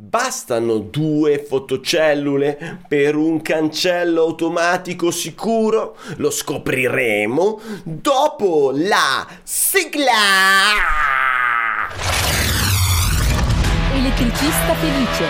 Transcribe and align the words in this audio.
Bastano 0.00 0.78
due 0.78 1.44
fotocellule 1.44 2.84
per 2.86 3.16
un 3.16 3.42
cancello 3.42 4.22
automatico 4.22 5.10
sicuro? 5.10 5.96
Lo 6.18 6.30
scopriremo 6.30 7.60
dopo 7.82 8.70
la 8.72 9.26
sigla! 9.42 10.12
Elettricista 13.92 14.74
felice. 14.74 15.24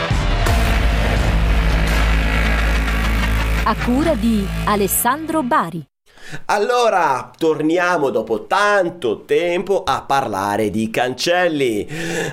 A 3.65 3.75
cura 3.87 4.15
di 4.17 4.47
Alessandro 4.67 5.43
Bari. 5.43 5.83
Allora, 6.47 7.31
torniamo 7.37 8.11
dopo 8.11 8.45
tanto 8.47 9.23
tempo 9.25 9.83
a 9.85 10.03
parlare 10.03 10.69
di 10.69 10.91
cancelli. 10.91 11.89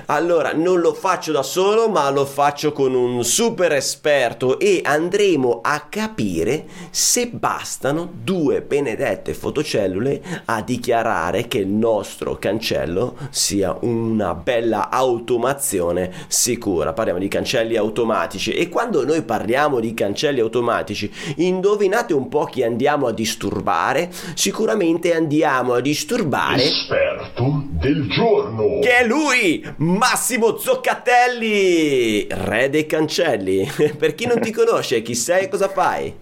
Allora, 0.06 0.52
non 0.52 0.80
lo 0.80 0.92
faccio 0.92 1.32
da 1.32 1.42
solo, 1.42 1.88
ma 1.88 2.10
lo 2.10 2.26
faccio 2.26 2.72
con 2.72 2.94
un 2.94 3.24
super 3.24 3.72
esperto 3.72 4.58
e 4.58 4.82
andremo 4.84 5.60
a 5.62 5.86
capire 5.88 6.66
se 6.90 7.28
bastano 7.28 8.10
due 8.22 8.60
benedette 8.60 9.32
fotocellule 9.32 10.22
a 10.44 10.60
dichiarare 10.60 11.48
che 11.48 11.58
il 11.58 11.68
nostro 11.68 12.36
cancello 12.38 13.16
sia 13.30 13.76
una 13.80 14.34
bella 14.34 14.90
automazione 14.90 16.12
sicura. 16.28 16.92
Parliamo 16.92 17.18
di 17.18 17.28
cancelli 17.28 17.76
automatici 17.76 18.52
e 18.52 18.68
quando 18.68 19.06
noi 19.06 19.22
parliamo 19.22 19.80
di 19.80 19.94
cancelli 19.94 20.40
automatici, 20.40 21.10
indovinate 21.36 22.12
un 22.12 22.28
po' 22.28 22.44
chi 22.44 22.62
andiamo 22.62 23.06
a 23.06 23.12
disturbare? 23.12 23.84
Fare, 23.86 24.08
sicuramente 24.34 25.14
andiamo 25.14 25.74
a 25.74 25.80
disturbare 25.80 26.56
l'esperto 26.56 27.64
del 27.70 28.08
giorno. 28.08 28.80
Che 28.80 28.98
è 28.98 29.06
lui, 29.06 29.64
Massimo 29.76 30.56
Zoccatelli, 30.56 32.26
re 32.28 32.68
dei 32.68 32.86
cancelli. 32.86 33.66
per 33.96 34.14
chi 34.14 34.26
non 34.26 34.40
ti 34.40 34.50
conosce, 34.50 35.02
chi 35.02 35.14
sei 35.14 35.44
e 35.44 35.48
cosa 35.48 35.68
fai? 35.68 36.12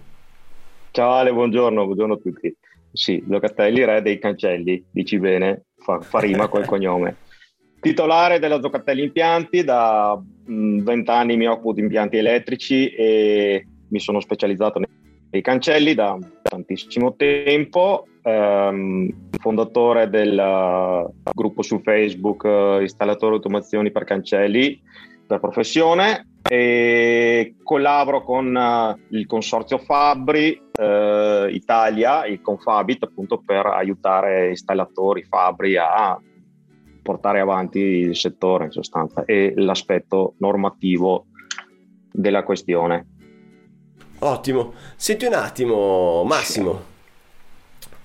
Ciao 0.91 1.11
Ale, 1.11 1.33
buongiorno, 1.33 1.85
buongiorno 1.85 2.13
a 2.13 2.17
tutti. 2.17 2.55
Sì, 2.91 3.23
Zoccatelli, 3.27 3.83
re 3.83 4.01
dei 4.01 4.19
cancelli, 4.19 4.83
dici 4.89 5.19
bene, 5.19 5.65
fa, 5.77 5.99
fa 5.99 6.19
rima 6.19 6.47
col 6.47 6.65
cognome. 6.67 7.17
Titolare 7.81 8.39
della 8.39 8.61
Zoccatelli 8.61 9.03
Impianti, 9.03 9.63
da 9.63 10.19
20 10.45 10.91
mm, 10.91 11.03
anni 11.07 11.37
mi 11.37 11.47
occupo 11.47 11.73
di 11.73 11.81
impianti 11.81 12.17
elettrici 12.17 12.89
e 12.89 13.67
mi 13.89 13.99
sono 13.99 14.19
specializzato 14.19 14.79
nei 15.35 15.39
i 15.39 15.41
cancelli 15.41 15.93
da 15.93 16.17
tantissimo 16.41 17.15
tempo, 17.15 18.07
ehm, 18.21 19.29
fondatore 19.39 20.09
del 20.09 20.37
uh, 20.37 21.13
gruppo 21.33 21.61
su 21.61 21.81
Facebook 21.81 22.43
uh, 22.43 22.79
Installatore 22.79 23.35
Automazioni 23.35 23.91
per 23.91 24.05
Cancelli 24.05 24.81
per 25.27 25.39
professione 25.39 26.37
e 26.47 27.55
collaboro 27.63 28.23
con 28.23 28.55
uh, 28.55 29.15
il 29.15 29.25
consorzio 29.25 29.79
Fabri 29.79 30.57
uh, 30.57 31.47
Italia, 31.49 32.25
il 32.25 32.41
Confabit, 32.41 33.03
appunto 33.03 33.41
per 33.45 33.65
aiutare 33.65 34.49
installatori 34.49 35.23
Fabri 35.23 35.75
a 35.75 36.17
portare 37.01 37.39
avanti 37.39 37.79
il 37.79 38.15
settore 38.15 38.65
in 38.65 38.71
sostanza 38.71 39.25
e 39.25 39.53
l'aspetto 39.55 40.35
normativo 40.37 41.25
della 42.11 42.43
questione. 42.43 43.14
Ottimo. 44.25 44.73
Senti 44.95 45.25
un 45.25 45.33
attimo, 45.33 46.23
Massimo. 46.23 46.93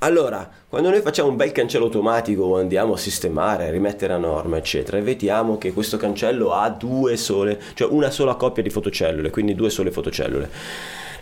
Allora, 0.00 0.46
quando 0.68 0.90
noi 0.90 1.00
facciamo 1.00 1.30
un 1.30 1.36
bel 1.36 1.50
cancello 1.50 1.86
automatico 1.86 2.58
andiamo 2.58 2.92
a 2.92 2.98
sistemare, 2.98 3.70
rimettere 3.70 4.12
a 4.12 4.18
norma, 4.18 4.58
eccetera, 4.58 4.98
e 4.98 5.02
vediamo 5.02 5.56
che 5.56 5.72
questo 5.72 5.96
cancello 5.96 6.52
ha 6.52 6.68
due 6.68 7.16
sole, 7.16 7.58
cioè 7.72 7.90
una 7.90 8.10
sola 8.10 8.34
coppia 8.34 8.62
di 8.62 8.68
fotocellule, 8.68 9.30
quindi 9.30 9.54
due 9.54 9.70
sole 9.70 9.90
fotocellule. 9.90 10.50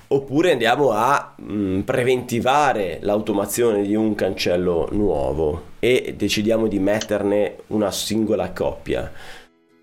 Oppure 0.08 0.50
andiamo 0.50 0.90
a 0.90 1.34
mh, 1.36 1.52
mm, 1.52 1.80
preventivare 1.80 2.98
l'automazione 3.02 3.82
di 3.82 3.94
un 3.94 4.16
cancello 4.16 4.88
nuovo 4.90 5.62
e 5.78 6.14
decidiamo 6.16 6.66
di 6.66 6.80
metterne 6.80 7.58
una 7.68 7.92
singola 7.92 8.50
coppia 8.50 9.12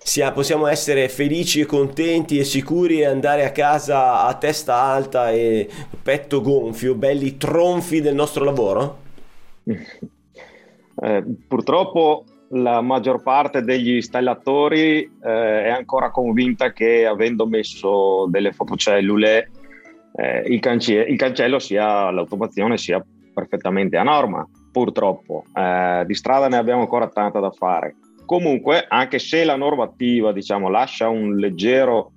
sia, 0.06 0.32
possiamo 0.32 0.68
essere 0.68 1.10
felici 1.10 1.62
e 1.62 1.66
contenti 1.66 2.38
e 2.38 2.44
sicuri 2.44 3.00
e 3.00 3.06
andare 3.06 3.44
a 3.44 3.52
casa 3.52 4.22
a 4.22 4.36
testa 4.36 4.76
alta 4.76 5.32
e 5.32 5.68
petto 6.04 6.42
gonfio, 6.42 6.94
belli 6.94 7.38
tronfi 7.38 8.02
del 8.02 8.14
nostro 8.14 8.44
lavoro? 8.46 8.98
Eh, 10.98 11.26
purtroppo 11.46 12.24
la 12.52 12.80
maggior 12.80 13.22
parte 13.22 13.64
degli 13.64 13.96
installatori 13.96 15.00
eh, 15.02 15.64
è 15.66 15.70
ancora 15.70 16.10
convinta 16.10 16.72
che 16.72 17.06
avendo 17.06 17.46
messo 17.46 18.28
delle 18.30 18.54
fotocellule 18.54 19.52
eh, 20.16 20.40
il, 20.48 20.62
cance- 20.62 20.94
il, 20.94 21.18
cancello 21.18 21.60
sia 21.60 22.10
l'automazione 22.12 22.78
sia 22.78 23.06
perfettamente 23.34 23.98
a 23.98 24.04
norma. 24.04 24.48
Purtroppo 24.72 25.44
eh, 25.54 26.06
di 26.08 26.16
strada 26.16 26.48
ne 26.48 26.56
abbiamo 26.56 26.80
ancora 26.80 27.10
tanta 27.10 27.42
da 27.42 27.52
fare. 27.52 27.98
Comunque, 28.26 28.86
anche 28.88 29.20
se 29.20 29.44
la 29.44 29.56
normativa 29.56 30.32
diciamo, 30.32 30.70
lascia 30.70 31.10
un 31.10 31.36
leggero 31.36 32.12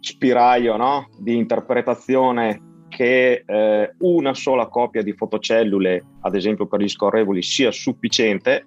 spiraglio 0.00 0.76
no? 0.76 1.08
di 1.18 1.36
interpretazione 1.36 2.72
che 2.88 3.42
eh, 3.44 3.94
una 3.98 4.34
sola 4.34 4.68
coppia 4.68 5.02
di 5.02 5.12
fotocellule, 5.12 6.04
ad 6.20 6.34
esempio 6.34 6.66
per 6.66 6.80
gli 6.80 6.88
scorrevoli, 6.88 7.42
sia 7.42 7.70
sufficiente, 7.72 8.66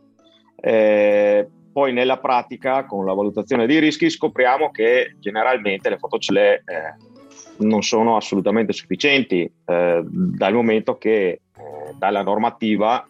eh, 0.60 1.48
poi 1.72 1.94
nella 1.94 2.18
pratica, 2.18 2.86
con 2.86 3.06
la 3.06 3.14
valutazione 3.14 3.68
dei 3.68 3.80
rischi, 3.80 4.10
scopriamo 4.10 4.72
che 4.72 5.16
generalmente 5.20 5.90
le 5.90 5.98
fotocellule 5.98 6.56
eh, 6.56 7.16
non 7.60 7.84
sono 7.84 8.18
assolutamente 8.18 8.74
sufficienti, 8.74 9.50
eh, 9.66 10.04
dal 10.04 10.54
momento 10.54 10.98
che 10.98 11.28
eh, 11.28 11.40
dalla 11.98 12.24
normativa 12.24 13.06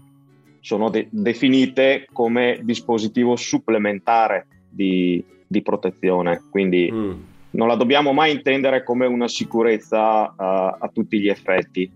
sono 0.61 0.89
de- 0.89 1.07
definite 1.09 2.07
come 2.11 2.59
dispositivo 2.63 3.35
supplementare 3.35 4.47
di, 4.69 5.23
di 5.47 5.61
protezione, 5.61 6.43
quindi 6.49 6.89
mm. 6.91 7.11
non 7.51 7.67
la 7.67 7.75
dobbiamo 7.75 8.13
mai 8.13 8.31
intendere 8.33 8.83
come 8.83 9.05
una 9.05 9.27
sicurezza 9.27 10.23
uh, 10.23 10.33
a 10.37 10.89
tutti 10.93 11.19
gli 11.19 11.29
effetti. 11.29 11.91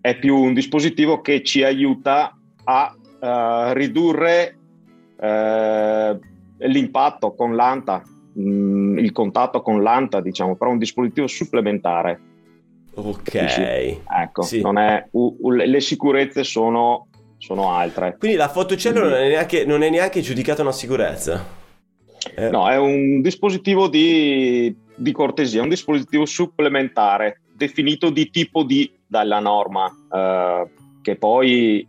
È 0.00 0.18
più 0.18 0.36
un 0.36 0.52
dispositivo 0.52 1.20
che 1.20 1.42
ci 1.42 1.62
aiuta 1.62 2.36
a 2.64 2.94
uh, 2.94 3.72
ridurre 3.72 4.56
uh, 5.16 6.18
l'impatto 6.58 7.34
con 7.34 7.54
l'anta, 7.54 8.02
mh, 8.32 8.42
mm, 8.42 8.98
il 8.98 9.12
contatto 9.12 9.62
con 9.62 9.82
l'anta, 9.82 10.20
diciamo, 10.20 10.56
però 10.56 10.70
un 10.70 10.78
dispositivo 10.78 11.26
supplementare. 11.26 12.20
Ok. 12.94 13.34
Ecco, 13.34 14.42
sì. 14.42 14.60
è, 14.60 15.06
uh, 15.10 15.50
le 15.50 15.80
sicurezze 15.80 16.44
sono 16.44 17.08
sono 17.44 17.70
altre. 17.70 18.16
Quindi 18.18 18.38
la 18.38 18.48
fotocellula 18.48 19.08
non, 19.10 19.18
è 19.18 19.28
neanche, 19.28 19.66
non 19.66 19.82
è 19.82 19.90
neanche 19.90 20.22
giudicata 20.22 20.62
una 20.62 20.72
sicurezza? 20.72 21.44
Eh. 22.34 22.48
No, 22.48 22.70
è 22.70 22.78
un 22.78 23.20
dispositivo 23.20 23.86
di, 23.86 24.74
di, 24.94 25.12
cortesia, 25.12 25.60
un 25.60 25.68
dispositivo 25.68 26.24
supplementare 26.24 27.42
definito 27.54 28.08
di 28.08 28.30
tipo 28.30 28.62
D 28.62 28.90
dalla 29.06 29.40
norma, 29.40 29.92
eh, 30.10 30.70
che 31.02 31.16
poi 31.16 31.86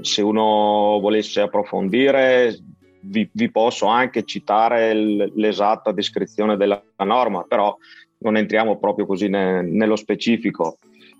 se 0.00 0.22
uno 0.22 0.98
volesse 1.00 1.40
approfondire 1.40 2.56
vi, 3.00 3.28
vi 3.32 3.50
posso 3.50 3.86
anche 3.86 4.22
citare 4.22 4.94
l, 4.94 5.32
l'esatta 5.34 5.90
descrizione 5.90 6.56
della 6.56 6.80
norma, 6.98 7.42
però 7.42 7.76
non 8.18 8.36
entriamo 8.36 8.78
proprio 8.78 9.06
così 9.06 9.28
ne, 9.28 9.62
nello 9.62 9.96
specifico. 9.96 10.78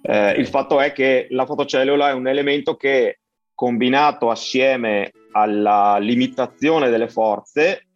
Eh, 0.09 0.33
il 0.39 0.47
fatto 0.47 0.81
è 0.81 0.93
che 0.93 1.27
la 1.31 1.44
fotocellula 1.44 2.11
è 2.11 2.12
un 2.12 2.28
elemento 2.28 2.77
che 2.77 3.19
combinato 3.55 4.31
assieme 4.31 5.11
alla 5.33 5.99
limitazione 5.99 6.91
delle 6.91 7.09
forze 7.09 7.87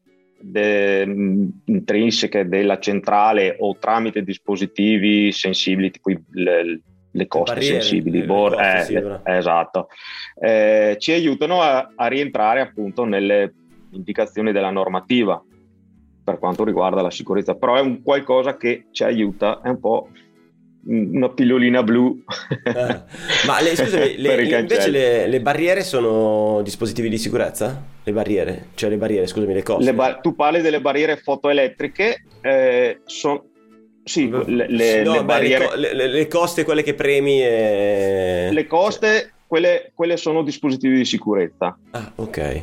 de, 0.40 1.02
intrinseche 1.66 2.48
della 2.48 2.78
centrale 2.78 3.56
o 3.60 3.76
tramite 3.78 4.22
dispositivi 4.22 5.30
sensibili 5.30 5.90
tipo 5.90 6.10
le, 6.30 6.80
le 7.10 7.26
coste 7.28 7.54
Barriere, 7.54 7.80
sensibili, 7.82 8.22
bor- 8.22 8.54
coste, 8.54 8.78
eh, 8.78 8.84
sì, 8.84 8.92
le, 8.94 9.20
esatto, 9.24 9.88
eh, 10.40 10.96
ci 10.98 11.12
aiutano 11.12 11.60
a, 11.60 11.92
a 11.94 12.06
rientrare 12.06 12.60
appunto 12.60 13.04
nelle 13.04 13.54
indicazioni 13.92 14.50
della 14.50 14.70
normativa 14.70 15.40
per 16.24 16.38
quanto 16.38 16.64
riguarda 16.64 17.02
la 17.02 17.10
sicurezza, 17.10 17.54
però 17.54 17.76
è 17.76 17.80
un 17.80 18.02
qualcosa 18.02 18.56
che 18.56 18.86
ci 18.90 19.04
aiuta, 19.04 19.60
è 19.62 19.68
un 19.68 19.80
po' 19.80 20.08
una 20.84 21.28
pillolina 21.30 21.82
blu. 21.82 22.22
Eh, 22.64 22.72
ma 23.46 23.60
le, 23.60 23.76
scusami, 23.76 24.16
le, 24.18 24.42
invece 24.42 24.90
le, 24.90 25.26
le, 25.26 25.40
barriere 25.40 25.82
sono 25.82 26.62
dispositivi 26.62 27.08
di 27.08 27.18
sicurezza? 27.18 27.82
Le 28.02 28.12
barriere, 28.12 28.68
cioè 28.74 28.90
le 28.90 28.96
barriere, 28.96 29.26
scusami, 29.26 29.52
le 29.52 29.62
cose. 29.62 29.92
Ba- 29.92 30.16
tu 30.16 30.34
parli 30.34 30.60
delle 30.60 30.80
barriere 30.80 31.16
fotoelettriche, 31.16 32.24
eh, 32.40 33.00
sono... 33.04 33.44
Sì, 34.02 34.28
le, 34.28 34.66
le, 34.68 35.02
no, 35.02 35.22
barriere... 35.24 35.66
co- 35.66 35.74
le, 35.76 36.26
coste, 36.26 36.64
quelle 36.64 36.82
che 36.82 36.94
premi 36.94 37.42
e... 37.42 38.48
Le 38.50 38.66
coste, 38.66 39.34
quelle, 39.46 39.92
quelle 39.94 40.16
sono 40.16 40.42
dispositivi 40.42 40.96
di 40.96 41.04
sicurezza. 41.04 41.78
Ah, 41.90 42.12
ok. 42.16 42.62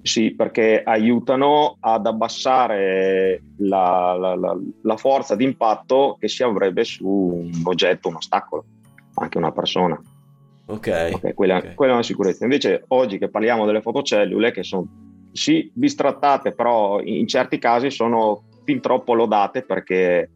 Sì, 0.00 0.34
perché 0.34 0.82
aiutano 0.82 1.76
ad 1.80 2.06
abbassare 2.06 3.42
la, 3.58 4.16
la, 4.18 4.34
la, 4.34 4.58
la 4.82 4.96
forza 4.96 5.34
di 5.34 5.44
impatto 5.44 6.16
che 6.18 6.28
si 6.28 6.42
avrebbe 6.42 6.84
su 6.84 7.06
un 7.06 7.60
oggetto, 7.64 8.08
un 8.08 8.16
ostacolo, 8.16 8.64
anche 9.14 9.38
una 9.38 9.52
persona. 9.52 10.00
Ok. 10.66 11.10
Ok, 11.12 11.34
quella, 11.34 11.58
ok. 11.58 11.74
quella 11.74 11.92
è 11.92 11.94
una 11.96 12.04
sicurezza. 12.04 12.44
Invece 12.44 12.84
oggi 12.88 13.18
che 13.18 13.28
parliamo 13.28 13.66
delle 13.66 13.82
fotocellule, 13.82 14.52
che 14.52 14.62
sono 14.62 14.86
sì 15.32 15.70
bistrattate, 15.74 16.52
però 16.52 17.00
in 17.00 17.26
certi 17.26 17.58
casi 17.58 17.90
sono 17.90 18.44
fin 18.64 18.80
troppo 18.80 19.14
lodate 19.14 19.62
perché 19.62 20.30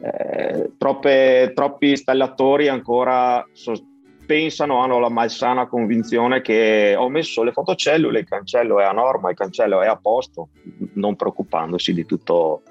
eh, 0.00 0.72
troppe- 0.76 1.52
troppi 1.54 1.90
installatori 1.90 2.68
ancora 2.68 3.44
so- 3.52 3.95
pensano, 4.26 4.82
hanno 4.82 4.98
la 4.98 5.08
malsana 5.08 5.66
convinzione 5.66 6.42
che 6.42 6.94
ho 6.98 7.08
messo 7.08 7.42
le 7.42 7.52
fotocellule, 7.52 8.20
il 8.20 8.28
cancello 8.28 8.80
è 8.80 8.84
a 8.84 8.92
norma, 8.92 9.30
il 9.30 9.36
cancello 9.36 9.80
è 9.80 9.86
a 9.86 9.96
posto, 9.96 10.48
non 10.94 11.16
preoccupandosi 11.16 11.94
di 11.94 12.04
tutto, 12.04 12.62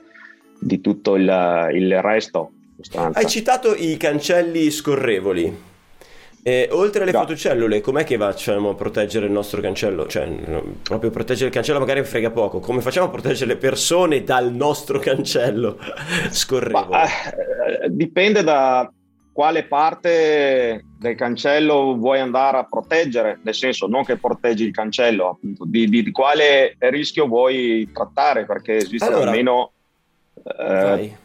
di 0.60 0.82
tutto 0.82 1.16
il, 1.16 1.70
il 1.74 2.02
resto. 2.02 2.52
Hai 2.94 3.28
citato 3.28 3.74
i 3.74 3.98
cancelli 3.98 4.70
scorrevoli. 4.70 5.74
E 6.48 6.70
oltre 6.72 7.02
alle 7.02 7.12
Già. 7.12 7.22
fotocellule, 7.22 7.82
com'è 7.82 8.04
che 8.04 8.20
facciamo 8.20 8.70
a 8.70 8.76
proteggere 8.76 9.26
il 9.26 9.32
nostro 9.32 9.62
cancello? 9.62 10.06
Cioè, 10.06 10.28
no, 10.28 10.76
proprio 10.84 11.10
proteggere 11.10 11.48
il 11.48 11.52
cancello 11.52 11.80
magari 11.80 12.04
frega 12.04 12.30
poco. 12.30 12.60
Come 12.60 12.82
facciamo 12.82 13.08
a 13.08 13.10
proteggere 13.10 13.54
le 13.54 13.58
persone 13.58 14.24
dal 14.24 14.54
nostro 14.54 15.00
cancello 15.00 15.80
scorrevole? 16.30 16.88
Ma, 16.88 17.04
eh, 17.06 17.90
dipende 17.90 18.44
da 18.44 18.88
quale 19.34 19.64
parte 19.64 20.86
del 21.06 21.16
cancello 21.16 21.96
vuoi 21.96 22.20
andare 22.20 22.58
a 22.58 22.64
proteggere, 22.64 23.40
nel 23.44 23.54
senso 23.54 23.88
non 23.88 24.04
che 24.04 24.18
proteggi 24.18 24.64
il 24.64 24.72
cancello, 24.72 25.30
appunto, 25.30 25.64
di, 25.66 25.88
di- 25.88 26.04
di 26.04 26.12
quale 26.12 26.76
rischio 26.80 27.28
vuoi 27.28 27.90
trattare, 27.94 28.46
perché 28.46 28.78
esistono 28.78 29.16
Allora, 29.18 29.30
almeno 29.32 29.72
eh, 30.44 31.16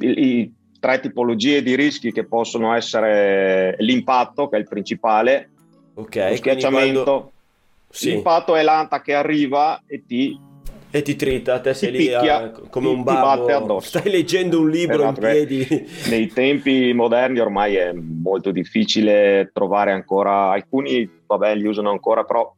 i, 0.00 0.06
i 0.26 0.52
tre 0.78 1.00
tipologie 1.00 1.62
di 1.62 1.74
rischi 1.74 2.12
che 2.12 2.24
possono 2.24 2.74
essere 2.74 3.76
l'impatto, 3.78 4.48
che 4.48 4.56
è 4.56 4.58
il 4.60 4.68
principale, 4.68 5.50
Ok, 5.94 6.16
lo 6.16 6.36
schiacciamento. 6.36 7.02
quando- 7.04 7.32
Sì. 7.92 8.10
L'impatto 8.10 8.54
è 8.54 8.62
l'anta 8.62 9.00
che 9.02 9.14
arriva 9.14 9.82
e 9.86 10.04
ti 10.06 10.38
E 10.92 11.02
ti 11.02 11.14
trita, 11.14 11.60
te 11.60 11.72
sei 11.74 11.92
Ti 11.92 11.96
lì 11.98 12.12
a- 12.12 12.18
picchia, 12.20 12.50
come 12.68 12.88
ti- 12.88 12.92
un 12.94 13.02
babbo. 13.04 13.78
Stai 13.80 14.10
leggendo 14.10 14.58
un 14.60 14.68
libro 14.70 15.02
Esatto, 15.04 15.20
in 15.20 15.26
beh, 15.26 15.46
piedi. 15.46 15.86
nei 16.08 16.26
tempi 16.28 16.92
moderni 16.92 17.38
ormai 17.38 17.76
è 17.76 17.92
molto 17.92 18.50
difficile 18.50 19.50
trovare 19.52 19.92
ancora, 19.92 20.50
alcuni 20.50 21.08
vabbè 21.26 21.54
li 21.54 21.66
usano 21.66 21.90
ancora, 21.90 22.24
però 22.24 22.52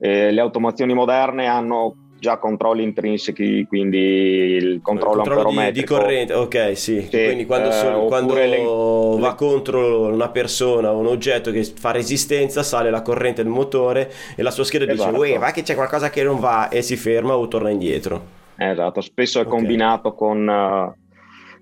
eh, 0.00 0.30
le 0.30 0.40
automazioni 0.40 0.92
moderne 0.92 1.46
hanno 1.46 1.94
già 2.18 2.38
controlli 2.38 2.82
intrinseci, 2.82 3.64
quindi 3.66 3.98
il 3.98 4.80
controllo, 4.82 5.22
controllo 5.22 5.50
di, 5.50 5.72
di 5.72 5.84
corrente, 5.84 6.32
ok, 6.34 6.76
sì. 6.76 7.02
Sì, 7.02 7.08
Quindi 7.24 7.46
quando, 7.46 7.68
eh, 7.68 7.72
so- 7.72 7.86
oppure 7.88 8.06
quando 8.06 8.34
le- 8.34 9.20
va 9.20 9.34
contro 9.34 10.06
una 10.08 10.28
persona 10.30 10.92
o 10.92 10.98
un 10.98 11.06
oggetto 11.06 11.50
che 11.50 11.64
fa 11.64 11.90
resistenza, 11.92 12.62
sale 12.62 12.90
la 12.90 13.02
corrente 13.02 13.42
del 13.42 13.52
motore 13.52 14.10
e 14.36 14.42
la 14.42 14.50
sua 14.50 14.64
scheda 14.64 14.90
Esatto. 14.90 15.10
dice: 15.10 15.32
Uè, 15.32 15.38
va 15.38 15.50
che 15.50 15.62
c'è 15.62 15.74
qualcosa 15.74 16.10
che 16.10 16.22
non 16.22 16.40
va 16.40 16.68
e 16.68 16.82
si 16.82 16.96
ferma 16.96 17.36
o 17.36 17.46
torna 17.48 17.70
indietro. 17.70 18.36
Esatto, 18.56 19.00
spesso 19.00 19.38
è 19.38 19.42
Ok. 19.42 19.48
combinato 19.48 20.14
con, 20.14 20.48
eh, 20.48 20.94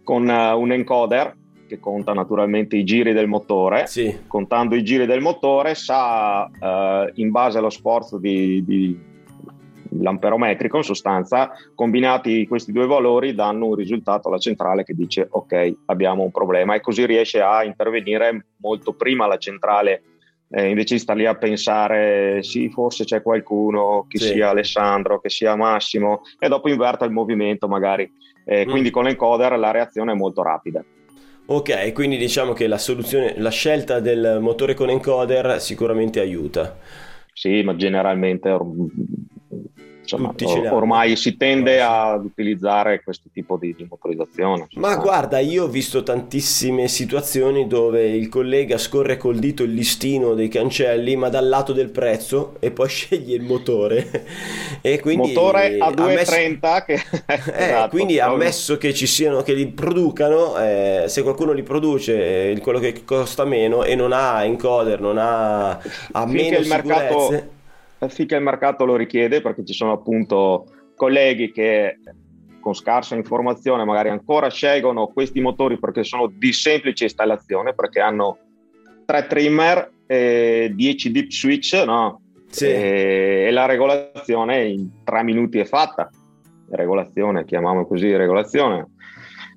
con 0.03 0.29
eh, 0.31 0.53
un 0.53 0.73
encoder 0.73 1.37
che 1.69 1.79
conta 1.81 2.12
naturalmente 2.12 2.76
i 2.76 2.85
giri 2.85 3.12
del 3.12 3.26
motore. 3.26 3.87
Sì, 3.87 4.20
contando 4.26 4.75
i 4.76 4.82
giri 4.85 5.05
del 5.05 5.20
motore, 5.20 5.75
sa 5.75 6.49
eh, 6.49 7.11
in 7.17 7.31
base 7.31 7.58
allo 7.58 7.70
sforzo 7.70 8.19
di, 8.19 8.64
di- 8.64 9.14
l'amperometrico, 9.91 10.77
in 10.79 10.83
sostanza, 10.83 11.50
combinati 11.75 12.47
questi 12.47 12.73
due 12.73 12.87
valori 12.87 13.35
danno 13.35 13.67
un 13.67 13.75
risultato 13.75 14.29
alla 14.29 14.38
centrale 14.38 14.85
che 14.85 14.94
dice 14.94 15.27
ok, 15.31 15.73
abbiamo 15.87 16.23
un 16.23 16.31
problema 16.31 16.75
e 16.75 16.81
così 16.81 17.05
riesce 17.06 17.41
a 17.41 17.65
intervenire 17.65 18.47
molto 18.59 18.93
prima 18.94 19.27
la 19.27 19.38
centrale. 19.38 20.03
eh, 20.49 20.69
invece 20.69 20.94
di 20.94 21.00
stare 21.00 21.19
lì 21.19 21.27
a 21.27 21.35
pensare 21.35 22.41
sì, 22.44 22.71
forse 22.71 23.03
c'è 23.03 23.21
qualcuno, 23.21 24.06
che 24.09 24.19
Sì. 24.19 24.29
sia 24.35 24.50
Alessandro, 24.50 25.19
che 25.21 25.29
sia 25.29 25.56
Massimo, 25.56 26.21
e 26.39 26.47
dopo 26.49 26.69
inverta 26.69 27.05
il 27.05 27.11
movimento 27.11 27.67
magari. 27.67 28.09
Eh, 28.44 28.65
Mm. 28.65 28.71
Quindi 28.71 28.91
con 28.91 29.03
l'encoder 29.05 29.59
la 29.59 29.73
reazione 29.73 30.12
è 30.12 30.15
molto 30.15 30.44
rapida. 30.44 30.85
ok, 31.47 31.93
quindi 31.93 32.17
diciamo 32.17 32.53
che 32.53 32.69
la 32.69 32.79
soluzione, 32.79 33.35
la 33.39 33.50
scelta 33.50 33.99
del 33.99 34.39
motore 34.41 34.75
con 34.75 34.89
encoder 34.89 35.61
sicuramente 35.61 36.21
aiuta. 36.21 36.79
Sì, 37.32 37.62
ma 37.65 37.75
generalmente 37.75 38.49
insomma, 40.00 40.32
ormai 40.72 41.16
si 41.16 41.37
tende 41.37 41.81
ad 41.81 42.25
utilizzare 42.25 43.02
questo 43.02 43.28
tipo 43.32 43.56
di, 43.56 43.75
di 43.76 43.87
motorizzazione. 43.90 44.69
Ma 44.75 44.94
guarda, 44.96 45.40
io 45.40 45.64
ho 45.64 45.69
visto 45.69 46.04
tantissime 46.04 46.87
situazioni 46.87 47.66
dove 47.66 48.06
il 48.08 48.28
collega 48.28 48.78
scorre 48.78 49.16
col 49.16 49.38
dito 49.40 49.64
il 49.64 49.72
listino 49.75 50.34
dei 50.34 50.46
cancelli, 50.46 51.16
ma 51.16 51.28
dal 51.28 51.48
lato 51.48 51.72
del 51.72 51.90
prezzo 51.90 52.54
e 52.60 52.70
poi 52.70 52.87
sceglie 52.88 53.34
il 53.34 53.43
motore. 53.43 54.25
e 54.81 55.00
quindi 55.00 55.28
motore 55.32 55.76
a 55.78 55.87
ammesso- 55.87 56.32
2,30 56.37 56.84
che 56.84 56.94
Eh, 57.26 57.64
esatto, 57.64 57.88
quindi 57.90 58.14
proprio. 58.16 58.34
ammesso 58.37 58.78
che 58.78 58.94
ci 58.94 59.06
siano, 59.08 59.43
che 59.43 59.54
li 59.54 59.66
producano, 59.66 60.56
eh, 60.58 61.04
se 61.08 61.22
qualcuno 61.22 61.50
li 61.52 61.64
produce, 61.64 62.50
eh, 62.52 62.58
quello 62.60 62.78
che 62.78 63.02
costa 63.04 63.44
meno 63.44 63.82
e 63.82 63.96
non 63.96 64.12
ha 64.12 64.44
encoder, 64.44 65.00
non 65.00 65.19
ha, 65.19 65.70
ha 65.70 65.81
Finché 66.26 66.43
meno 66.43 66.58
il 66.58 66.69
mercato- 66.69 67.20
sicurezze, 67.20 67.50
finché 68.08 68.37
il 68.37 68.43
mercato 68.43 68.85
lo 68.85 68.97
richiede, 68.97 69.41
perché 69.41 69.64
ci 69.64 69.75
sono 69.75 69.93
appunto 69.93 70.67
colleghi 70.94 71.53
che 71.53 71.99
con 72.61 72.75
scarsa 72.75 73.14
informazione 73.14 73.85
magari 73.85 74.08
ancora 74.08 74.50
scelgono 74.50 75.06
questi 75.06 75.41
motori 75.41 75.79
perché 75.79 76.03
sono 76.03 76.26
di 76.26 76.53
semplice 76.53 77.05
installazione, 77.05 77.75
perché 77.75 78.00
hanno 78.00 78.38
tre 79.05 79.26
trimmer 79.26 79.91
e 80.06 80.73
10 80.75 81.11
deep 81.12 81.31
switch, 81.31 81.85
no? 81.85 82.20
Sì. 82.49 82.67
e, 82.67 83.49
la 83.50 83.67
regolazione 83.67 84.64
in 84.67 85.05
tre 85.05 85.23
minuti 85.23 85.58
è 85.58 85.64
fatta. 85.64 86.08
Regolazione, 86.70 87.44
chiamiamo 87.44 87.87
così 87.87 88.17
regolazione. 88.17 88.88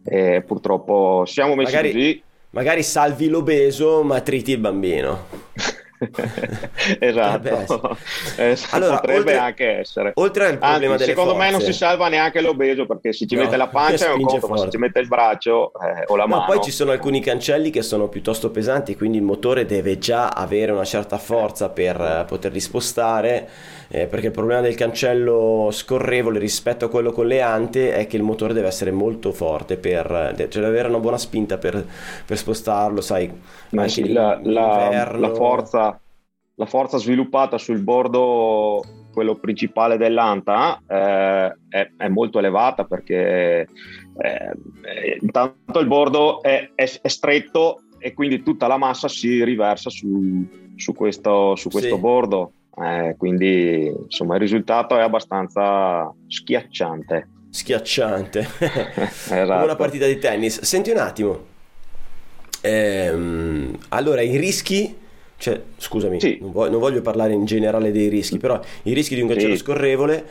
E 0.04 0.44
purtroppo 0.46 1.24
siamo 1.26 1.56
messi 1.56 1.74
Magari- 1.74 1.92
così. 1.92 2.24
magari 2.52 2.84
salvi 2.84 3.28
l'obeso 3.28 4.04
ma 4.04 4.22
triti 4.22 4.52
il 4.52 4.60
bambino. 4.60 5.26
esatto, 7.00 7.50
Potrebbe 7.50 7.98
Eh, 8.38 8.58
Allora, 8.72 9.00
potrebbe 9.00 9.20
oltre- 9.20 9.38
anche 9.38 9.68
essere. 9.80 10.12
Oltre 10.16 10.46
al 10.46 10.58
problema 10.58 10.94
Anzi, 10.94 11.06
secondo 11.06 11.36
me 11.36 11.50
non 11.52 11.60
forze. 11.60 11.72
si 11.74 11.78
salva 11.78 12.08
neanche 12.08 12.42
l'obeso 12.42 12.86
perché 12.86 13.12
se 13.14 13.26
ci 13.28 13.36
No, 13.36 13.42
mette 13.44 13.58
la 13.58 13.68
pancia 13.68 14.08
è 14.08 14.14
un 14.14 14.22
conto, 14.24 14.48
ma 14.48 14.56
se 14.56 14.62
forte. 14.64 14.72
ci 14.72 14.78
mette 14.78 15.00
il 15.00 15.08
braccio 15.08 15.72
eh, 15.74 16.04
o 16.08 16.16
la 16.16 16.24
No, 16.26 16.36
mano. 16.38 16.46
poi 16.46 16.62
ci 16.62 16.72
sono 16.72 16.92
alcuni 16.92 17.20
cancelli 17.22 17.70
che 17.70 17.82
sono 17.82 18.08
piuttosto 18.08 18.50
pesanti, 18.52 18.96
quindi 18.96 19.18
il 19.18 19.24
motore 19.24 19.66
deve 19.66 19.98
già 19.98 20.30
avere 20.30 20.72
una 20.72 20.86
certa 20.86 21.18
forza 21.18 21.70
per 21.70 22.00
eh, 22.00 22.26
poterli 22.28 22.60
spostare, 22.60 23.50
eh, 23.92 24.08
perché 24.08 24.28
il 24.28 24.32
problema 24.32 24.62
del 24.62 24.76
cancello 24.76 25.70
scorrevole 25.72 26.40
rispetto 26.40 26.86
a 26.86 26.90
quello 26.90 27.12
con 27.12 27.28
le 27.28 27.42
ante 27.42 27.94
è 27.94 28.08
che 28.08 28.18
il 28.18 28.24
motore 28.24 28.54
deve 28.54 28.68
essere 28.68 28.92
molto 28.92 29.32
forte, 29.32 29.78
per, 29.78 30.06
cioè 30.36 30.48
deve 30.48 30.68
avere 30.68 30.88
una 30.90 31.00
buona 31.00 31.18
spinta 31.18 31.58
per, 31.58 31.86
per 32.26 32.38
spostarlo, 32.38 33.02
sai, 33.02 33.32
Ma 33.70 33.82
anche 33.84 33.94
sì, 33.94 34.12
la, 34.12 34.40
la- 34.44 35.12
la 35.16 35.34
forza, 35.34 36.00
la 36.56 36.66
forza 36.66 36.98
sviluppata 36.98 37.58
sul 37.58 37.82
bordo, 37.82 38.82
quello 39.12 39.36
principale 39.36 39.98
dell'anta, 39.98 40.82
eh, 40.88 41.58
è, 41.70 41.92
è 41.98 42.08
molto 42.10 42.40
elevata 42.40 42.86
perché 42.86 43.62
eh, 44.22 45.18
intanto 45.22 45.80
il 45.80 45.88
bordo 45.88 46.42
è, 46.42 46.72
è- 46.76 47.00
è 47.02 47.08
stretto 47.08 47.82
e 47.98 48.14
quindi 48.14 48.44
tutta 48.44 48.68
la 48.68 48.78
massa 48.78 49.08
si 49.08 49.44
riversa 49.44 49.90
su, 49.90 50.46
su 50.76 50.94
questo, 50.94 51.56
su 51.56 51.70
questo 51.70 51.96
Sì. 51.96 52.02
bordo. 52.02 52.54
Eh, 52.82 53.16
quindi 53.18 53.88
insomma 53.88 54.36
il 54.36 54.42
risultato 54.42 54.98
è 54.98 55.02
abbastanza 55.02 56.12
schiacciante. 56.28 57.28
Schiacciante. 57.50 58.40
Esatto. 58.60 59.46
Come 59.46 59.64
una 59.64 59.76
partita 59.76 60.06
di 60.06 60.18
tennis. 60.18 60.62
Senti 60.62 60.92
un 60.92 60.98
attimo. 60.98 61.46
Ehm, 62.62 63.78
allora, 63.90 64.22
i 64.22 64.38
rischi, 64.38 64.96
cioè, 65.38 65.62
scusami, 65.78 66.20
Sì. 66.20 66.38
non, 66.42 66.52
voglio, 66.52 66.72
non 66.72 66.80
voglio 66.80 67.02
parlare 67.02 67.34
in 67.34 67.46
generale 67.46 67.92
dei 67.92 68.08
rischi, 68.08 68.38
però 68.38 68.60
i 68.84 68.94
rischi 68.94 69.16
di 69.16 69.22
un 69.22 69.28
cancello 69.30 69.56
Sì. 69.56 69.62
scorrevole 69.62 70.26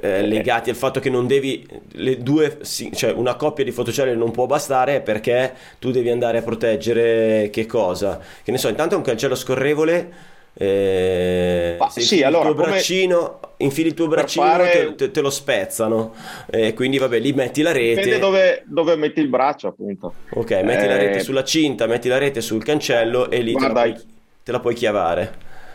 eh, 0.00 0.22
legati 0.22 0.70
al 0.70 0.76
fatto 0.76 1.00
che 1.00 1.10
non 1.10 1.26
devi, 1.26 1.66
le 1.92 2.18
due, 2.18 2.58
sì, 2.62 2.90
cioè 2.94 3.12
una 3.12 3.34
coppia 3.36 3.62
di 3.64 3.72
fotocelle 3.72 4.14
non 4.14 4.30
può 4.30 4.46
bastare 4.46 5.00
perché 5.02 5.52
tu 5.78 5.90
devi 5.90 6.08
andare 6.10 6.38
a 6.38 6.42
proteggere 6.42 7.50
che 7.50 7.66
cosa? 7.66 8.18
Che 8.42 8.50
ne 8.50 8.58
so, 8.58 8.68
intanto 8.68 8.94
è 8.94 8.96
un 8.96 9.04
cancello 9.04 9.34
scorrevole. 9.34 10.30
Eh, 10.54 11.76
Ma 11.78 11.88
sì, 11.90 12.22
allora, 12.22 12.50
il 12.50 12.54
tuo 12.54 12.64
braccino, 12.64 13.40
infili 13.58 13.88
il 13.88 13.94
tuo 13.94 14.06
braccino, 14.06 14.44
fare- 14.44 14.94
te, 14.94 15.10
te- 15.10 15.20
lo 15.20 15.30
spezzano. 15.30 16.14
E 16.50 16.74
quindi, 16.74 16.98
vabbè, 16.98 17.18
lì 17.18 17.32
metti 17.32 17.62
la 17.62 17.72
rete. 17.72 18.02
Dipende 18.02 18.18
dove, 18.18 18.62
dove 18.66 18.96
metti 18.96 19.20
il 19.20 19.28
braccio, 19.28 19.68
appunto. 19.68 20.14
Ok, 20.30 20.50
metti 20.62 20.86
la 20.86 20.96
Eh, 20.96 21.06
rete 21.06 21.20
sulla 21.20 21.44
cinta, 21.44 21.86
metti 21.86 22.08
la 22.08 22.18
rete 22.18 22.40
sul 22.40 22.62
cancello 22.62 23.30
e 23.30 23.40
lì 23.40 23.54
te 23.54 23.60
la, 23.60 23.70
Guarda, 23.70 23.92
puoi, 23.92 24.06
te 24.42 24.52
la 24.52 24.60
puoi 24.60 24.74
chiavare. 24.74 25.32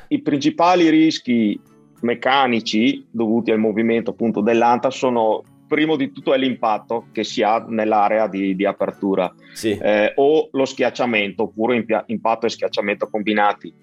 I 0.09 0.21
principali 0.21 0.89
rischi 0.89 1.59
meccanici 2.01 3.07
dovuti 3.09 3.51
al 3.51 3.57
movimento 3.57 4.11
appunto 4.11 4.41
dell'anta 4.41 4.91
sono 4.91 5.43
primo 5.67 5.95
di 5.97 6.11
tutto 6.13 6.33
è 6.33 6.37
l'impatto 6.37 7.07
che 7.11 7.23
si 7.25 7.41
ha 7.41 7.65
nell'area 7.67 8.27
di, 8.27 8.55
di 8.55 8.65
apertura 8.65 9.33
Sì. 9.53 9.77
eh, 9.81 10.13
o 10.15 10.47
lo 10.51 10.63
schiacciamento 10.65 11.43
oppure 11.43 11.75
impia- 11.75 12.03
impatto 12.07 12.45
e 12.45 12.49
schiacciamento 12.49 13.09
combinati. 13.09 13.73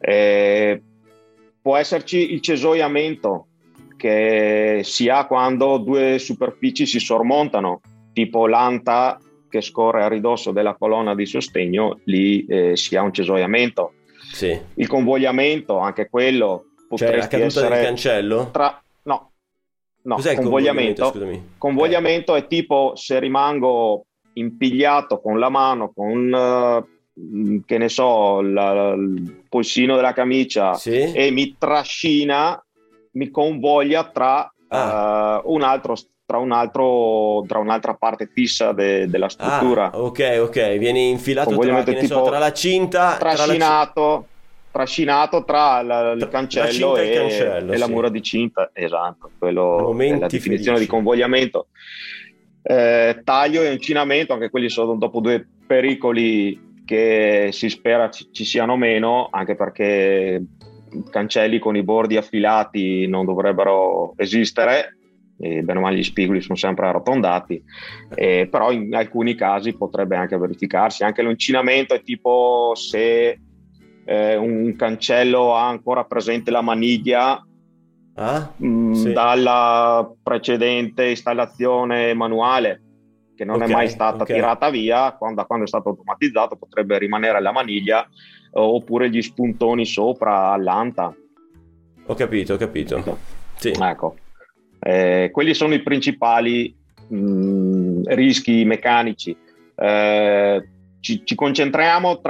Eh, 0.00 0.82
può 1.60 1.76
esserci 1.76 2.32
il 2.32 2.40
cesoiamento 2.40 3.46
che 3.96 4.80
si 4.82 5.08
ha 5.08 5.26
quando 5.26 5.76
due 5.76 6.18
superfici 6.18 6.86
si 6.86 6.98
sormontano, 6.98 7.80
tipo 8.14 8.46
l'anta 8.46 9.20
che 9.48 9.60
scorre 9.60 10.02
a 10.02 10.08
ridosso 10.08 10.52
della 10.52 10.74
colonna 10.74 11.14
di 11.14 11.26
sostegno, 11.26 11.98
lì 12.04 12.46
eh, 12.46 12.76
si 12.76 12.96
ha 12.96 13.02
un 13.02 13.12
cesoiamento. 13.12 13.92
Sì. 14.32 14.58
Il 14.74 14.86
convogliamento, 14.86 15.78
anche 15.78 16.08
quello 16.08 16.66
Cioè 16.94 17.16
la 17.16 17.26
caduta 17.28 17.68
del 17.68 17.82
cancello? 17.84 18.50
tra... 18.50 18.82
No, 19.02 19.32
no, 20.02 20.14
Cos'è 20.14 20.32
il 20.32 20.38
convogliamento. 20.38 21.12
Convogliamento 21.58 22.34
è 22.36 22.46
tipo 22.46 22.92
se 22.94 23.18
rimango 23.18 24.06
impigliato 24.34 25.20
con 25.20 25.38
la 25.38 25.48
mano, 25.50 25.92
con 25.92 26.32
eh, 26.32 26.99
che 27.66 27.78
ne 27.78 27.88
so, 27.88 28.40
la- 28.40 28.92
il 28.94 29.44
polsino 29.48 29.96
della 29.96 30.12
camicia 30.12 30.74
Sì. 30.74 31.12
e 31.12 31.30
mi 31.30 31.56
trascina, 31.58 32.62
mi 33.12 33.30
convoglia 33.30 34.04
tra, 34.04 34.52
Ah. 34.68 35.40
eh, 35.44 35.48
un 35.50 35.62
altro, 35.62 35.96
tra, 36.24 36.38
un 36.38 36.52
altro, 36.52 37.44
tra 37.48 37.58
un'altra 37.58 37.94
parte 37.94 38.30
fissa 38.32 38.72
de- 38.72 39.08
della 39.08 39.28
struttura. 39.28 39.90
Ah, 39.90 40.00
ok, 40.00 40.38
ok, 40.42 40.76
vieni 40.78 41.10
infilato 41.10 41.56
tra, 41.58 41.82
ne 41.82 41.84
so, 42.06 42.14
tipo 42.14 42.22
tra 42.22 42.38
la 42.38 42.52
cinta, 42.52 43.16
tra 43.18 43.30
la 43.30 43.36
ci- 43.36 43.42
trascinato, 43.44 44.26
trascinato 44.70 45.42
tra 45.44 45.82
la- 45.82 46.12
il 46.12 46.18
la 46.20 46.28
cancello, 46.28 46.68
cinta 46.70 47.00
e 47.02 47.06
il 47.10 47.18
cancello, 47.18 47.72
e 47.72 47.76
la 47.78 47.86
sì. 47.86 47.90
mura 47.92 48.08
di 48.08 48.22
cinta, 48.22 48.70
esatto, 48.72 49.30
quello 49.38 49.78
è 49.78 49.82
Momenti 49.82 50.20
la 50.20 50.26
definizione 50.28 50.76
felici. 50.76 50.84
di 50.84 50.86
convogliamento. 50.86 51.66
Eh, 52.62 53.22
taglio 53.24 53.62
e 53.62 53.70
uncinamento, 53.70 54.32
anche 54.34 54.50
quelli 54.50 54.68
sono 54.68 54.94
dopo 54.94 55.20
due 55.20 55.44
pericoli 55.66 56.68
che 56.90 57.50
si 57.52 57.68
spera 57.68 58.10
ci, 58.10 58.30
ci 58.32 58.44
siano 58.44 58.76
meno, 58.76 59.28
anche 59.30 59.54
perché 59.54 60.44
cancelli 61.08 61.60
con 61.60 61.76
i 61.76 61.84
bordi 61.84 62.16
affilati 62.16 63.06
non 63.06 63.24
dovrebbero 63.24 64.14
esistere, 64.16 64.96
e 65.38 65.62
bene 65.62 65.78
o 65.78 65.82
male 65.82 65.98
gli 65.98 66.02
spigoli 66.02 66.40
sono 66.40 66.56
sempre 66.56 66.88
arrotondati, 66.88 67.62
eh, 68.16 68.48
però 68.50 68.72
in 68.72 68.92
alcuni 68.92 69.36
casi 69.36 69.76
potrebbe 69.76 70.16
anche 70.16 70.36
verificarsi. 70.36 71.04
Anche 71.04 71.22
l'uncinamento 71.22 71.94
è 71.94 72.02
tipo 72.02 72.72
se 72.74 73.38
eh, 74.04 74.36
un 74.36 74.74
cancello 74.74 75.54
ha 75.54 75.68
ancora 75.68 76.02
presente 76.04 76.50
la 76.50 76.60
maniglia 76.60 77.40
Ah? 78.14 78.52
mh, 78.56 78.92
Sì. 78.92 79.12
dalla 79.12 80.10
precedente 80.20 81.08
installazione 81.08 82.12
manuale 82.14 82.82
che 83.40 83.46
non 83.46 83.62
Ok, 83.62 83.68
è 83.68 83.72
mai 83.72 83.88
stata 83.88 84.24
ok. 84.24 84.32
tirata 84.34 84.68
via 84.68 85.12
quando, 85.12 85.42
quando 85.46 85.64
è 85.64 85.68
stato 85.68 85.88
automatizzato 85.88 86.56
potrebbe 86.56 86.98
rimanere 86.98 87.40
la 87.40 87.52
maniglia 87.52 88.04
eh, 88.04 88.08
oppure 88.52 89.08
gli 89.08 89.22
spuntoni 89.22 89.86
sopra 89.86 90.50
all'anta 90.50 91.14
Ho 92.04 92.14
capito, 92.14 92.52
ho 92.52 92.56
capito. 92.58 93.18
Sì. 93.56 93.72
ecco 93.80 94.16
Eh, 94.78 95.30
quelli 95.32 95.54
sono 95.54 95.72
i 95.72 95.80
principali 95.82 96.74
mh, 97.08 98.14
rischi 98.14 98.62
meccanici 98.66 99.34
Eh, 99.74 100.68
ci, 101.00 101.22
ci 101.24 101.34
concentriamo 101.34 102.20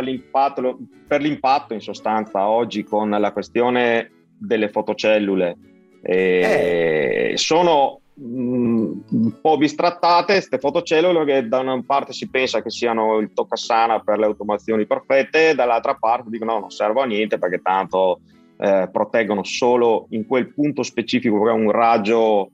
l'impatto 0.00 0.78
per 1.06 1.20
l'impatto 1.20 1.74
in 1.74 1.80
sostanza 1.80 2.48
oggi 2.48 2.82
con 2.82 3.08
la 3.10 3.30
questione 3.30 4.10
delle 4.36 4.68
fotocellule 4.68 5.56
Eh, 6.02 7.34
sono 7.36 8.00
mh, 8.00 8.05
un 8.18 9.40
po' 9.40 9.58
bistrattate 9.58 10.32
queste 10.32 10.58
fotocellule 10.58 11.24
che 11.24 11.48
da 11.48 11.58
una 11.58 11.82
parte 11.84 12.12
si 12.12 12.30
pensa 12.30 12.62
che 12.62 12.70
siano 12.70 13.18
il 13.18 13.32
toccasana 13.34 14.00
per 14.00 14.18
le 14.18 14.24
automazioni 14.24 14.86
perfette 14.86 15.54
dall'altra 15.54 15.96
parte 15.96 16.30
dicono 16.30 16.54
no 16.54 16.60
non 16.60 16.70
servono 16.70 17.04
a 17.04 17.08
niente 17.08 17.38
perché 17.38 17.60
tanto 17.60 18.20
eh, 18.58 18.88
proteggono 18.90 19.44
solo 19.44 20.06
in 20.10 20.26
quel 20.26 20.52
punto 20.52 20.82
specifico 20.82 21.42
che 21.42 21.50
è 21.50 21.52
un 21.52 21.70
raggio 21.70 22.50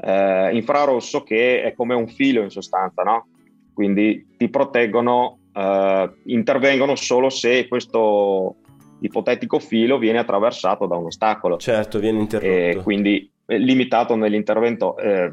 eh, 0.00 0.50
infrarosso 0.54 1.22
che 1.22 1.62
è 1.62 1.74
come 1.74 1.94
un 1.94 2.08
filo 2.08 2.42
in 2.42 2.50
sostanza, 2.50 3.02
no? 3.02 3.26
Quindi 3.72 4.26
ti 4.36 4.48
proteggono, 4.48 5.38
eh, 5.52 6.10
intervengono 6.24 6.94
solo 6.94 7.30
se 7.30 7.68
questo 7.68 8.56
ipotetico 9.00 9.58
filo 9.58 9.98
viene 9.98 10.18
attraversato 10.18 10.86
da 10.86 10.96
un 10.96 11.06
ostacolo 11.06 11.56
Certo, 11.56 11.98
viene 11.98 12.18
e 12.18 12.20
interrotto. 12.20 12.82
quindi 12.82 13.30
è 13.39 13.39
limitato 13.58 14.16
nell'intervento. 14.16 14.96
Eh, 14.98 15.30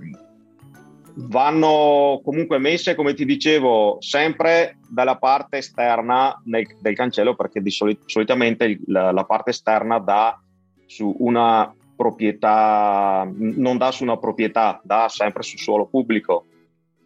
vanno 1.20 2.22
comunque 2.24 2.60
messe, 2.60 2.96
come 2.96 3.14
ti 3.14 3.26
dicevo, 3.26 3.98
sempre 4.00 4.78
dalla 4.88 5.18
parte 5.18 5.58
esterna 5.58 6.40
nel- 6.46 6.78
del 6.80 6.96
cancello 6.96 7.36
perché 7.36 7.62
di 7.62 7.72
soli- 7.72 8.00
solitamente 8.06 8.80
la, 8.88 9.12
la 9.12 9.24
parte 9.24 9.50
esterna 9.50 9.98
dà 10.00 10.40
su 10.86 11.16
una 11.20 11.74
proprietà, 11.96 13.28
non 13.36 13.78
dà 13.78 13.92
su 13.92 14.04
una 14.04 14.18
proprietà, 14.18 14.80
dà 14.84 15.08
sempre 15.10 15.42
su 15.44 15.58
suolo 15.58 15.88
pubblico. 15.88 16.46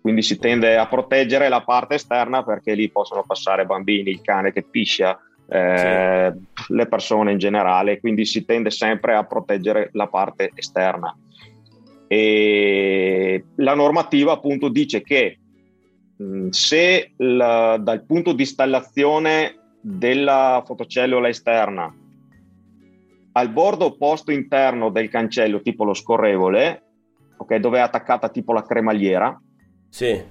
Quindi 0.02 0.24
si 0.24 0.38
tende 0.38 0.78
a 0.78 0.88
proteggere 0.88 1.48
la 1.48 1.62
parte 1.62 1.96
esterna 1.96 2.44
perché 2.44 2.74
lì 2.74 2.90
possono 2.90 3.24
passare 3.26 3.66
bambini, 3.66 4.10
il 4.10 4.22
cane 4.22 4.52
che 4.52 4.64
piscia, 4.64 5.18
eh, 5.54 6.34
le 6.70 6.86
persone 6.88 7.34
in 7.34 7.38
generale, 7.38 8.00
quindi 8.00 8.26
si 8.26 8.46
tende 8.46 8.72
sempre 8.72 9.16
a 9.16 9.26
proteggere 9.26 9.90
la 9.94 10.08
parte 10.08 10.52
esterna. 10.56 11.14
E 12.08 13.44
la 13.56 13.74
normativa 13.74 14.32
appunto 14.32 14.70
dice 14.70 15.02
che 15.02 15.38
mh, 16.18 16.50
se 16.50 17.12
la- 17.18 17.78
dal 17.78 18.04
punto 18.06 18.32
di 18.34 18.44
installazione 18.44 19.56
della 19.82 20.64
fotocellula 20.66 21.28
esterna 21.28 21.94
al 23.34 23.50
bordo 23.50 23.86
opposto 23.86 24.32
interno 24.32 24.90
del 24.90 25.10
cancello, 25.10 25.62
tipo 25.62 25.84
lo 25.86 25.94
scorrevole, 25.94 26.84
ok, 27.38 27.56
dove 27.56 27.78
è 27.78 27.82
attaccata 27.82 28.28
tipo 28.30 28.52
la 28.54 28.62
cremagliera, 28.64 29.42
Sì. 29.90 30.22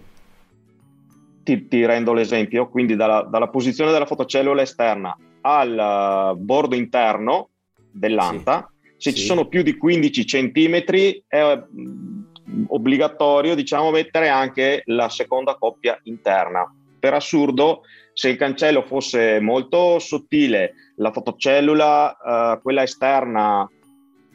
Ti, 1.43 1.67
ti 1.69 1.85
rendo 1.85 2.13
l'esempio, 2.13 2.69
quindi 2.69 2.97
dalla, 2.97 3.23
dalla 3.23 3.49
posizione 3.49 3.93
della 3.93 4.07
fotocellula 4.07 4.63
esterna 4.63 5.17
al 5.43 5.79
eh, 5.79 6.37
bordo 6.37 6.75
interno 6.75 7.51
dell'anta, 7.91 8.71
se 8.97 9.11
Sì. 9.11 9.17
ci 9.19 9.25
sono 9.25 9.47
più 9.47 9.63
di 9.63 9.77
15 9.77 10.27
centimetri 10.27 11.25
è 11.27 11.57
mh, 11.57 12.67
obbligatorio 12.69 13.55
diciamo 13.55 13.91
mettere 13.91 14.29
anche 14.29 14.83
la 14.87 15.09
seconda 15.09 15.55
coppia 15.57 15.99
interna. 16.05 16.73
Per 16.99 17.15
assurdo, 17.15 17.83
se 18.13 18.29
il 18.29 18.37
cancello 18.37 18.83
fosse 18.83 19.41
molto 19.41 19.99
sottile, 19.99 20.75
la 20.97 21.11
fotocellula, 21.11 22.17
eh, 22.57 22.61
quella 22.61 22.83
esterna 22.83 23.67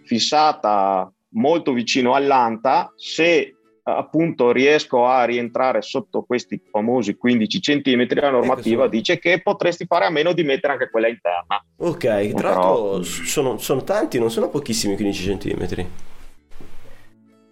fissata 0.03 1.11
molto 1.35 1.73
vicino 1.73 2.13
all'anta, 2.13 2.91
se 2.95 3.54
appunto 3.87 4.51
riesco 4.51 5.05
a 5.05 5.23
rientrare 5.25 5.81
sotto 5.81 6.23
questi 6.23 6.59
famosi 6.71 7.15
15 7.15 7.61
centimetri, 7.61 8.19
la 8.19 8.31
normativa 8.31 8.83
Ecco, 8.85 8.91
dice 8.95 9.19
che 9.19 9.41
potresti 9.41 9.85
fare 9.85 10.05
a 10.05 10.09
meno 10.09 10.33
di 10.33 10.43
mettere 10.43 10.73
anche 10.73 10.89
quella 10.89 11.07
interna. 11.07 11.63
Ok, 11.77 11.97
tra 12.33 12.49
Però- 12.49 12.93
l'altro 12.93 13.03
sono, 13.03 13.57
sono 13.57 13.83
tanti, 13.83 14.17
non 14.17 14.31
sono 14.31 14.49
pochissimi 14.49 14.95
15 14.95 15.23
centimetri. 15.23 15.87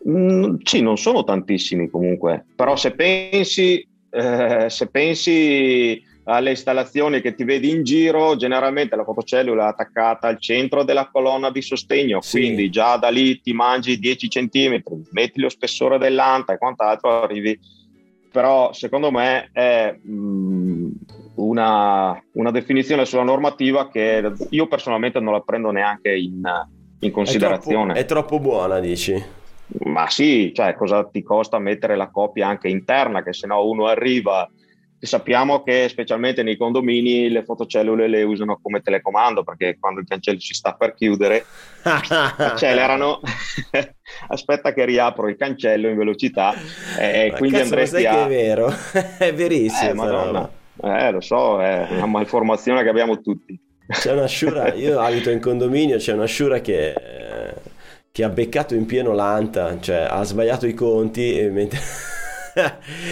Mm, 0.10 0.56
sì, 0.64 0.82
non 0.82 0.98
sono 0.98 1.24
tantissimi 1.24 1.90
comunque, 1.90 2.46
però 2.56 2.76
se 2.76 2.92
pensi, 2.92 3.88
eh, 4.10 4.66
se 4.70 4.88
pensi 4.90 6.04
alle 6.26 6.52
installazioni 6.52 7.20
che 7.22 7.36
ti 7.36 7.44
vedi 7.44 7.70
in 7.70 7.84
giro, 7.84 8.36
generalmente 8.36 8.96
la 8.96 9.04
fotocellula 9.04 9.66
è 9.66 9.70
attaccata 9.70 10.28
al 10.28 10.40
centro 10.40 10.84
della 10.84 11.10
colonna 11.12 11.50
di 11.52 11.62
sostegno, 11.62 12.22
Sì. 12.22 12.40
quindi 12.40 12.70
già 12.70 12.96
da 12.98 13.10
lì 13.10 13.42
ti 13.42 13.52
mangi 13.54 14.00
10 14.00 14.30
centimetri, 14.30 15.02
metti 15.12 15.42
lo 15.42 15.50
spessore 15.50 15.98
dell'anta 15.98 16.54
e 16.54 16.58
quant'altro, 16.58 17.24
arrivi. 17.24 17.60
Però 18.32 18.74
secondo 18.74 19.12
me 19.12 19.50
è 19.52 19.96
mm, 20.08 20.92
una, 21.36 22.20
una 22.34 22.52
definizione 22.52 23.06
sulla 23.06 23.24
normativa 23.24 23.90
che 23.90 24.32
io 24.50 24.68
personalmente 24.68 25.20
non 25.20 25.34
la 25.34 25.42
prendo 25.42 25.70
neanche 25.72 26.16
in, 26.16 26.42
in 27.00 27.10
È 27.10 27.12
considerazione. 27.12 27.94
troppo, 27.94 28.00
è 28.00 28.06
troppo 28.06 28.40
buona, 28.40 28.80
dici? 28.80 29.22
Ma 29.86 30.10
sì, 30.10 30.52
cioè 30.54 30.74
cosa 30.74 31.04
ti 31.06 31.22
costa 31.22 31.60
mettere 31.60 31.96
la 31.96 32.10
coppia 32.10 32.48
anche 32.48 32.70
interna, 32.70 33.22
che 33.24 33.34
se 33.34 33.46
no 33.46 33.66
uno 33.68 33.86
arriva. 33.88 34.50
E 35.04 35.06
sappiamo 35.06 35.64
che 35.64 35.90
specialmente 35.90 36.44
nei 36.44 36.56
condomini 36.56 37.28
le 37.28 37.44
fotocellule 37.44 38.08
le 38.08 38.24
usano 38.24 38.58
come 38.62 38.80
telecomando 38.80 39.44
perché 39.44 39.76
quando 39.78 40.00
il 40.00 40.08
cancello 40.08 40.40
si 40.40 40.54
sta 40.54 40.76
per 40.76 40.94
chiudere 40.94 41.44
accelerano, 41.84 43.20
aspetta 44.30 44.72
che 44.72 44.86
riapro 44.86 45.28
il 45.28 45.36
cancello 45.36 45.90
in 45.90 45.98
velocità 45.98 46.54
e 46.98 47.32
Ma 47.32 47.38
quindi 47.38 47.58
cazzo, 47.58 47.70
andresti 47.74 48.06
a... 48.06 48.24
è 48.24 48.28
vero? 48.30 48.74
è 49.20 49.34
verissimo. 49.34 49.90
Eh, 49.90 49.94
madonna. 49.94 50.50
Eh, 50.82 51.12
lo 51.12 51.20
so, 51.20 51.62
è 51.62 51.86
una 51.90 52.06
malformazione 52.06 52.82
che 52.82 52.88
abbiamo 52.88 53.20
tutti. 53.20 53.60
C'è 53.86 54.14
una 54.14 54.28
sciura, 54.28 54.74
io 54.74 55.02
abito 55.02 55.32
in 55.32 55.42
condominio, 55.42 55.98
c'è 55.98 56.14
una 56.14 56.28
sciura 56.28 56.62
che, 56.62 56.96
che 58.10 58.24
ha 58.24 58.30
beccato 58.30 58.74
in 58.74 58.86
pieno 58.86 59.12
l'anta, 59.12 59.82
cioè 59.82 60.08
ha 60.10 60.24
sbagliato 60.24 60.66
i 60.66 60.74
conti 60.74 61.46
mentre... 61.52 62.22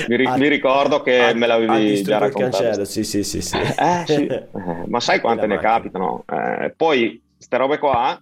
mi, 0.07 0.15
ri- 0.15 0.38
mi, 0.38 0.48
ricordo 0.48 1.01
che 1.01 1.19
ha, 1.19 1.33
me 1.33 1.48
l'avevi 1.48 2.03
già 2.03 2.17
raccontato. 2.17 2.57
il 2.57 2.69
cancello, 2.69 2.86
sì, 2.86 3.03
sì, 3.03 3.24
sì. 3.24 3.41
sì. 3.41 3.57
Eh, 3.57 4.03
sì. 4.05 4.25
Eh, 4.25 4.48
ma 4.88 5.00
sai 5.00 5.19
quante 5.19 5.48
ne 5.48 5.55
macchina. 5.55 5.74
capitano? 5.74 6.24
Eh, 6.27 6.74
poi, 6.75 7.21
queste 7.36 7.57
robe 7.57 7.77
qua 7.79 8.21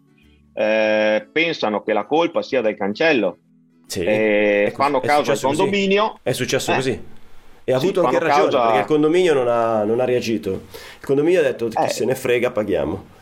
eh, 0.54 1.28
pensano 1.32 1.84
che 1.84 1.94
la 1.94 2.06
colpa 2.06 2.42
sia 2.42 2.62
del 2.62 2.76
cancello 2.76 3.38
sì, 3.86 4.04
e 4.04 4.72
fanno 4.76 5.00
causa 5.00 5.32
al 5.32 5.40
condominio. 5.40 6.10
Così. 6.10 6.20
È 6.24 6.32
successo 6.32 6.74
così. 6.74 7.04
E 7.64 7.74
ha 7.74 7.80
sì, 7.80 7.86
avuto 7.86 8.04
anche 8.04 8.20
ragione 8.20 8.50
causa... 8.50 8.66
perché 8.66 8.80
il 8.80 8.86
condominio 8.86 9.34
non 9.34 9.48
ha, 9.48 9.84
non 9.84 10.00
ha, 10.00 10.06
reagito. 10.06 10.50
Il 11.00 11.06
condominio 11.06 11.40
ha 11.40 11.44
detto 11.44 11.68
chi 11.68 11.84
eh. 11.84 11.90
se 11.90 12.06
ne 12.06 12.16
frega, 12.16 12.52
paghiamo. 12.52 13.18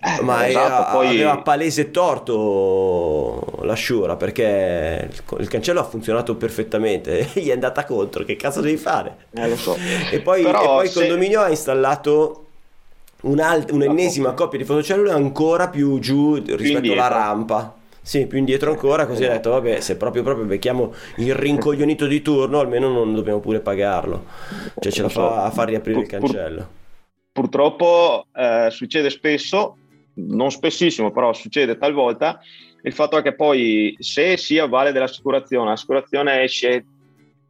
Eh, 0.00 0.22
Ma 0.22 0.48
esatto, 0.48 0.66
era, 0.66 0.84
poi... 0.84 1.08
aveva 1.08 1.38
palese 1.38 1.90
torto 1.90 3.60
la 3.62 3.76
Shura 3.76 4.16
perché 4.16 5.08
il, 5.10 5.22
il, 5.38 5.48
cancello 5.48 5.80
ha 5.80 5.84
funzionato 5.84 6.36
perfettamente 6.36 7.28
gli 7.34 7.48
è 7.48 7.52
andata 7.52 7.84
contro. 7.84 8.24
Che 8.24 8.36
cazzo 8.36 8.60
devi 8.60 8.76
fare? 8.76 9.26
Eh, 9.32 9.56
so. 9.56 9.76
e 10.10 10.20
poi, 10.20 10.42
Però, 10.42 10.62
e 10.62 10.66
poi 10.66 10.88
se... 10.88 10.98
il 10.98 11.06
condominio 11.06 11.40
ha 11.40 11.48
installato 11.48 12.46
un'ennesima 13.22 14.32
coppia 14.32 14.58
di 14.58 14.64
fotocellule 14.64 15.12
ancora 15.12 15.68
più 15.68 15.98
giù 15.98 16.34
rispetto 16.34 16.92
alla 16.92 17.08
rampa. 17.08 17.74
Sì, 18.04 18.26
più 18.26 18.38
indietro 18.38 18.70
ancora, 18.70 19.06
così 19.06 19.22
ho 19.24 19.28
detto, 19.28 19.50
vabbè, 19.50 19.78
se 19.78 19.96
proprio, 19.96 20.24
proprio 20.24 20.44
becchiamo 20.44 20.92
il 21.18 21.36
rincoglionito 21.36 22.06
di 22.06 22.20
turno, 22.20 22.58
almeno 22.58 22.88
non 22.90 23.14
dobbiamo 23.14 23.38
pure 23.38 23.60
pagarlo. 23.60 24.24
Cioè 24.80 24.90
ce 24.90 25.02
la 25.02 25.08
fa 25.08 25.44
a 25.44 25.50
far 25.52 25.68
riaprire 25.68 26.00
il 26.00 26.08
cancello. 26.08 26.80
Purtroppo 27.30 28.26
eh, 28.34 28.68
succede 28.70 29.08
spesso, 29.08 29.76
non 30.14 30.50
spessissimo, 30.50 31.10
però 31.10 31.32
succede 31.32 31.78
talvolta, 31.78 32.40
il 32.82 32.92
fatto 32.92 33.16
è 33.16 33.22
che 33.22 33.34
poi 33.34 33.94
se 33.98 34.36
si 34.36 34.58
avvale 34.58 34.92
dell'assicurazione, 34.92 35.70
l'assicurazione 35.70 36.42
esce 36.42 36.84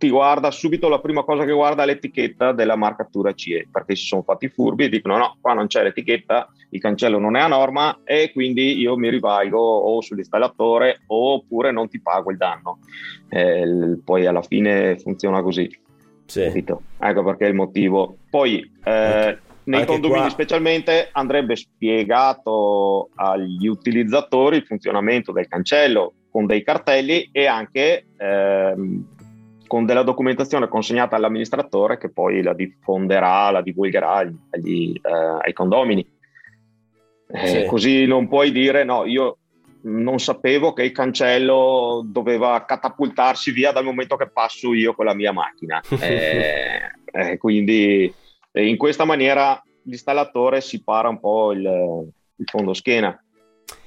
ti 0.03 0.11
guarda 0.11 0.51
subito 0.51 0.89
la 0.89 0.99
prima 0.99 1.23
cosa 1.23 1.45
che 1.45 1.53
guarda 1.53 1.85
è 1.85 1.87
l'etichetta 1.87 2.51
della 2.51 2.75
marcatura 2.75 3.33
CE 3.35 3.69
perché 3.71 3.95
si 3.95 4.05
sono 4.05 4.23
fatti 4.23 4.49
furbi 4.49 4.87
e 4.87 4.89
dicono 4.89 5.17
no 5.17 5.37
qua 5.41 5.53
non 5.53 5.69
c'è 5.69 5.85
l'etichetta 5.85 6.49
il 6.71 6.81
cancello 6.81 7.21
non 7.21 7.37
è 7.37 7.41
a 7.41 7.47
norma 7.47 8.01
e 8.03 8.33
quindi 8.33 8.79
io 8.79 8.97
mi 8.97 9.09
rivalgo 9.11 9.59
o 9.61 10.01
sull'installatore 10.01 11.03
oppure 11.07 11.71
non 11.71 11.89
ti 11.89 12.01
pago 12.01 12.31
il 12.31 12.37
danno. 12.37 12.79
Eh, 13.29 13.99
poi 14.05 14.27
alla 14.27 14.43
fine 14.43 14.99
funziona 14.99 15.43
così. 15.43 15.71
Sì. 16.25 16.41
ecco 16.41 17.25
perché 17.25 17.45
è 17.45 17.49
il 17.49 17.55
motivo. 17.55 18.17
Poi 18.31 18.73
eh, 18.85 19.39
nei 19.65 19.85
condomini 19.85 20.21
qua... 20.21 20.31
specialmente 20.31 21.09
andrebbe 21.13 21.57
spiegato 21.57 23.11
agli 23.15 23.67
utilizzatori 23.67 24.57
il 24.57 24.65
funzionamento 24.65 25.33
del 25.33 25.49
cancello 25.49 26.15
con 26.31 26.47
dei 26.47 26.63
cartelli 26.63 27.29
e 27.31 27.47
anche 27.47 28.07
ehm, 28.17 29.07
con 29.67 29.87
della 29.87 30.03
documentazione 30.03 30.69
consegnata 30.69 31.17
all'amministratore 31.17 31.99
che 31.99 32.11
poi 32.11 32.43
la 32.43 32.55
diffonderà, 32.55 33.51
la 33.51 33.63
divulgherà 33.63 34.17
agli, 34.51 34.93
eh, 35.01 35.11
ai 35.41 35.53
condomini. 35.53 36.07
Eh, 37.29 37.47
sì. 37.47 37.65
Così 37.65 38.05
non 38.05 38.29
puoi 38.29 38.53
dire 38.53 38.85
no, 38.85 39.07
io 39.07 39.39
non 39.85 40.19
sapevo 40.21 40.73
che 40.73 40.85
il 40.85 40.93
cancello 40.93 42.03
doveva 42.05 42.65
catapultarsi 42.67 43.51
via 43.51 43.73
dal 43.73 43.85
momento 43.85 44.17
che 44.17 44.29
passo 44.29 44.75
io 44.75 44.95
con 44.95 45.07
la 45.07 45.15
mia 45.15 45.33
macchina. 45.33 45.81
eh, 46.01 46.81
eh 47.11 47.39
quindi 48.53 48.71
in 48.71 48.77
questa 48.77 49.05
maniera 49.05 49.61
l'installatore 49.85 50.61
si 50.61 50.83
para 50.83 51.09
un 51.09 51.19
po' 51.19 51.53
il, 51.53 51.61
il 52.37 52.49
fondo 52.49 52.75
schiena. 52.75 53.19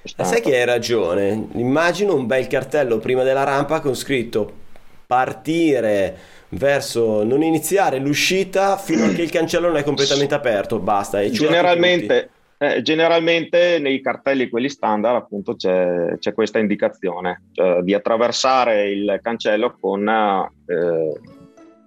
Sai 0.03 0.41
che 0.41 0.57
hai 0.57 0.65
ragione, 0.65 1.47
immagino 1.53 2.15
un 2.15 2.25
bel 2.25 2.47
cartello 2.47 2.97
prima 2.99 3.23
della 3.23 3.43
rampa 3.43 3.79
con 3.79 3.95
scritto 3.95 4.63
partire 5.05 6.17
verso 6.49 7.23
non 7.23 7.43
iniziare 7.43 7.99
l'uscita 7.99 8.77
fino 8.77 9.05
a 9.05 9.09
che 9.09 9.21
il 9.21 9.29
cancello 9.29 9.67
non 9.67 9.77
è 9.77 9.83
completamente 9.83 10.33
aperto. 10.33 10.79
Basta 10.79 11.21
e 11.21 11.29
generalmente, 11.29 12.29
eh, 12.57 12.81
generalmente 12.81 13.77
nei 13.79 14.01
cartelli 14.01 14.49
quelli 14.49 14.69
standard 14.69 15.15
appunto 15.15 15.55
c'è, 15.55 16.17
c'è 16.17 16.33
questa 16.33 16.59
indicazione 16.59 17.43
cioè 17.51 17.81
di 17.81 17.93
attraversare 17.93 18.89
il 18.89 19.19
cancello 19.21 19.75
con 19.79 20.07
eh, 20.07 21.19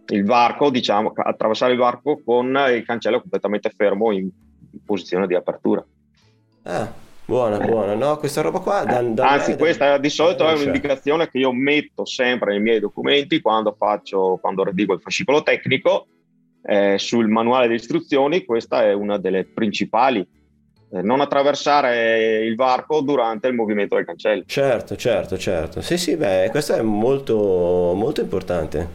il 0.09 0.25
varco 0.25 0.71
diciamo 0.71 1.13
attraversare 1.15 1.73
il 1.73 1.79
varco 1.79 2.21
con 2.25 2.47
il 2.71 2.85
cancello 2.85 3.21
completamente 3.21 3.73
fermo 3.75 4.13
in, 4.13 4.29
posizione 4.85 5.27
di 5.27 5.35
apertura 5.35 5.85
ah 6.63 7.07
Buona, 7.29 7.59
buona, 7.59 7.93
no? 7.93 8.17
Questa 8.17 8.41
roba 8.41 8.59
qua. 8.61 8.85
Da, 8.85 9.03
da 9.03 9.29
Anzi, 9.29 9.55
questa 9.55 9.99
di 9.99 10.09
solito 10.09 10.49
è 10.49 10.55
un'indicazione 10.55 11.29
che 11.29 11.37
io 11.37 11.53
metto 11.53 12.07
sempre 12.07 12.53
nei 12.53 12.61
miei 12.63 12.81
documenti 12.81 13.43
quando 13.43 13.77
faccio, 13.79 14.39
quando 14.41 14.65
redigo 14.65 14.95
il 14.95 15.03
fascicolo 15.03 15.43
tecnico. 15.43 16.07
Eh, 16.63 16.97
sul 16.97 17.29
manuale 17.29 17.69
di 17.69 17.75
istruzioni, 17.75 18.47
questa 18.47 18.83
è 18.83 18.95
una 18.95 19.19
delle 19.19 19.45
principali. 19.45 20.27
Eh, 20.91 21.03
non 21.03 21.21
attraversare 21.21 22.47
il 22.47 22.55
varco 22.55 23.03
durante 23.03 23.49
il 23.49 23.55
movimento 23.55 23.97
del 23.97 24.07
cancello. 24.07 24.45
Certo, 24.47 24.97
certo, 24.97 25.37
certo. 25.37 25.83
Sì, 25.83 25.99
sì, 25.99 26.17
beh, 26.17 26.49
questo 26.51 26.77
è 26.77 26.81
molto, 26.81 27.93
molto 27.95 28.23
importante. 28.23 28.89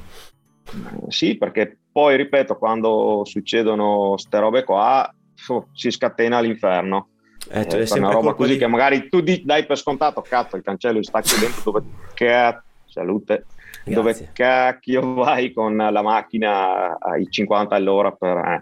Sì, 1.10 1.38
perché 1.38 1.78
poi, 1.92 2.18
ripeto, 2.18 2.58
quando 2.58 3.22
succedono 3.26 4.10
queste 4.12 4.40
robe 4.40 4.64
qua, 4.64 5.14
oh, 5.48 5.68
si 5.74 5.92
scatena 5.92 6.40
l'inferno 6.40 7.10
eh, 7.50 7.68
eh, 7.70 8.00
una 8.00 8.12
roba 8.12 8.34
così 8.34 8.54
di... 8.54 8.58
che 8.58 8.68
magari 8.68 9.10
tu 9.10 9.22
dai 9.22 9.66
per 9.66 9.78
scontato, 9.78 10.22
cazzo, 10.22 10.56
il 10.56 10.64
cancello 10.64 11.04
sta 11.04 11.22
qui 11.22 11.40
dentro 11.40 11.72
dove 11.72 11.84
cazzo, 12.14 12.64
salute, 12.86 13.46
Grazie. 13.84 13.94
dove 13.94 14.30
cacchio 14.34 15.14
vai 15.14 15.52
con 15.52 15.76
la 15.76 16.02
macchina 16.02 16.98
ai 17.00 17.28
50 17.30 17.76
all'ora 17.76 18.12
per... 18.12 18.38
Eh. 18.38 18.62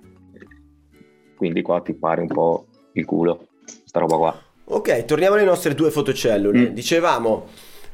Quindi 1.36 1.62
qua 1.62 1.82
ti 1.82 1.94
pare 1.94 2.22
un 2.22 2.28
po' 2.28 2.66
il 2.94 3.06
culo, 3.06 3.48
sta 3.86 4.00
roba 4.00 4.18
qua. 4.18 4.42
Ok, 4.66 5.06
torniamo 5.06 5.36
alle 5.36 5.44
nostre 5.44 5.74
due 5.74 5.92
fotocellule. 5.92 6.70
Mm. 6.70 6.74
Dicevamo 6.74 7.48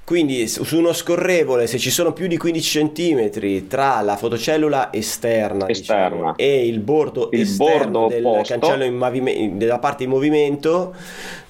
quindi 0.08 0.48
su 0.48 0.64
uno 0.78 0.94
scorrevole, 0.94 1.68
se 1.68 1.78
ci 1.78 1.92
sono 1.92 2.14
più 2.14 2.28
di 2.28 2.38
15 2.38 2.94
cm 2.94 3.68
tra 3.68 4.00
la 4.00 4.16
fotocellula 4.16 4.94
esterna, 4.94 5.68
esterna. 5.68 6.32
Diciamo, 6.32 6.38
e 6.38 6.66
il 6.66 6.80
bordo 6.80 7.28
il 7.34 7.42
esterno 7.42 7.90
bordo 8.04 8.08
del 8.08 8.22
posto. 8.22 8.58
cancello 8.58 8.90
movime- 8.90 9.58
della 9.58 9.80
parte 9.80 10.06
in 10.06 10.10
movimento, 10.10 10.96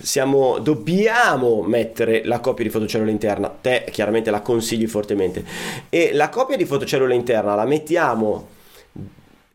siamo, 0.02 0.58
dobbiamo 0.58 1.62
mettere 1.62 2.24
la 2.26 2.40
coppia 2.40 2.64
di 2.64 2.72
fotocellula 2.72 3.12
interna. 3.12 3.56
Te 3.62 3.86
chiaramente 3.92 4.32
la 4.32 4.42
consigli 4.42 4.88
fortemente. 4.88 5.46
E 5.90 6.10
la 6.14 6.30
coppia 6.30 6.58
di 6.58 6.66
fotocellula 6.66 7.14
interna 7.14 7.54
la 7.54 7.66
mettiamo 7.66 8.56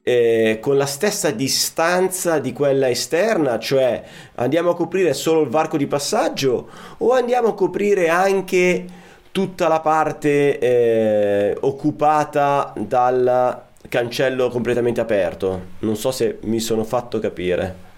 eh, 0.03 0.59
con 0.61 0.77
la 0.77 0.87
stessa 0.87 1.31
distanza 1.31 2.39
di 2.39 2.53
quella 2.53 2.89
esterna, 2.89 3.59
cioè 3.59 4.03
andiamo 4.37 4.71
a 4.71 4.75
coprire 4.75 5.15
solo 5.15 5.43
il 5.43 5.49
varco 5.49 5.77
di 5.77 5.87
passaggio 5.87 6.69
o 6.99 7.13
andiamo 7.13 7.49
a 7.49 7.55
coprire 7.55 8.09
anche 8.09 8.85
tutta 9.31 9.69
la 9.69 9.81
parte 9.81 10.59
eh, 10.59 11.57
occupata 11.61 12.73
dal 12.77 13.63
cancello 13.89 14.49
completamente 14.49 15.01
aperto? 15.01 15.61
Non 15.81 15.97
so 15.97 16.11
se 16.11 16.39
mi 16.43 16.59
sono 16.59 16.85
fatto 16.85 17.19
capire. 17.19 17.91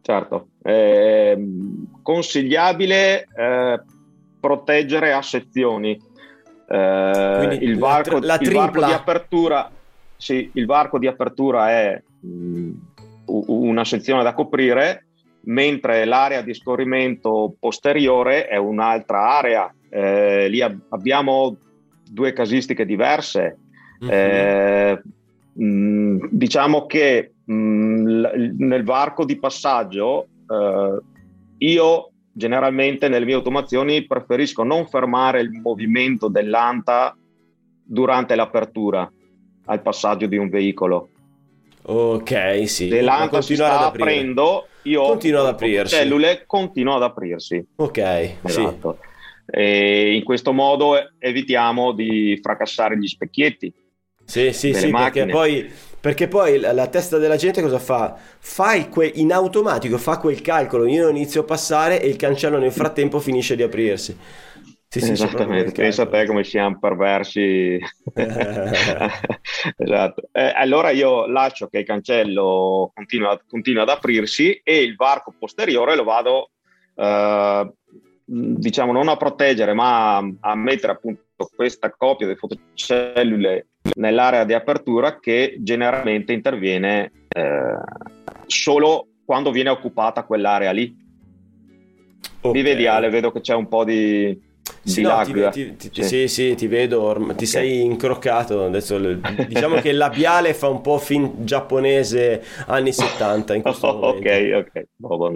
Certo, 0.00 0.48
consigliabile 2.02 3.28
eh, 3.36 3.80
proteggere 4.40 5.12
a 5.12 5.22
sezioni. 5.22 6.00
Eh, 6.68 7.58
il 7.60 7.78
varco, 7.78 8.18
la, 8.18 8.18
tra- 8.18 8.26
la 8.26 8.38
il 8.40 8.52
varco 8.52 8.84
di 8.84 8.92
apertura 8.92 9.70
sì, 10.22 10.48
il 10.54 10.66
varco 10.66 11.00
di 11.00 11.08
apertura 11.08 11.70
è 11.70 12.00
mh, 12.20 12.28
mm, 12.28 12.72
una 13.26 13.84
sezione 13.84 14.22
da 14.22 14.34
coprire, 14.34 15.06
mentre 15.46 16.04
l'area 16.04 16.42
di 16.42 16.54
scorrimento 16.54 17.56
posteriore 17.58 18.46
è 18.46 18.56
un'altra 18.56 19.36
area. 19.36 19.74
Eh, 19.88 20.48
lì 20.48 20.60
ab- 20.60 20.78
abbiamo 20.90 21.56
due 22.08 22.32
casistiche 22.32 22.86
diverse. 22.86 23.58
Mm-hmm. 24.04 24.12
Eh, 24.12 25.02
mh, 25.54 25.64
mm, 25.64 26.18
diciamo 26.30 26.86
che 26.86 27.32
mh, 27.44 27.52
mm, 27.52 28.06
l- 28.06 28.54
nel 28.58 28.84
varco 28.84 29.24
di 29.24 29.40
passaggio 29.40 30.28
eh, 30.48 31.00
io 31.58 32.10
generalmente 32.30 33.08
nelle 33.08 33.24
mie 33.24 33.34
automazioni 33.34 34.06
preferisco 34.06 34.62
non 34.62 34.86
fermare 34.86 35.40
il 35.40 35.50
movimento 35.50 36.28
dell'anta 36.28 37.16
durante 37.84 38.36
l'apertura 38.36 39.10
al 39.66 39.82
passaggio 39.82 40.26
di 40.26 40.36
un 40.36 40.48
veicolo. 40.48 41.08
Ok, 41.84 42.68
sì. 42.68 42.88
Se 42.88 43.00
l'anta 43.00 43.42
si 43.42 43.54
sta 43.54 43.86
aprendo, 43.86 44.68
io 44.82 45.02
continua 45.02 45.40
ad 45.40 45.46
aprirsi. 45.48 45.94
Le 45.94 46.00
cellule 46.02 46.44
continuano 46.46 46.98
ad 46.98 47.10
aprirsi. 47.10 47.64
Ok, 47.76 47.98
esatto. 48.42 48.98
Sì. 49.00 49.10
E 49.54 50.14
in 50.14 50.22
questo 50.22 50.52
modo 50.52 50.94
evitiamo 51.18 51.92
di 51.92 52.38
fracassare 52.40 52.96
gli 52.96 53.06
specchietti. 53.06 53.72
Sì, 54.24 54.52
sì, 54.52 54.72
sì, 54.72 54.90
perché 54.90 55.26
poi, 55.26 55.70
perché 56.00 56.28
poi 56.28 56.58
la, 56.60 56.72
la 56.72 56.86
testa 56.86 57.18
della 57.18 57.36
gente 57.36 57.60
cosa 57.60 57.80
fa? 57.80 58.16
Fai 58.38 58.88
que- 58.88 59.10
in 59.16 59.32
automatico, 59.32 59.98
fa 59.98 60.18
quel 60.18 60.40
calcolo, 60.40 60.86
io 60.86 61.08
inizio 61.08 61.40
a 61.40 61.44
passare 61.44 62.00
e 62.00 62.08
il 62.08 62.16
cancello 62.16 62.58
nel 62.58 62.72
frattempo 62.72 63.18
finisce 63.18 63.56
di 63.56 63.62
aprirsi. 63.62 64.16
Sì, 64.92 65.00
sì, 65.00 65.12
Esattamente, 65.12 65.72
pensa 65.72 66.02
a 66.02 66.06
te 66.06 66.26
come 66.26 66.44
siamo 66.44 66.78
perversi. 66.78 67.78
Esatto. 69.74 70.28
Eh, 70.32 70.52
allora 70.54 70.90
io 70.90 71.26
lascio 71.26 71.68
che 71.68 71.78
il 71.78 71.86
cancello 71.86 72.90
continua, 72.94 73.40
continua 73.48 73.84
ad 73.84 73.88
aprirsi 73.88 74.60
e 74.62 74.82
il 74.82 74.94
varco 74.94 75.34
posteriore 75.38 75.96
lo 75.96 76.04
vado, 76.04 76.50
eh, 76.94 77.72
diciamo, 78.26 78.92
non 78.92 79.08
a 79.08 79.16
proteggere, 79.16 79.72
ma 79.72 80.18
a, 80.18 80.30
a 80.40 80.54
mettere 80.56 80.92
appunto 80.92 81.22
questa 81.56 81.90
coppia 81.90 82.26
di 82.26 82.36
fotocellule 82.36 83.68
nell'area 83.94 84.44
di 84.44 84.52
apertura 84.52 85.18
che 85.18 85.56
generalmente 85.60 86.34
interviene 86.34 87.12
eh, 87.28 87.78
solo 88.44 89.06
quando 89.24 89.52
viene 89.52 89.70
occupata 89.70 90.24
quell'area 90.24 90.70
lì. 90.70 90.94
Ok. 92.42 92.54
Mi 92.54 92.60
vedi 92.60 92.86
Ale, 92.86 93.08
vedo 93.08 93.32
che 93.32 93.40
c'è 93.40 93.54
un 93.54 93.68
po' 93.68 93.84
di, 93.84 94.50
Sì, 94.84 95.02
no, 95.02 95.22
ti, 95.22 95.32
ti- 95.50 95.76
ti- 95.76 96.02
Sì. 96.02 96.02
sì, 96.02 96.28
sì, 96.28 96.54
ti 96.56 96.66
vedo, 96.66 97.02
orm- 97.02 97.34
ti 97.36 97.46
sei 97.46 97.82
incroccato. 97.82 98.64
Adesso 98.64 98.98
diciamo 98.98 99.76
che 99.76 99.90
il 99.90 99.96
labiale 99.96 100.54
fa 100.54 100.68
un 100.68 100.80
po' 100.80 100.98
fin 100.98 101.44
giapponese 101.44 102.42
anni 102.66 102.92
70 102.92 103.54
in 103.54 103.62
questo 103.62 103.86
momento. 103.86 104.28
ok, 104.28 104.66
ok, 104.66 104.82
Boh, 104.96 105.16
boh, 105.16 105.32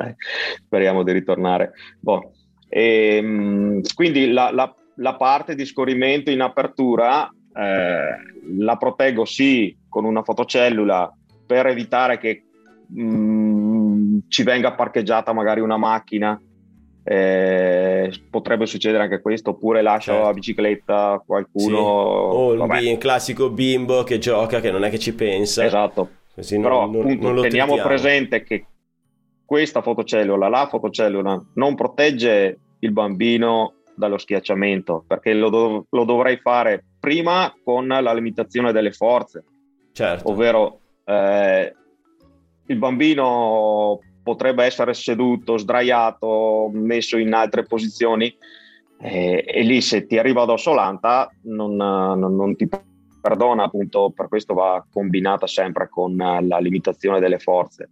speriamo 0.65 1.03
di 1.03 1.13
ritornare. 1.13 1.73
Boh. 2.01 2.33
Ehm, 2.69 3.81
quindi 3.95 4.31
la, 4.33 4.51
la- 4.53 4.75
la 4.99 5.15
parte 5.17 5.55
di 5.55 5.65
scorrimento 5.65 6.31
in 6.31 6.41
apertura 6.41 7.29
eh, 7.53 8.17
la 8.59 8.77
proteggo 8.77 9.25
sì 9.25 9.77
con 9.89 10.05
una 10.05 10.23
fotocellula 10.23 11.11
per 11.45 11.67
evitare 11.67 12.19
che 12.19 12.43
mm, 12.99 14.19
ci 14.29 14.43
venga 14.43 14.75
parcheggiata 14.75 15.33
magari 15.33 15.61
una 15.61 15.77
macchina. 15.77 16.41
Eh, 17.09 18.11
potrebbe 18.31 18.66
succedere 18.66 19.05
anche 19.05 19.21
questo, 19.21 19.51
oppure 19.51 19.81
lascio 19.81 20.11
Certo. 20.11 20.27
la 20.27 20.33
bicicletta 20.33 21.19
Sì. 21.21 21.25
qualcuno. 21.27 21.79
O 21.79 22.53
il 22.53 22.59
vabbè. 22.59 22.81
bi- 22.81 22.90
il 22.90 22.99
classico 22.99 23.49
bimbo 23.51 24.03
che 24.03 24.19
gioca, 24.19 24.59
che 24.61 24.73
non 24.73 24.83
è 24.83 24.90
che 24.90 24.99
ci 24.99 25.14
pensa. 25.14 25.64
Esatto, 25.64 26.09
Così 26.35 26.59
però 26.59 26.87
non- 26.87 27.03
appunto 27.03 27.31
non 27.31 27.42
teniamo 27.42 27.75
tritiamo. 27.75 27.77
presente 27.88 28.42
che 28.42 28.66
questa 29.45 29.83
fotocellula, 29.83 30.49
la 30.49 30.66
fotocellula, 30.69 31.45
non 31.55 31.77
protegge 31.77 32.59
il 32.81 32.90
bambino 32.90 33.75
dallo 33.95 34.19
schiacciamento, 34.19 35.05
perché 35.07 35.33
lo, 35.33 35.49
dov- 35.49 35.85
lo 35.88 36.05
dovrei 36.05 36.38
fare 36.38 36.85
prima 36.99 37.55
con 37.62 37.87
la 37.87 38.12
limitazione 38.12 38.73
delle 38.73 38.90
forze, 38.90 39.45
Certo. 39.92 40.29
ovvero 40.29 40.81
eh, 41.05 41.73
il 42.66 42.77
bambino 42.79 44.01
potrebbe 44.27 44.65
essere 44.65 44.93
seduto, 44.93 45.57
sdraiato, 45.57 46.69
messo 46.73 47.17
in 47.17 47.33
altre 47.33 47.62
posizioni 47.62 48.37
eh, 48.99 49.45
e 49.47 49.62
lì 49.62 49.81
se 49.81 50.05
ti 50.05 50.19
arriva 50.19 50.43
addosso 50.43 50.75
l'anta 50.75 51.31
non, 51.43 51.77
non- 51.77 52.35
non 52.35 52.57
ti 52.57 52.69
perdona, 53.21 53.62
appunto 53.62 54.11
per 54.11 54.27
questo 54.27 54.53
va 54.53 54.85
combinata 54.91 55.47
sempre 55.47 55.89
con 55.89 56.17
la 56.17 56.59
limitazione 56.59 57.21
delle 57.21 57.39
forze. 57.39 57.89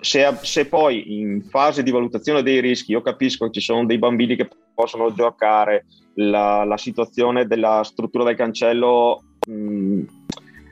Se, 0.00 0.36
se 0.42 0.66
poi 0.66 1.20
in 1.20 1.44
fase 1.44 1.84
di 1.84 1.92
valutazione 1.92 2.42
dei 2.42 2.60
rischi 2.60 2.90
io 2.90 3.00
capisco 3.00 3.46
che 3.46 3.52
ci 3.52 3.60
sono 3.60 3.86
dei 3.86 3.98
bambini 3.98 4.34
che 4.34 4.48
possono 4.74 5.12
giocare, 5.12 5.86
la, 6.14 6.64
la 6.64 6.76
situazione 6.76 7.46
della 7.46 7.82
struttura 7.84 8.24
del 8.24 8.34
cancello 8.34 9.22
mh, 9.46 10.02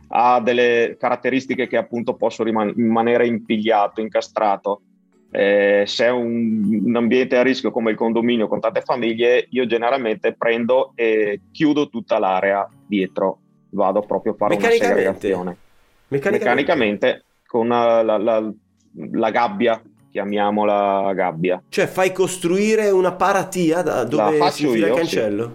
ha 0.08 0.40
delle 0.40 0.96
caratteristiche 0.98 1.68
che 1.68 1.76
appunto 1.76 2.14
posso 2.14 2.42
riman- 2.42 2.72
rimanere 2.74 3.26
impigliato, 3.26 4.00
incastrato. 4.00 4.80
Eh, 5.38 5.82
se 5.86 6.06
è 6.06 6.10
un, 6.10 6.80
un 6.86 6.96
ambiente 6.96 7.36
a 7.36 7.42
rischio 7.42 7.70
come 7.70 7.90
il 7.90 7.96
condominio 7.98 8.48
con 8.48 8.58
tante 8.58 8.80
famiglie, 8.80 9.46
io 9.50 9.66
generalmente 9.66 10.34
prendo 10.34 10.92
e 10.94 11.42
chiudo 11.52 11.90
tutta 11.90 12.18
l'area 12.18 12.66
dietro, 12.86 13.40
vado 13.70 14.00
proprio 14.00 14.32
a 14.32 14.36
fare 14.36 14.54
una 14.54 14.70
segregazione. 14.70 15.56
Meccanicamente. 16.08 16.30
Meccanicamente 16.30 17.24
con 17.46 17.66
eh, 17.70 18.02
la, 18.02 18.16
la- 18.16 18.52
la 19.12 19.30
gabbia, 19.30 19.82
chiamiamola 20.10 21.12
gabbia. 21.12 21.62
Cioè 21.68 21.86
fai 21.86 22.12
costruire 22.12 22.88
una 22.88 23.12
paratia 23.12 23.82
da 23.82 24.04
dove 24.04 24.32
si 24.32 24.36
faccio 24.38 24.66
infila 24.68 24.86
il 24.86 24.94
cancello? 24.94 25.54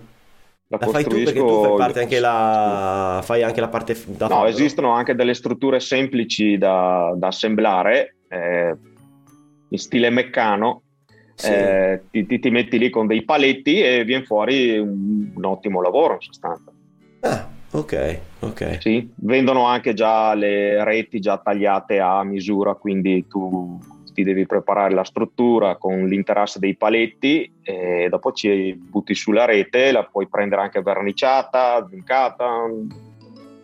La, 0.68 0.78
La 0.80 0.88
fai 0.88 1.04
tu 1.04 1.24
perché 1.24 1.40
tu 1.40 1.64
fai 1.64 1.76
parte 1.76 2.00
anche 2.02 2.20
la... 2.20 3.20
fai 3.24 3.42
anche 3.42 3.60
la 3.60 3.68
parte 3.68 3.94
da 4.06 4.28
No, 4.28 4.36
fabbro? 4.36 4.48
esistono 4.48 4.92
anche 4.92 5.16
delle 5.16 5.34
strutture 5.34 5.80
semplici 5.80 6.60
da, 6.60 7.14
da 7.16 7.28
assemblare 7.28 8.18
eh, 8.30 8.78
in 9.72 9.78
stile 9.80 10.10
meccano. 10.10 10.84
Sì. 11.34 11.48
Eh, 11.52 12.02
ti, 12.12 12.26
ti- 12.26 12.40
ti 12.40 12.50
metti 12.50 12.78
lì 12.78 12.90
con 12.90 13.08
dei 13.08 13.24
paletti 13.24 13.82
e 13.82 14.04
viene 14.04 14.26
fuori 14.26 14.78
un, 14.78 15.32
un 15.34 15.46
ottimo 15.46 15.82
lavoro 15.82 16.14
in 16.16 16.20
sostanza. 16.22 16.72
Ah, 17.22 17.48
ok, 17.72 18.20
ok. 18.42 18.78
Sì, 18.82 19.10
vendono 19.16 19.66
anche 19.66 19.94
già 19.94 20.34
le 20.36 20.84
reti 20.84 21.20
già 21.20 21.38
tagliate 21.38 22.00
a 22.00 22.24
misura, 22.24 22.76
quindi 22.76 23.26
tu 23.28 23.80
ti 24.14 24.24
devi 24.24 24.46
preparare 24.46 24.94
la 24.94 25.06
struttura 25.06 25.78
con 25.78 26.06
l'interasse 26.06 26.60
dei 26.60 26.76
paletti 26.76 27.50
e 27.64 28.08
dopo 28.10 28.34
ci 28.34 28.74
butti 28.76 29.16
sulla 29.16 29.46
rete, 29.46 29.92
la 29.94 30.04
puoi 30.04 30.28
prendere 30.28 30.64
anche 30.64 30.82
verniciata, 30.82 31.88
zincata. 31.90 32.46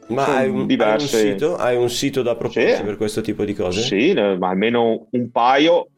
Ma 0.08 0.26
hai 0.26 0.48
un, 0.48 0.56
hai 0.56 0.62
un 0.62 0.65
diverse- 0.67 1.32
sito? 1.32 1.58
Hai 1.58 1.76
un 1.76 1.89
sito 1.89 2.22
da 2.22 2.36
proporci 2.36 2.76
Sì. 2.76 2.84
per 2.84 2.96
questo 2.96 3.20
tipo 3.22 3.43
di 3.43 3.54
cose? 3.54 3.82
Sì, 3.82 4.13
ma 4.13 4.48
almeno 4.50 5.08
un 5.12 5.30
paio. 5.32 5.89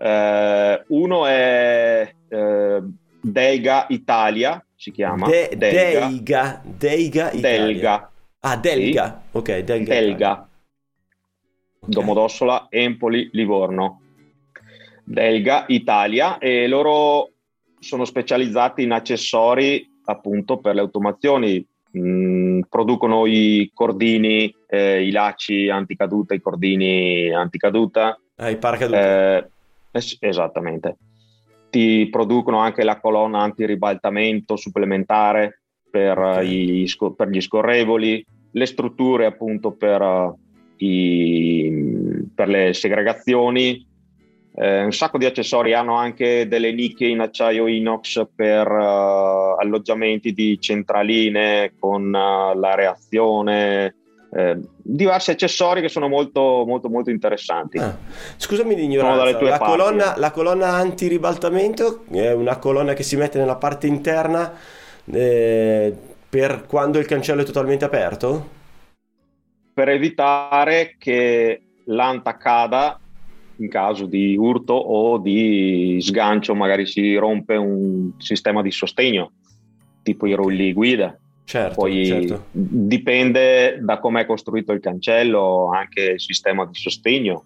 Eh, 0.00 0.84
uno 0.88 1.26
è 1.26 2.14
eh, 2.28 2.82
Deiga 3.20 3.86
Italia, 3.88 4.64
si 4.76 4.92
chiama. 4.92 5.26
De- 5.26 5.50
Delga. 5.56 6.06
Deiga, 6.06 6.62
Deiga 6.64 7.32
Italia. 7.32 7.58
Delga. 7.58 8.10
Ah, 8.40 8.56
Delga. 8.56 9.22
Ok, 9.32 9.58
Delga. 9.58 9.94
Delga. 9.94 10.48
Ok. 11.80 11.88
Domodossola, 11.88 12.66
Empoli, 12.70 13.28
Livorno. 13.32 14.02
Delga 15.02 15.64
Italia 15.68 16.38
e 16.38 16.68
loro 16.68 17.30
sono 17.80 18.04
specializzati 18.04 18.82
in 18.82 18.92
accessori 18.92 19.88
appunto 20.04 20.58
per 20.58 20.74
le 20.74 20.80
automazioni. 20.80 21.66
Mm, 21.96 22.60
producono 22.68 23.24
i 23.24 23.70
cordini, 23.72 24.54
eh, 24.68 25.02
i 25.02 25.10
lacci 25.10 25.70
anticaduta, 25.70 26.34
i 26.34 26.40
cordini 26.40 27.32
anticaduta. 27.32 28.20
Ah, 28.36 28.50
il 28.50 28.58
paracadute. 28.58 28.98
Eh, 29.00 29.50
es- 29.90 30.16
esattamente. 30.20 30.96
Ti 31.70 32.08
producono 32.10 32.58
anche 32.58 32.82
la 32.84 32.98
colonna 32.98 33.40
antiribaltamento 33.40 34.56
supplementare 34.56 35.60
per, 35.90 36.18
Ok. 36.18 36.36
eh, 36.38 36.44
i 36.46 36.86
sco- 36.88 37.12
per 37.12 37.28
gli 37.28 37.40
scorrevoli, 37.40 38.24
le 38.52 38.66
strutture 38.66 39.26
appunto 39.26 39.72
per, 39.72 40.00
eh, 40.00 40.32
i- 40.84 42.26
per 42.34 42.48
le 42.48 42.72
segregazioni, 42.72 43.86
eh, 44.54 44.84
un 44.84 44.92
sacco 44.92 45.18
di 45.18 45.24
accessori, 45.26 45.72
hanno 45.74 45.94
anche 45.94 46.48
delle 46.48 46.72
nicchie 46.72 47.08
in 47.08 47.20
acciaio 47.20 47.66
inox 47.66 48.26
per 48.34 48.66
eh, 48.66 49.54
alloggiamenti 49.58 50.32
di 50.32 50.58
centraline 50.60 51.72
con 51.78 52.14
eh, 52.14 52.56
la 52.56 52.74
reazione, 52.74 53.94
eh, 54.38 54.58
diversi 54.76 55.30
accessori 55.30 55.80
che 55.80 55.88
sono 55.88 56.08
molto 56.08 56.64
molto 56.66 56.88
molto 56.88 57.10
interessanti. 57.10 57.78
Ah, 57.78 57.96
Scusami 58.36 58.74
l'ignoranza, 58.74 59.24
la 59.24 59.58
parti, 59.58 59.64
colonna, 59.64 60.14
eh. 60.14 60.18
la 60.20 60.30
colonna 60.30 60.68
antiribaltamento 60.74 62.04
è 62.10 62.32
una 62.32 62.56
colonna 62.56 62.94
che 62.94 63.02
si 63.02 63.16
mette 63.16 63.38
nella 63.38 63.56
parte 63.56 63.86
interna 63.86 64.52
eh, 65.10 65.94
per 66.28 66.66
quando 66.66 66.98
il 66.98 67.06
cancello 67.06 67.42
è 67.42 67.44
totalmente 67.44 67.84
aperto? 67.84 68.56
per 69.78 69.90
evitare 69.90 70.96
che 70.98 71.62
l'anta 71.84 72.36
cada 72.36 72.98
in 73.58 73.68
caso 73.68 74.06
di 74.06 74.36
urto 74.36 74.72
o 74.72 75.18
di 75.18 75.98
sgancio, 76.00 76.56
magari 76.56 76.84
si 76.84 77.14
rompe 77.14 77.54
un 77.54 78.10
sistema 78.18 78.60
di 78.60 78.72
sostegno, 78.72 79.30
tipo 80.02 80.26
i 80.26 80.34
rulli 80.34 80.72
guida. 80.72 81.16
Certo, 81.48 81.80
Poi 81.80 82.04
certo. 82.04 82.44
dipende 82.50 83.78
da 83.80 83.98
come 84.00 84.20
è 84.20 84.26
costruito 84.26 84.72
il 84.74 84.80
cancello, 84.80 85.70
anche 85.72 86.02
il 86.02 86.20
sistema 86.20 86.66
di 86.66 86.74
sostegno. 86.74 87.44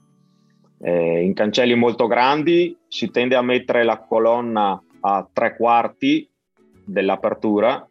Eh, 0.81 1.23
in 1.23 1.33
cancelli 1.35 1.77
molto 1.77 2.09
grandi 2.09 2.77
si 2.89 3.13
tende 3.13 3.37
a 3.37 3.43
mettere 3.43 3.85
la 3.85 3.99
colonna 4.01 4.83
a 5.03 5.29
tre 5.33 5.55
quarti 5.55 6.29
dell'apertura 6.85 7.89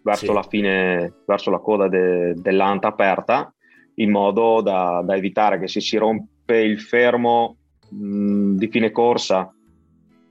verso 0.00 0.26
Sì. 0.26 0.32
la 0.32 0.42
fine, 0.44 1.14
verso 1.26 1.50
la 1.50 1.58
coda 1.58 1.88
de- 1.88 2.34
dell'anta 2.34 2.86
aperta, 2.86 3.52
in 3.96 4.12
modo 4.12 4.60
da, 4.60 5.02
da 5.04 5.16
evitare 5.16 5.58
che 5.58 5.66
se 5.66 5.80
si 5.80 5.96
rompe 5.96 6.60
il 6.60 6.78
fermo 6.80 7.56
mh, 7.88 8.54
di 8.54 8.68
fine 8.68 8.92
corsa 8.92 9.52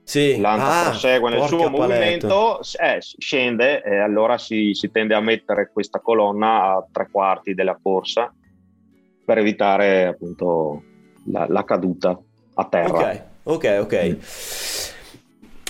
Sì. 0.08 0.40
l'anta 0.40 0.86
Ah, 0.86 0.88
prosegue 0.88 1.28
nel 1.28 1.42
suo 1.42 1.68
movimento, 1.68 2.60
eh, 2.80 2.98
scende 2.98 3.82
e 3.82 3.98
allora 3.98 4.38
si, 4.38 4.72
si 4.72 4.90
tende 4.90 5.14
a 5.14 5.20
mettere 5.20 5.68
questa 5.70 6.00
colonna 6.00 6.62
a 6.76 6.86
tre 6.90 7.08
quarti 7.10 7.52
della 7.52 7.78
corsa 7.80 8.32
per 9.22 9.36
evitare 9.36 10.06
appunto 10.06 10.82
la, 11.26 11.44
la 11.50 11.62
caduta 11.62 12.18
a 12.54 12.64
terra. 12.64 13.10
Ok, 13.10 13.22
ok, 13.42 13.78
ok. 13.82 14.16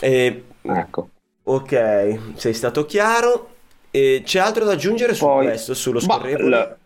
E, 0.03 0.45
Ecco. 0.63 1.09
ok, 1.43 2.19
sei 2.35 2.55
stato 2.55 2.87
chiaro. 2.87 3.57
E 3.91 4.23
c'è 4.25 4.39
altro 4.39 4.65
da 4.65 4.73
aggiungere 4.75 5.15
su 5.15 5.25
Poi- 5.25 5.47
questo, 5.47 5.75
sullo 5.75 5.99
scorrevole? 5.99 6.79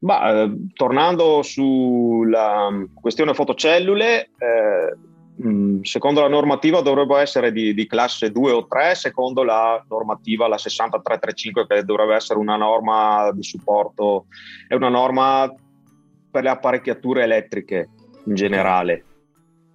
ma, 0.00 0.42
eh, 0.42 0.50
tornando 0.74 1.42
sulla 1.42 2.68
mm, 2.70 2.84
questione 3.00 3.32
fotocellule, 3.32 4.28
eh, 4.36 4.96
mh, 5.40 5.80
secondo 5.82 6.20
la 6.20 6.28
normativa 6.28 6.80
dovrebbe 6.80 7.18
essere 7.20 7.52
di, 7.52 7.72
di 7.74 7.86
classe 7.86 8.30
2 8.30 8.52
o 8.52 8.66
3, 8.66 8.94
secondo 8.94 9.42
la 9.42 9.82
normativa, 9.88 10.46
la 10.46 10.58
6335, 10.58 11.66
che 11.66 11.84
dovrebbe 11.84 12.14
essere 12.14 12.38
una 12.38 12.56
norma 12.56 13.30
di 13.32 13.42
supporto, 13.42 14.26
è 14.68 14.74
una 14.74 14.88
norma 14.88 15.52
per 16.30 16.42
le 16.42 16.50
apparecchiature 16.50 17.22
elettriche 17.22 17.88
in 18.24 18.34
generale. 18.34 19.04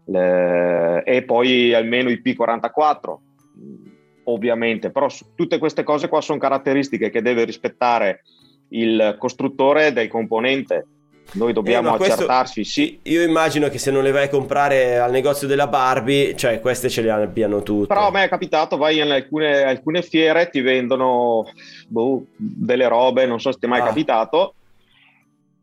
Le- 0.06 1.04
e 1.04 1.24
poi 1.24 1.74
almeno 1.74 2.10
i 2.10 2.22
P44, 2.24 3.18
mh, 3.54 3.90
ovviamente, 4.26 4.92
però 4.92 5.08
tutte 5.36 5.58
queste 5.58 5.84
cose 5.84 6.08
qua 6.08 6.22
sono 6.22 6.40
caratteristiche 6.40 7.10
che 7.10 7.22
deve 7.22 7.44
rispettare 7.44 8.22
il 8.70 9.16
costruttore 9.20 9.94
del 9.94 10.08
componente. 10.08 10.86
Noi 11.34 11.52
dobbiamo 11.54 11.88
Eh, 11.88 11.92
ma 11.92 11.98
questo- 11.98 12.14
accertarsi, 12.16 12.64
sì, 12.64 13.00
Io 13.04 13.22
immagino 13.22 13.68
che 13.68 13.78
se 13.78 13.92
non 13.92 14.04
le 14.04 14.12
vai 14.12 14.26
a 14.26 14.30
comprare 14.30 14.98
al 15.00 15.12
negozio 15.12 15.48
della 15.48 15.68
Barbie, 15.68 16.36
cioè 16.36 16.62
queste 16.62 16.88
ce 16.90 17.02
le 17.02 17.10
abbiano 17.12 17.62
tutte. 17.62 17.88
Però 17.88 18.08
a 18.08 18.12
me 18.12 18.24
è 18.24 18.30
capitato, 18.30 18.78
vai 18.78 19.00
in 19.00 19.12
alcune, 19.12 19.64
alcune 19.64 20.02
fiere, 20.02 20.50
ti 20.50 20.62
vendono 20.62 21.46
boh, 21.88 22.26
delle 22.38 22.88
robe, 22.88 23.26
non 23.26 23.40
so 23.42 23.52
se 23.52 23.60
ti 23.60 23.66
è 23.66 23.70
mai 23.70 23.82
Ah. 23.82 23.86
capitato, 23.86 24.54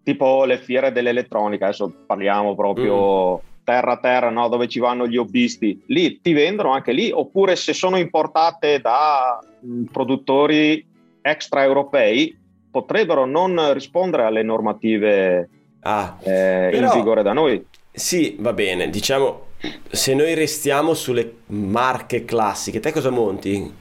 tipo 0.03 0.45
le 0.45 0.59
fiere 0.59 0.93
dell'elettronica, 0.93 1.67
adesso 1.67 1.91
parliamo 2.07 2.55
proprio 2.55 3.37
Mm. 3.37 3.39
terra 3.65 3.93
a 3.93 3.97
terra, 3.99 4.31
no? 4.31 4.49
dove 4.49 4.69
ci 4.69 4.81
vanno 4.81 5.07
gli 5.07 5.17
hobbisti, 5.17 5.81
lì 5.87 6.21
ti 6.21 6.33
vendono 6.33 6.73
anche 6.73 6.93
lì, 6.93 7.11
oppure 7.13 7.57
se 7.57 7.73
sono 7.73 7.97
importate 7.97 8.81
da 8.81 9.39
mh, 9.61 9.85
produttori 9.85 10.85
extraeuropei, 11.23 12.37
potrebbero 12.73 13.25
non 13.27 13.73
rispondere 13.73 14.25
alle 14.25 14.43
normative 14.43 15.49
Ah, 15.85 16.17
eh, 16.23 16.71
in 16.73 16.81
Però- 16.81 16.95
vigore 16.95 17.23
da 17.23 17.33
noi. 17.33 17.65
sì, 17.93 18.37
va 18.41 18.53
bene. 18.53 18.89
Diciamo, 18.89 19.47
se 19.91 20.15
noi 20.15 20.35
restiamo 20.35 20.95
sulle 20.95 21.39
marche 21.47 22.25
classiche, 22.25 22.81
te 22.81 22.91
cosa 22.93 23.11
monti 23.11 23.73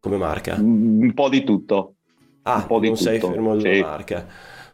come 0.00 0.16
marca? 0.16 0.56
Un 0.58 1.12
po' 1.14 1.28
di 1.28 1.44
tutto. 1.44 1.94
Ah, 2.42 2.56
un 2.56 2.66
po' 2.66 2.78
di 2.80 2.86
non 2.88 2.96
sei 2.96 3.18
tutto, 3.18 3.32
fermo 3.32 3.52
ad 3.52 3.60
una 3.60 3.72
sì. 3.74 3.80
marca. 3.80 4.26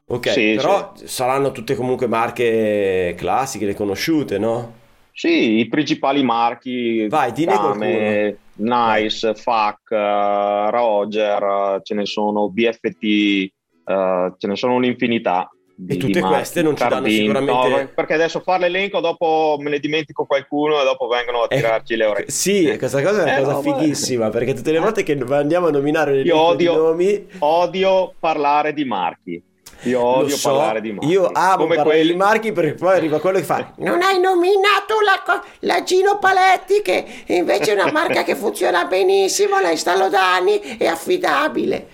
Ok, 0.09 0.31
Sì, 0.31 0.53
però 0.55 0.93
saranno 1.03 1.51
tutte 1.51 1.75
comunque 1.75 2.07
marche 2.07 3.15
classiche, 3.17 3.67
riconosciute, 3.67 4.39
no? 4.39 4.75
Sì, 5.13 5.59
i 5.59 5.67
principali 5.67 6.23
marchi, 6.23 7.09
Vai, 7.09 7.33
Kame, 7.33 8.39
Nice, 8.59 9.35
FAC, 9.35 9.91
eh, 9.91 10.71
Roger, 10.71 11.81
ce 11.83 11.95
ne 11.95 12.07
sono 12.07 12.49
BFT, 12.51 13.53
eh, 13.87 14.33
ce 14.37 14.47
ne 14.47 14.57
sono 14.57 14.75
un'infinità. 14.75 15.49
di- 15.79 15.93
E 15.93 15.99
tutte 15.99 16.21
queste 16.23 16.63
non 16.63 16.75
ci 16.75 16.89
danno 16.89 17.07
sicuramente- 17.07 17.69
no, 17.69 17.91
perché 17.95 18.15
adesso 18.15 18.41
fare 18.41 18.61
l'elenco, 18.71 19.01
dopo 19.01 19.57
me 19.61 19.69
ne 19.69 19.79
dimentico 19.79 20.25
qualcuno 20.25 20.81
e 20.81 20.85
dopo 20.85 21.07
vengono 21.07 21.43
a 21.43 21.47
Eh, 21.51 21.57
tirarci 21.57 21.97
le 21.97 22.05
orecchie. 22.07 22.31
Sì, 22.33 22.75
questa 22.79 23.03
cosa 23.03 23.19
è 23.21 23.23
una 23.25 23.37
Eh, 23.37 23.43
cosa 23.43 23.53
no, 23.53 23.61
ma- 23.61 23.79
fighissima, 23.79 24.31
perché 24.31 24.55
tutte 24.55 24.73
le 24.73 24.79
volte 24.79 25.03
che 25.03 25.19
andiamo 25.29 25.67
a 25.67 25.71
nominare 25.71 26.13
le 26.15 26.23
Io 26.23 26.39
odio- 26.39 26.75
nomi, 26.77 27.27
Odio 27.41 28.15
parlare 28.19 28.73
di 28.73 28.87
marchi. 28.87 29.43
Io 29.83 30.03
odio 30.03 30.35
so, 30.35 30.49
parlare 30.49 30.81
di 30.81 30.93
marchi. 30.93 31.07
io 31.09 31.29
amo 31.31 31.57
Come 31.65 31.75
parlare 31.77 31.97
quelli- 31.99 32.13
di 32.13 32.17
marchi 32.17 32.53
perché 32.53 32.73
poi 32.73 32.97
arriva 32.97 33.21
quello 33.21 33.37
che 33.37 33.45
fa 33.45 33.73
non 33.77 34.01
hai 34.01 34.19
nominato 34.19 34.95
la, 35.05 35.23
co- 35.23 35.47
la 35.61 35.83
Gino 35.83 36.19
Paletti 36.19 36.81
che 36.81 37.05
invece 37.27 37.73
è 37.73 37.83
una 37.83 37.93
marca 37.93 38.23
che 38.25 38.35
funziona 38.35 38.87
benissimo, 38.87 39.61
la 39.61 39.71
installo 39.71 40.09
da 40.09 40.37
anni, 40.37 40.59
è 40.79 40.87
affidabile. 40.87 41.89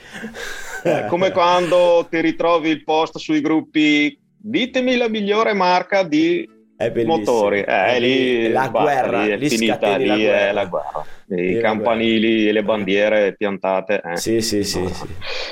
Eh, 0.85 1.07
come 1.09 1.31
quando 1.31 2.07
ti 2.11 2.21
ritrovi 2.21 2.69
il 2.71 2.83
post 2.85 3.19
sui 3.19 3.41
gruppi 3.41 4.19
ditemi 4.37 4.97
la 4.97 5.09
migliore 5.09 5.53
marca 5.53 6.03
di 6.03 6.49
È 6.77 6.91
motori 7.05 7.61
eh, 7.61 7.65
È 7.65 8.01
lì 8.01 8.49
la 8.51 8.69
basta, 8.69 8.81
guerra, 8.81 9.23
lì 9.23 9.31
è 9.31 9.37
lì 9.37 9.49
finita 9.49 9.97
lì 9.97 10.07
la 10.07 10.15
è 10.15 10.19
guerra. 10.19 10.53
la 10.53 10.65
guerra 10.67 11.05
i 11.29 11.55
è 11.55 11.61
campanili 11.61 12.49
e 12.49 12.53
le 12.53 12.63
bandiere 12.65 13.35
piantate 13.37 14.01
eh. 14.05 14.17
Sì, 14.17 14.41
sì, 14.41 14.65
sì, 14.65 14.85
sì. 14.93 15.07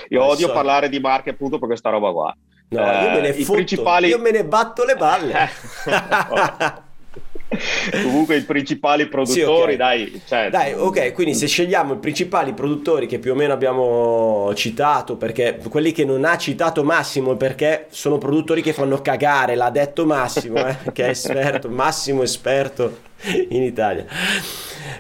io 0.09 0.23
odio 0.23 0.35
solito. 0.47 0.53
parlare 0.53 0.89
di 0.89 0.99
marche 0.99 1.31
appunto 1.31 1.59
per 1.59 1.69
questa 1.69 1.91
roba 1.91 2.11
qua 2.11 2.35
No, 2.73 2.81
io 2.81 3.11
me 3.11 3.21
ne 3.21 3.29
Eh, 3.29 3.41
i 3.41 3.43
fotto, 3.43 3.53
principali- 3.55 4.09
io 4.09 4.21
me 4.21 4.31
ne 4.31 4.45
batto 4.45 4.85
le 4.85 4.95
balle. 4.95 5.35
comunque 8.03 8.37
i 8.37 8.43
principali 8.43 9.07
produttori 9.07 9.73
ok. 9.73 9.79
dai 9.79 10.23
cioè, 10.27 10.51
Dai, 10.51 10.73
ok, 10.73 11.13
quindi 11.13 11.35
se 11.35 11.47
scegliamo 11.47 11.95
i 11.95 11.99
principali 11.99 12.53
produttori 12.53 13.07
che 13.07 13.19
più 13.19 13.33
o 13.33 13.35
meno 13.35 13.53
abbiamo 13.53 14.53
citato, 14.55 15.17
perché 15.17 15.59
quelli 15.69 15.93
che 15.93 16.05
non 16.05 16.25
ha 16.25 16.37
citato 16.39 16.85
Massimo, 16.85 17.37
perché 17.37 17.87
sono 17.91 18.19
produttori 18.19 18.63
che 18.63 18.73
fanno 18.73 19.01
cagare, 19.01 19.57
l'ha 19.57 19.71
detto 19.71 20.07
Massimo, 20.07 20.65
eh, 20.67 20.77
che 20.93 21.07
è 21.07 21.09
esperto, 21.11 21.69
Massimo 21.69 22.23
esperto 22.23 22.99
in 23.49 23.63
Italia. 23.63 24.07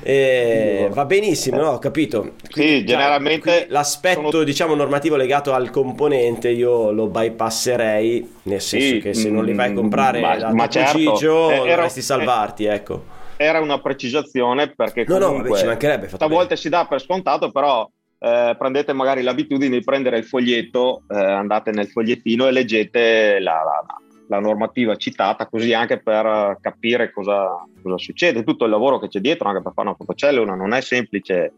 Eh, 0.02 0.88
va 0.92 1.04
benissimo, 1.04 1.60
no, 1.60 1.70
ho 1.70 1.78
capito. 1.78 2.32
Sì, 2.48 2.84
generalmente 2.84 3.40
quindi 3.50 3.70
l'aspetto, 3.72 4.30
sono- 4.30 4.42
diciamo, 4.44 4.74
normativo 4.74 5.16
legato 5.16 5.52
al 5.52 5.70
componente 5.70 6.48
io 6.50 6.90
lo 6.90 7.06
bypasserei, 7.08 8.34
nel 8.44 8.60
senso 8.60 8.86
Sì, 8.94 9.00
che 9.00 9.14
se 9.14 9.30
non 9.30 9.44
li 9.44 9.54
vai 9.54 9.68
a 9.68 9.70
mm, 9.70 9.74
comprare 9.76 10.20
ma- 10.20 10.36
da 10.36 10.52
ma 10.52 10.68
certo, 10.68 10.98
Gigio 10.98 11.50
eh, 11.50 11.68
dovresti 11.68 12.02
salvarti, 12.02 12.64
ecco. 12.64 13.04
era 13.36 13.60
una 13.60 13.80
precisazione 13.80 14.72
perché 14.74 15.04
No, 15.06 15.18
no, 15.18 15.26
comunque 15.26 15.48
vabbè, 15.50 15.60
ci 15.60 15.66
mancherebbe, 15.66 16.08
fatto 16.08 16.24
a 16.24 16.26
bene. 16.28 16.40
volte 16.40 16.56
si 16.56 16.68
dà 16.68 16.86
per 16.86 17.00
scontato, 17.00 17.50
però 17.50 17.88
eh, 18.18 18.54
prendete 18.58 18.92
magari 18.92 19.22
l'abitudine 19.22 19.78
di 19.78 19.84
prendere 19.84 20.18
il 20.18 20.24
foglietto, 20.26 21.02
eh, 21.08 21.16
andate 21.18 21.70
nel 21.70 21.88
fogliettino 21.88 22.46
e 22.46 22.50
leggete 22.50 23.38
la, 23.40 23.52
la- 23.64 23.84
la 24.30 24.38
normativa 24.38 24.94
citata, 24.94 25.48
così 25.48 25.74
anche 25.74 25.98
per 25.98 26.24
eh, 26.24 26.58
capire 26.60 27.10
cosa, 27.12 27.66
cosa 27.82 27.98
succede, 27.98 28.44
tutto 28.44 28.64
il 28.64 28.70
lavoro 28.70 29.00
che 29.00 29.08
c'è 29.08 29.18
dietro, 29.18 29.48
anche 29.48 29.60
per 29.60 29.72
fare 29.74 29.88
una 29.88 29.96
fotocellula 29.96 30.54
non 30.54 30.72
è 30.72 30.80
semplice, 30.80 31.52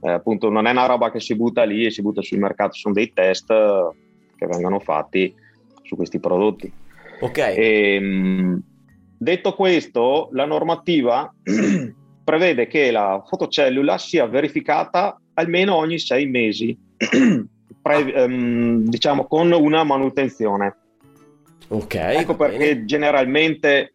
eh, 0.00 0.10
appunto 0.10 0.50
non 0.50 0.66
è 0.66 0.72
una 0.72 0.86
roba 0.86 1.12
che 1.12 1.20
si 1.20 1.36
butta 1.36 1.62
lì 1.62 1.86
e 1.86 1.92
si 1.92 2.02
butta 2.02 2.22
sul 2.22 2.38
mercato, 2.38 2.74
sono 2.74 2.94
dei 2.94 3.12
test 3.12 3.48
eh, 3.50 3.90
che 4.36 4.46
vengono 4.46 4.80
fatti 4.80 5.32
su 5.82 5.94
questi 5.94 6.18
prodotti. 6.18 6.70
Ok. 7.20 7.38
E, 7.38 8.00
mh, 8.00 8.62
detto 9.16 9.54
questo, 9.54 10.28
la 10.32 10.46
normativa 10.46 11.32
prevede 12.24 12.66
che 12.66 12.90
la 12.90 13.22
fotocellula 13.24 13.98
sia 13.98 14.26
verificata 14.26 15.16
almeno 15.34 15.76
ogni 15.76 16.00
sei 16.00 16.26
mesi, 16.26 16.76
pre- 17.80 18.12
ehm, 18.12 18.82
diciamo 18.82 19.26
con 19.26 19.52
una 19.52 19.84
manutenzione. 19.84 20.74
Ok, 21.68 21.94
ecco 21.94 22.36
perché 22.36 22.58
bene. 22.74 22.84
generalmente 22.84 23.94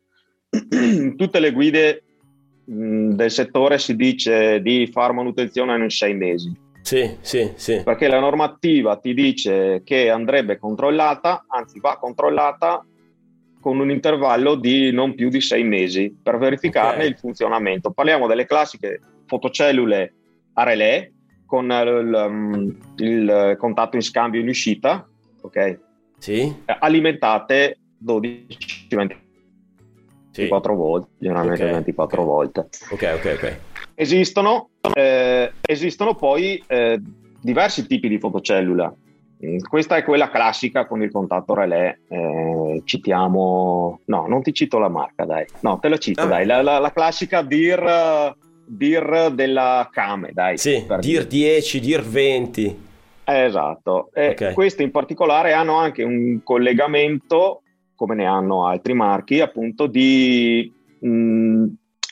in 0.72 1.16
tutte 1.18 1.40
le 1.40 1.52
guide 1.52 2.04
del 2.64 3.32
settore 3.32 3.78
si 3.80 3.96
dice 3.96 4.62
di 4.62 4.88
fare 4.88 5.14
manutenzione 5.14 5.76
in 5.82 5.90
sei 5.90 6.14
mesi 6.14 6.54
Sì, 6.82 7.18
sì, 7.22 7.52
sì. 7.56 7.82
perché 7.84 8.08
la 8.08 8.20
normativa 8.20 8.98
ti 8.98 9.14
dice 9.14 9.82
che 9.84 10.10
andrebbe 10.10 10.58
controllata, 10.58 11.46
anzi 11.48 11.80
va 11.80 11.98
controllata 11.98 12.86
con 13.60 13.80
un 13.80 13.90
intervallo 13.92 14.56
di 14.56 14.92
non 14.92 15.14
più 15.16 15.30
di 15.30 15.40
sei 15.42 15.64
mesi 15.64 16.16
per 16.22 16.38
verificarne 16.38 17.04
Ok. 17.04 17.10
il 17.10 17.18
funzionamento. 17.18 17.92
Parliamo 17.92 18.28
delle 18.28 18.46
classiche 18.46 19.00
fotocellule 19.28 20.14
a 20.54 20.64
relè 20.64 21.10
con 21.46 21.66
il, 21.66 22.78
il 22.98 23.56
contatto 23.60 23.96
in 23.98 24.02
scambio 24.02 24.42
in 24.42 24.48
uscita, 24.48 25.08
ok? 25.42 25.80
Sì, 26.22 26.42
Eh, 26.66 26.78
alimentate 26.80 27.80
12 27.98 28.46
sì. 28.88 28.96
24 30.44 30.76
volt, 30.76 31.08
generalmente 31.18 31.64
Ok, 31.66 31.72
24 31.72 32.22
ok. 32.22 32.28
volt. 32.28 32.58
Ok, 32.92 33.12
ok, 33.16 33.38
ok. 33.42 33.58
Esistono, 33.96 34.70
eh, 34.94 35.52
esistono 35.66 36.14
poi 36.14 36.64
eh, 36.68 37.02
diversi 37.42 37.88
tipi 37.88 38.08
di 38.08 38.20
fotocellula. 38.20 38.94
Mm, 39.44 39.58
Questa 39.68 39.96
è 39.96 40.04
quella 40.04 40.30
classica 40.30 40.86
con 40.86 41.02
il 41.02 41.10
contatto 41.10 41.56
relè. 41.56 41.98
eh, 42.08 42.82
citiamo, 42.86 44.02
no, 44.06 44.28
non 44.28 44.44
ti 44.44 44.54
cito 44.54 44.78
la 44.78 44.90
marca, 44.90 45.26
dai, 45.26 45.46
no, 45.62 45.80
te 45.80 45.90
la 45.90 45.98
cito, 45.98 46.22
Ah. 46.22 46.28
dai, 46.28 46.46
la, 46.46 46.62
la- 46.62 46.78
la 46.78 46.92
classica 46.92 47.42
DIR, 47.42 48.36
DIR 48.64 49.32
della 49.34 49.90
Kame, 49.92 50.30
dai. 50.34 50.60
Sì, 50.60 50.86
dir 51.00 51.26
10, 51.26 51.80
dir 51.80 52.04
20. 52.04 52.90
Eh, 53.34 53.46
esatto. 53.46 54.10
E 54.14 54.30
Ok. 54.30 54.54
Queste 54.54 54.84
in 54.84 54.92
particolare 54.92 55.54
hanno 55.54 55.76
anche 55.76 56.04
un 56.04 56.42
collegamento, 56.44 57.62
come 57.96 58.16
ne 58.16 58.26
hanno 58.26 58.66
altri 58.66 58.94
marchi, 58.94 59.40
appunto 59.40 59.88
di 59.88 60.72
mh, 61.00 61.66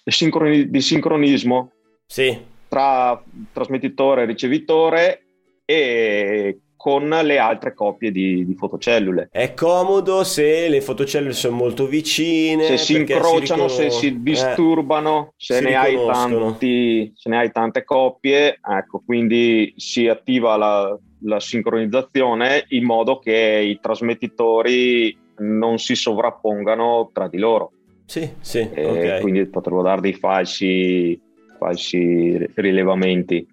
sincroni- 0.06 0.70
di 0.70 0.82
sincronismo 0.82 1.72
Sì, 2.06 2.38
tra 2.68 3.22
trasmettitore 3.52 4.24
e 4.24 4.26
ricevitore 4.26 5.24
e 5.66 6.60
con 6.80 7.10
le 7.10 7.38
altre 7.38 7.74
coppie 7.74 8.10
di, 8.10 8.46
di 8.46 8.56
fotocellule. 8.56 9.28
è 9.34 9.54
comodo 9.54 10.24
se 10.24 10.70
le 10.70 10.80
fotocellule 10.80 11.34
sono 11.34 11.58
molto 11.58 11.88
vicine. 11.88 12.64
Se 12.64 12.78
si 12.78 12.96
incrociano, 12.96 13.64
ricon- 13.64 13.70
se 13.70 13.90
si 13.90 14.08
eh, 14.08 14.16
disturbano, 14.18 15.34
se, 15.36 15.56
si 15.56 15.64
ne 15.66 16.06
tanti, 16.06 17.12
se 17.16 17.30
ne 17.30 17.38
hai 17.38 17.52
tante 17.52 17.84
coppie, 17.84 18.60
ecco, 18.66 19.04
quindi 19.06 19.74
si 19.76 20.08
attiva 20.08 20.56
la, 20.56 20.98
la 21.22 21.40
sincronizzazione 21.40 22.66
in 22.70 22.86
modo 22.86 23.20
che 23.20 23.62
i 23.66 23.80
trasmettitori 23.82 25.18
non 25.40 25.78
si 25.80 25.96
sovrappongano 25.96 27.10
tra 27.14 27.28
di 27.28 27.38
loro. 27.38 27.72
sì, 28.06 28.30
sì, 28.40 28.70
e 28.74 28.86
ok. 28.86 29.22
quindi 29.22 29.46
potrebbero 29.48 29.84
dare 29.84 30.02
dei 30.02 30.14
falsi, 30.14 31.20
falsi 31.58 32.38
rilevamenti. 32.56 33.46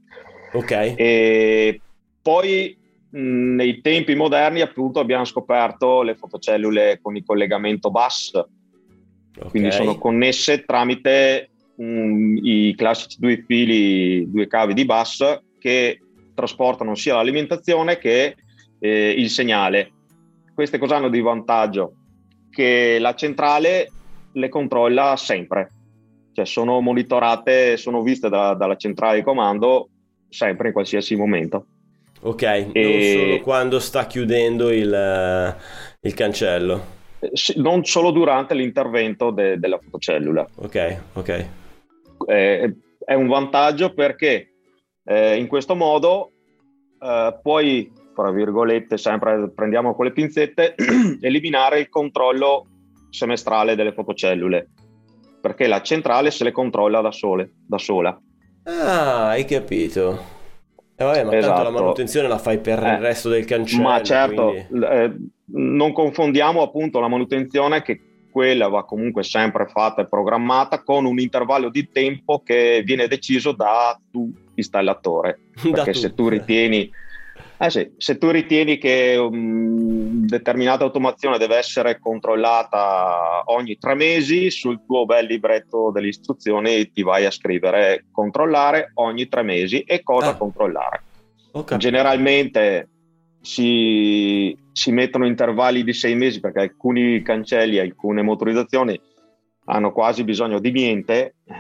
Ok, 0.52 0.94
E 0.96 1.81
poi 2.22 2.76
nei 3.11 3.81
tempi 3.81 4.14
moderni 4.14 4.61
appunto 4.61 5.00
abbiamo 5.00 5.24
scoperto 5.24 6.02
le 6.02 6.14
fotocellule 6.14 6.98
con 7.00 7.16
il 7.16 7.24
collegamento 7.24 7.90
bus, 7.90 8.33
ok. 8.35 9.48
quindi 9.50 9.70
sono 9.70 9.96
connesse 9.96 10.64
tramite 10.64 11.50
mh, 11.76 12.38
i 12.42 12.74
classici 12.76 13.18
due 13.18 13.44
fili, 13.46 14.31
due 14.31 14.46
cavi 14.46 14.74
di 14.74 14.85
bus 14.85 15.40
che 15.59 16.00
trasportano 16.37 16.94
sia 16.94 17.14
l'alimentazione 17.16 17.99
che 17.99 18.37
eh, 18.79 19.11
il 19.16 19.31
segnale. 19.31 19.90
Queste 20.55 20.79
cosa 20.79 20.96
hanno 20.96 21.09
di 21.09 21.20
vantaggio? 21.20 21.94
Che 22.51 22.99
la 23.01 23.14
centrale 23.14 23.90
le 24.33 24.49
controlla 24.49 25.16
sempre, 25.16 25.70
cioè 26.33 26.44
sono 26.44 26.81
monitorate, 26.81 27.77
sono 27.77 28.03
viste 28.03 28.29
da- 28.29 28.55
dalla 28.55 28.77
centrale 28.77 29.16
di 29.18 29.25
comando 29.25 29.88
sempre 30.29 30.68
in 30.68 30.72
qualsiasi 30.75 31.16
momento. 31.16 31.66
Ok, 32.20 32.42
non 32.42 32.70
E- 32.75 33.12
solo 33.12 33.40
quando 33.40 33.79
sta 33.79 34.07
chiudendo 34.07 34.70
il, 34.70 35.57
il 36.01 36.14
cancello. 36.14 36.94
Eh, 37.20 37.31
Non 37.57 37.85
solo 37.85 38.11
durante 38.11 38.55
l'intervento 38.55 39.31
de- 39.31 39.59
della 39.59 39.79
fotocellula. 39.79 40.46
Ok, 40.57 41.01
ok. 41.14 41.46
Eh, 42.27 42.77
è 43.05 43.14
un 43.14 43.27
vantaggio 43.29 43.92
perché 43.94 44.56
eh, 45.07 45.37
in 45.38 45.47
questo 45.47 45.75
modo 45.75 46.33
eh, 47.01 47.38
puoi, 47.42 47.90
fra 48.14 48.31
virgolette, 48.31 48.99
sempre 48.99 49.51
prendiamo 49.55 49.95
con 49.95 50.05
le 50.07 50.12
pinzette, 50.12 50.75
eliminare 51.21 51.81
il 51.81 51.88
controllo 51.88 52.66
semestrale 53.11 53.75
delle 53.77 53.92
fotocellule, 53.92 54.69
perché 55.40 55.66
la 55.66 55.81
centrale 55.83 56.31
se 56.31 56.45
le 56.45 56.53
controlla 56.53 57.01
da, 57.01 57.12
sole, 57.12 57.51
da 57.66 57.79
sola. 57.79 58.19
Ah, 58.64 59.29
hai 59.29 59.45
capito. 59.45 60.35
E 60.99 61.05
vabbè, 61.05 61.25
ma 61.25 61.31
tanto 61.31 61.47
la 61.47 61.53
Esatto. 61.53 61.71
manutenzione 61.71 62.27
la 62.29 62.38
fai 62.38 62.59
per 62.59 62.79
il 62.79 62.85
Eh, 62.87 62.99
resto 62.99 63.29
del 63.29 63.45
cancello. 63.45 63.83
Ma 63.83 64.03
certo, 64.03 64.55
quindi- 64.69 64.87
eh, 64.87 65.12
non 65.53 65.92
confondiamo 65.92 66.62
appunto 66.62 66.99
la 67.01 67.09
manutenzione 67.09 67.83
che 67.83 68.01
quella 68.37 68.68
va 68.68 68.85
comunque 68.85 69.22
sempre 69.22 69.64
fatta 69.66 70.03
e 70.03 70.09
programmata 70.09 70.83
con 70.83 71.07
un 71.07 71.18
intervallo 71.18 71.70
di 71.70 71.88
tempo 71.90 72.42
che 72.44 72.83
viene 72.85 73.09
deciso 73.09 73.53
da 73.53 73.99
tu 74.12 74.31
installatore. 74.55 75.38
Perché 75.72 75.94
se 75.94 76.12
tu 76.12 76.29
ritieni 76.29 76.90
eh 77.59 77.70
sì, 77.70 77.90
se 77.96 78.18
tu 78.18 78.29
ritieni 78.29 78.77
che 78.77 79.16
um, 79.16 80.27
determinata 80.27 80.85
automazione 80.85 81.38
deve 81.38 81.57
essere 81.57 81.99
controllata 81.99 83.44
ogni 83.46 83.79
tre 83.79 83.94
mesi, 83.94 84.51
sul 84.51 84.85
tuo 84.85 85.07
bel 85.07 85.25
libretto 85.25 85.90
delle 85.90 86.09
istruzioni 86.09 86.90
ti 86.90 87.03
vai 87.03 87.25
a 87.25 87.31
scrivere 87.31 88.05
controllare 88.12 88.90
ogni 88.96 89.29
tre 89.29 89.42
mesi 89.42 89.81
e 89.81 90.03
cosa 90.03 90.29
Ah. 90.29 90.37
controllare. 90.37 91.03
Capito. 91.53 91.79
Generalmente 91.79 92.90
si, 93.47 94.59
si 94.73 94.91
mettono 94.91 95.25
intervalli 95.25 95.85
di 95.85 95.93
sei 95.93 96.17
mesi 96.17 96.41
perché 96.41 96.59
alcuni 96.59 97.23
cancelli, 97.23 97.79
alcune 97.79 98.23
motorizzazioni 98.23 99.01
hanno 99.67 99.93
quasi 99.93 100.25
bisogno 100.25 100.59
di 100.59 100.73
niente, 100.73 101.37
eh, 101.45 101.55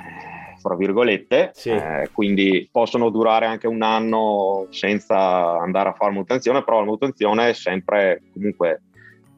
fra 0.60 0.74
virgolette, 0.74 1.50
Sì. 1.54 1.70
eh, 1.70 2.10
quindi 2.12 2.68
possono 2.72 3.08
durare 3.10 3.46
anche 3.46 3.68
un 3.68 3.82
anno 3.82 4.66
senza 4.70 5.58
andare 5.60 5.90
a 5.90 5.92
fare 5.92 6.10
manutenzione, 6.10 6.64
però 6.64 6.78
la 6.78 6.86
manutenzione 6.86 7.50
è 7.50 7.52
sempre 7.52 8.20
comunque 8.32 8.82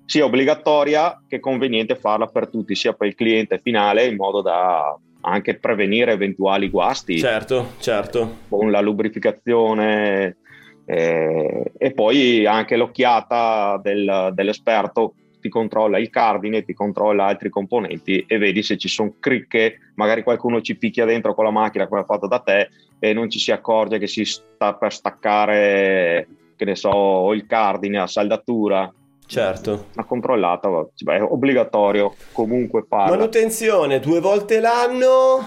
sia 0.07 0.25
obbligatoria 0.25 1.23
che 1.29 1.41
conveniente 1.41 1.97
farla 1.97 2.29
per 2.29 2.49
tutti, 2.49 2.75
sia 2.75 2.95
per 2.95 3.09
il 3.09 3.15
cliente 3.15 3.59
finale 3.59 4.07
in 4.07 4.17
modo 4.17 4.41
da 4.41 4.99
anche 5.21 5.59
prevenire 5.59 6.13
eventuali 6.13 6.71
guasti 6.71 7.19
Certo, 7.19 7.73
certo. 7.79 8.39
con 8.49 8.71
la 8.71 8.81
lubrificazione 8.81 10.39
eh, 10.91 11.73
e 11.77 11.93
poi 11.93 12.47
anche 12.47 12.77
l'occhiata 12.77 13.79
del- 13.83 14.31
dell'esperto 14.33 15.13
ti 15.39 15.51
controlla 15.51 15.99
il 15.99 16.09
cardine, 16.09 16.65
ti 16.65 16.73
controlla 16.73 17.27
altri 17.27 17.51
componenti 17.51 18.25
e 18.27 18.39
vedi 18.39 18.63
se 18.63 18.79
ci 18.79 18.89
sono 18.89 19.15
cricche, 19.21 19.93
magari 19.97 20.23
qualcuno 20.23 20.63
ci 20.63 20.77
picchia 20.77 21.05
dentro 21.05 21.35
con 21.35 21.45
la 21.45 21.51
macchina 21.51 21.87
come 21.87 22.05
fatta 22.05 22.27
da 22.27 22.39
te 22.39 22.71
e 22.99 23.13
non 23.13 23.29
ci 23.29 23.39
si 23.39 23.53
accorge 23.53 23.99
che 23.99 24.07
si 24.07 24.25
sta 24.25 24.75
per 24.75 24.93
staccare, 24.93 26.27
che 26.57 26.65
ne 26.65 26.75
so, 26.75 27.33
il 27.35 27.47
cardine, 27.47 27.99
la 27.99 28.07
saldatura. 28.07 28.91
Certo. 29.27 29.89
La 29.93 30.05
controllata 30.05 30.69
va- 30.69 30.87
è 31.15 31.21
obbligatorio 31.21 32.15
comunque 32.33 32.87
farla. 32.89 33.15
Manutenzione 33.15 34.01
due 34.01 34.21
volte 34.21 34.59
l'anno, 34.59 35.47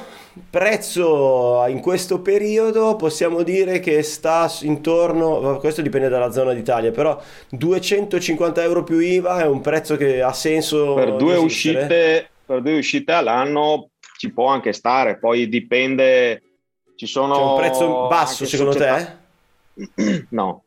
prezzo 0.49 1.65
in 1.67 1.79
questo 1.79 2.21
periodo 2.21 2.95
possiamo 2.95 3.43
dire 3.43 3.79
che 3.79 4.01
sta 4.03 4.49
intorno, 4.61 5.57
questo 5.57 5.81
dipende 5.81 6.09
dalla 6.09 6.31
zona 6.31 6.53
d'Italia, 6.53 6.91
però 6.91 7.19
250 7.49 8.63
euro 8.63 8.83
più 8.83 8.99
IVA 8.99 9.41
è 9.41 9.47
un 9.47 9.61
prezzo 9.61 9.97
che 9.97 10.21
ha 10.21 10.33
senso 10.33 10.93
per 10.93 11.15
due, 11.15 11.35
uscite, 11.35 12.29
per 12.45 12.61
due 12.61 12.77
uscite 12.77 13.11
all'anno 13.11 13.89
ci 14.17 14.31
può 14.31 14.47
anche 14.47 14.71
stare, 14.71 15.17
poi 15.17 15.49
dipende. 15.49 16.43
Ci 16.95 17.07
sono 17.07 17.33
C'è 17.33 17.41
un 17.41 17.55
prezzo 17.57 18.07
basso 18.07 18.45
secondo 18.45 18.73
società- 18.73 19.17
te? 19.73 20.27
No. 20.29 20.63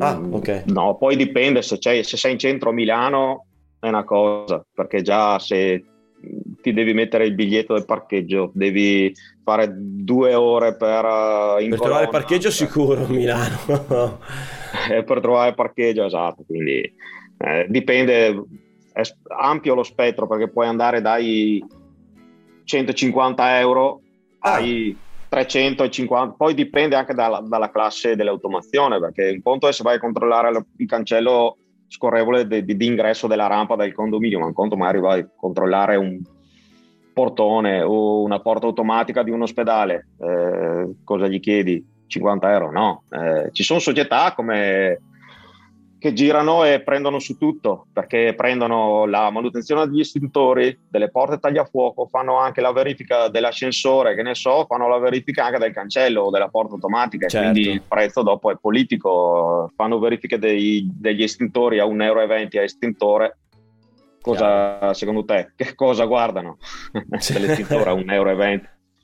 Ah, 0.00 0.20
ok. 0.20 0.64
No, 0.66 0.96
poi 0.98 1.16
dipende 1.16 1.62
se, 1.62 1.78
se 1.80 2.02
sei 2.18 2.32
in 2.32 2.38
centro 2.38 2.68
a 2.68 2.72
Milano 2.74 3.46
è 3.80 3.88
una 3.88 4.04
cosa, 4.04 4.62
perché 4.74 5.00
già 5.00 5.38
se 5.38 5.82
ti 6.60 6.72
devi 6.72 6.92
mettere 6.92 7.24
il 7.24 7.34
biglietto 7.34 7.74
del 7.74 7.84
parcheggio, 7.84 8.50
devi 8.54 9.12
fare 9.42 9.72
due 9.74 10.34
ore 10.34 10.76
per, 10.76 11.62
in 11.62 11.70
Per 11.70 11.80
trovare 11.80 12.08
parcheggio 12.08 12.50
cioè, 12.50 12.66
sicuro 12.66 13.04
a 13.04 13.08
Milano. 13.08 14.20
eh, 14.90 15.02
per 15.02 15.20
trovare 15.20 15.54
parcheggio, 15.54 16.04
esatto. 16.04 16.44
Quindi 16.46 16.80
eh, 17.38 17.66
dipende, 17.68 18.44
è 18.92 19.02
ampio 19.40 19.74
lo 19.74 19.82
spettro 19.82 20.26
perché 20.26 20.50
puoi 20.50 20.66
andare 20.66 21.00
dai 21.00 21.64
150 22.64 23.58
euro 23.58 24.02
Ah. 24.40 24.54
ai 24.54 24.96
350, 25.28 26.34
poi 26.36 26.54
dipende 26.54 26.96
anche 26.96 27.14
dalla, 27.14 27.40
dalla 27.46 27.70
classe 27.70 28.16
dell'automazione 28.16 28.98
perché 28.98 29.30
un 29.30 29.42
conto 29.42 29.68
è 29.68 29.72
se 29.72 29.82
vai 29.82 29.96
a 29.96 30.00
controllare 30.00 30.66
il 30.76 30.86
cancello 30.86 31.56
scorrevole 31.90 32.46
di, 32.46 32.64
di- 32.64 32.76
di 32.76 32.86
ingresso 32.86 33.26
della 33.26 33.48
rampa 33.48 33.74
del 33.74 33.92
condominio, 33.92 34.38
ma 34.38 34.46
un 34.46 34.52
conto 34.52 34.76
magari 34.76 35.00
vai 35.00 35.20
a 35.20 35.28
controllare 35.34 35.96
un 35.96 36.20
portone 37.12 37.82
o 37.82 38.22
una 38.22 38.38
porta 38.38 38.66
automatica 38.66 39.24
di 39.24 39.30
un 39.32 39.42
ospedale, 39.42 40.06
eh, 40.20 40.94
cosa 41.04 41.26
gli 41.26 41.40
chiedi? 41.40 41.84
50 42.06 42.52
euro? 42.52 42.70
No, 42.70 43.02
Eh, 43.10 43.50
ci 43.52 43.62
sono 43.64 43.78
società 43.80 44.32
come 44.34 45.00
che 46.00 46.14
girano 46.14 46.64
e 46.64 46.80
prendono 46.80 47.18
su 47.18 47.36
tutto 47.36 47.86
perché 47.92 48.32
prendono 48.34 49.04
la 49.04 49.30
manutenzione 49.30 49.86
degli 49.86 50.00
estintori, 50.00 50.76
delle 50.88 51.10
porte 51.10 51.38
tagliafuoco, 51.38 52.06
fanno 52.06 52.38
anche 52.38 52.62
la 52.62 52.72
verifica 52.72 53.28
dell'ascensore, 53.28 54.14
che 54.14 54.22
ne 54.22 54.34
so, 54.34 54.64
fanno 54.66 54.88
la 54.88 54.98
verifica 54.98 55.44
anche 55.44 55.58
del 55.58 55.74
cancello 55.74 56.22
o 56.22 56.30
della 56.30 56.48
porta 56.48 56.72
automatica, 56.72 57.28
Certo. 57.28 57.50
quindi 57.50 57.70
il 57.70 57.82
prezzo 57.86 58.22
dopo 58.22 58.50
è 58.50 58.56
politico, 58.58 59.70
fanno 59.76 59.98
verifiche 59.98 60.38
dei- 60.38 60.88
degli 60.90 61.22
estintori 61.22 61.78
a 61.78 61.84
1,20 61.84 62.02
euro 62.02 62.20
a 62.20 62.62
estintore. 62.62 63.38
Cosa, 64.22 64.92
secondo 64.94 65.24
te, 65.24 65.52
che 65.54 65.74
cosa 65.74 66.06
guardano 66.06 66.56
dell'estintore 66.92 67.90
a 67.90 67.94
1,20 67.94 68.12
euro? 68.12 68.60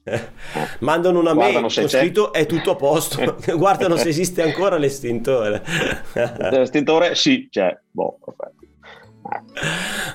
Mandano 0.80 1.18
una 1.18 1.32
Guardano 1.32 1.60
mail 1.66 1.74
con 1.74 1.88
scritto 1.88 2.32
è 2.32 2.46
tutto 2.46 2.72
a 2.72 2.76
posto. 2.76 3.36
Guardano 3.56 3.96
se 3.96 4.08
esiste 4.08 4.42
ancora 4.42 4.76
l'estintore. 4.76 5.62
Dell'estintore 6.12 7.14
sì, 7.14 7.48
c'è. 7.50 7.76
Boh, 7.90 8.18
perfetto. 8.24 8.54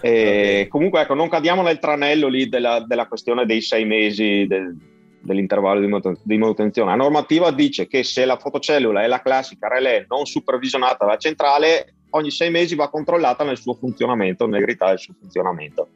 Eh. 0.01 0.61
E 0.61 0.67
Comunque, 0.69 1.01
ecco, 1.01 1.13
non 1.13 1.27
cadiamo 1.27 1.61
nel 1.61 1.79
tranello 1.79 2.29
lì 2.29 2.47
della, 2.47 2.83
della 2.85 3.07
questione 3.07 3.45
dei 3.45 3.61
sei 3.61 3.85
mesi 3.85 4.45
del- 4.47 4.77
dell'intervallo 5.19 5.81
di, 5.81 5.87
manuten- 5.87 6.17
di 6.23 6.37
manutenzione. 6.37 6.91
La 6.91 6.95
normativa 6.95 7.51
dice 7.51 7.87
che 7.87 8.03
se 8.03 8.23
la 8.25 8.37
fotocellula 8.37 9.03
è 9.03 9.07
la 9.07 9.21
classica 9.21 9.67
relè 9.67 10.05
non 10.07 10.25
supervisionata 10.25 11.05
dalla 11.05 11.17
centrale, 11.17 11.95
ogni 12.11 12.31
sei 12.31 12.49
mesi 12.49 12.75
va 12.75 12.89
controllata 12.89 13.43
nel 13.43 13.57
suo 13.57 13.73
funzionamento, 13.73 14.45
nell'integrità 14.45 14.87
del 14.87 14.99
suo 14.99 15.13
funzionamento. 15.19 15.89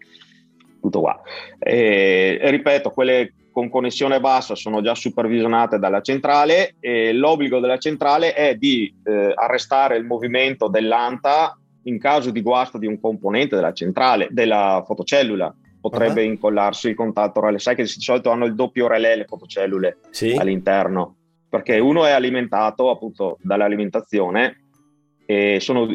Tutto 0.82 1.00
qua. 1.00 1.20
E, 1.58 2.38
e 2.42 2.50
ripeto, 2.52 2.92
quelle, 2.92 3.34
con 3.56 3.70
connessione 3.70 4.20
bassa 4.20 4.54
sono 4.54 4.82
già 4.82 4.94
supervisionate 4.94 5.80
dalla 5.80 6.02
centrale 6.02 6.76
e 6.82 7.14
l'obbligo 7.14 7.62
della 7.62 7.78
centrale 7.78 8.34
è 8.34 8.56
di 8.56 8.94
eh, 9.02 9.32
arrestare 9.34 9.96
il 9.96 10.04
movimento 10.04 10.68
dell'anta 10.68 11.58
in 11.84 11.98
caso 11.98 12.32
di 12.32 12.42
guasto 12.42 12.78
di 12.78 12.86
un 12.86 13.00
componente 13.00 13.56
della 13.56 13.72
centrale, 13.72 14.28
della 14.30 14.84
fotocellula. 14.86 15.56
Potrebbe 15.80 16.24
uh-huh. 16.24 16.32
incollarsi 16.32 16.90
il 16.90 16.96
contatto 16.96 17.40
relè. 17.40 17.58
Sai 17.58 17.76
che 17.76 17.84
di 17.84 17.88
solito 17.88 18.30
hanno 18.30 18.44
il 18.44 18.56
doppio 18.56 18.88
relè 18.88 19.16
le 19.16 19.24
fotocellule 19.24 20.00
sì. 20.10 20.36
all'interno, 20.38 21.16
perché 21.48 21.80
uno 21.80 22.04
è 22.06 22.12
alimentato 22.12 22.90
appunto 22.90 23.38
dall'alimentazione 23.42 24.66
e 25.26 25.62
sono, 25.62 25.88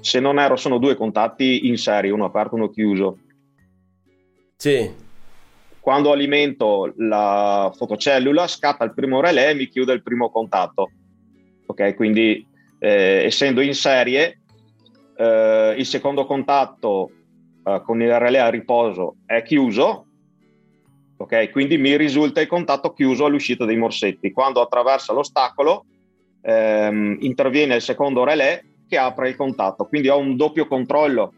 se 0.00 0.20
non 0.20 0.38
erro, 0.38 0.54
sono 0.54 0.78
due 0.78 0.94
contatti 0.94 1.66
in 1.66 1.76
serie, 1.76 2.12
uno 2.12 2.26
aperto 2.26 2.54
e 2.54 2.58
uno 2.58 2.70
chiuso. 2.70 3.18
Sì. 4.54 5.02
Quando 5.84 6.12
alimento 6.12 6.94
la 6.96 7.70
fotocellula, 7.76 8.46
scatta 8.46 8.84
il 8.84 8.94
primo 8.94 9.20
relè 9.20 9.50
e 9.50 9.54
mi 9.54 9.68
chiude 9.68 9.92
il 9.92 10.02
primo 10.02 10.30
contatto. 10.30 10.90
Ok, 11.66 11.94
quindi 11.94 12.42
eh, 12.78 13.24
essendo 13.26 13.60
in 13.60 13.74
serie, 13.74 14.40
eh, 15.14 15.74
il 15.76 15.84
secondo 15.84 16.24
contatto 16.24 17.10
eh, 17.62 17.82
con 17.84 18.00
il 18.00 18.18
relè 18.18 18.38
a 18.38 18.48
riposo 18.48 19.16
è 19.26 19.42
chiuso. 19.42 20.06
Ok, 21.18 21.50
quindi 21.50 21.76
mi 21.76 21.98
risulta 21.98 22.40
il 22.40 22.46
contatto 22.46 22.94
chiuso 22.94 23.26
all'uscita 23.26 23.66
dei 23.66 23.76
morsetti. 23.76 24.32
Quando 24.32 24.62
attraversa 24.62 25.12
l'ostacolo, 25.12 25.84
ehm, 26.40 27.18
interviene 27.20 27.74
il 27.74 27.82
secondo 27.82 28.24
relè 28.24 28.58
che 28.88 28.96
apre 28.96 29.28
il 29.28 29.36
contatto. 29.36 29.84
Quindi 29.84 30.08
ho 30.08 30.16
un 30.16 30.34
doppio 30.34 30.66
controllo 30.66 31.34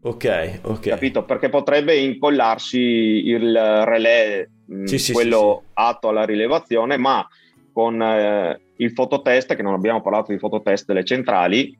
Ok, 0.00 0.60
ok. 0.62 0.88
Capito? 0.88 1.24
Perché 1.24 1.48
potrebbe 1.48 1.96
incollarsi 1.96 2.78
il 2.78 3.52
relè, 3.84 4.48
sì, 4.84 4.98
sì, 4.98 5.12
quello 5.12 5.62
sì, 5.64 5.70
atto 5.74 6.08
alla 6.08 6.24
rilevazione, 6.24 6.96
ma 6.96 7.26
con 7.72 8.00
eh, 8.00 8.60
il 8.76 8.92
fototest, 8.92 9.54
che 9.54 9.62
non 9.62 9.74
abbiamo 9.74 10.00
parlato 10.00 10.32
di 10.32 10.38
fototest 10.38 10.86
delle 10.86 11.04
centrali, 11.04 11.76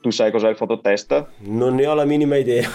tu 0.00 0.10
sai 0.10 0.30
cos'è 0.30 0.48
il 0.48 0.56
fototest? 0.56 1.26
Non 1.40 1.74
ne 1.74 1.86
ho 1.86 1.94
la 1.94 2.04
minima 2.04 2.36
idea. 2.36 2.68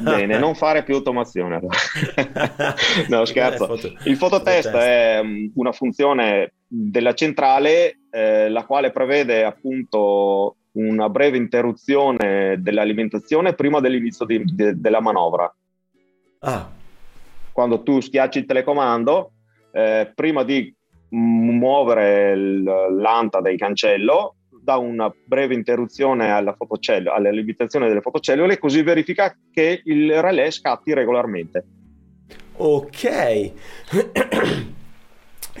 Bene, 0.00 0.38
non 0.38 0.54
fare 0.56 0.82
più 0.82 0.94
automazione. 0.94 1.60
no, 3.08 3.24
scherzo. 3.26 3.78
Il 4.04 4.16
fototest 4.16 4.70
è 4.70 5.20
una 5.54 5.72
funzione 5.72 6.54
della 6.66 7.14
centrale 7.14 8.00
eh, 8.10 8.48
la 8.48 8.64
quale 8.64 8.90
prevede 8.90 9.44
appunto 9.44 10.56
una 10.72 11.08
breve 11.08 11.36
interruzione 11.36 12.56
dell'alimentazione 12.60 13.54
prima 13.54 13.80
dell'inizio 13.80 14.24
di, 14.24 14.42
de, 14.44 14.78
della 14.78 15.00
manovra. 15.00 15.52
Ah. 16.40 16.70
Quando 17.52 17.82
tu 17.82 18.00
schiacci 18.00 18.38
il 18.40 18.46
telecomando, 18.46 19.32
eh, 19.72 20.12
prima 20.14 20.44
di 20.44 20.74
muovere 21.10 22.36
l'anta 22.36 23.40
del 23.40 23.56
cancello, 23.56 24.36
dà 24.68 24.76
una 24.76 25.12
breve 25.24 25.54
interruzione 25.54 26.30
alla 26.30 26.52
fotocell- 26.52 27.08
all'alimentazione 27.08 27.88
delle 27.88 28.02
fotocellule, 28.02 28.58
così 28.58 28.82
verifica 28.82 29.34
che 29.50 29.80
il 29.84 30.20
relè 30.20 30.50
scatti 30.50 30.92
regolarmente. 30.92 31.64
Ok. 32.56 33.04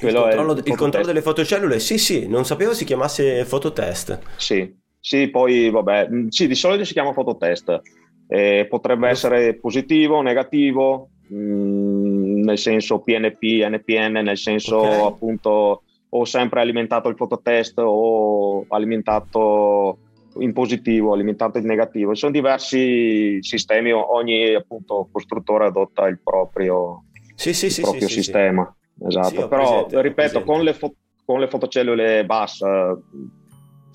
il 0.00 0.14
controllo, 0.14 0.52
il 0.52 0.76
controllo 0.76 1.06
delle 1.06 1.22
fotocellule, 1.22 1.78
sì, 1.78 1.96
sì, 1.96 2.28
non 2.28 2.44
sapevo 2.44 2.74
si 2.74 2.84
chiamasse 2.84 3.44
fototest. 3.44 4.18
Sì, 4.36 4.77
sì, 5.00 5.28
poi 5.28 5.70
vabbè, 5.70 6.08
mm, 6.10 6.28
sì, 6.28 6.46
di 6.46 6.54
solito 6.54 6.84
si 6.84 6.92
chiama 6.92 7.12
fototest. 7.12 7.80
Eh, 8.28 8.66
potrebbe 8.68 9.08
essere 9.08 9.54
positivo, 9.54 10.20
negativo, 10.20 11.08
mh, 11.28 11.36
mm, 11.36 12.42
nel 12.42 12.58
senso 12.58 13.00
PNP, 13.00 13.66
NPN, 13.66 14.20
nel 14.22 14.38
senso 14.38 14.78
okay. 14.78 15.06
appunto 15.06 15.82
o 16.10 16.24
sempre 16.24 16.60
alimentato 16.60 17.08
il 17.08 17.16
fototest 17.16 17.78
o 17.78 18.64
alimentato 18.68 19.98
in 20.38 20.52
positivo, 20.52 21.12
alimentato 21.12 21.58
in 21.58 21.66
negativo. 21.66 22.12
Ci 22.12 22.20
sono 22.20 22.32
diversi 22.32 23.38
sistemi, 23.40 23.92
ogni 23.92 24.54
appunto 24.54 25.08
costruttore 25.10 25.66
adotta 25.66 26.06
il 26.06 26.20
proprio, 26.22 27.04
sì, 27.34 27.52
sì, 27.52 27.66
il 27.66 27.72
sì, 27.72 27.80
proprio 27.82 28.08
sistema. 28.08 28.72
Esatto, 29.06 29.48
però 29.48 29.86
presente, 29.86 30.02
ripeto, 30.02 30.44
con 30.44 30.62
le, 30.62 30.74
fo- 30.74 30.94
con 31.24 31.40
le, 31.40 31.48
fotocellule 31.48 32.24
basse 32.24 32.66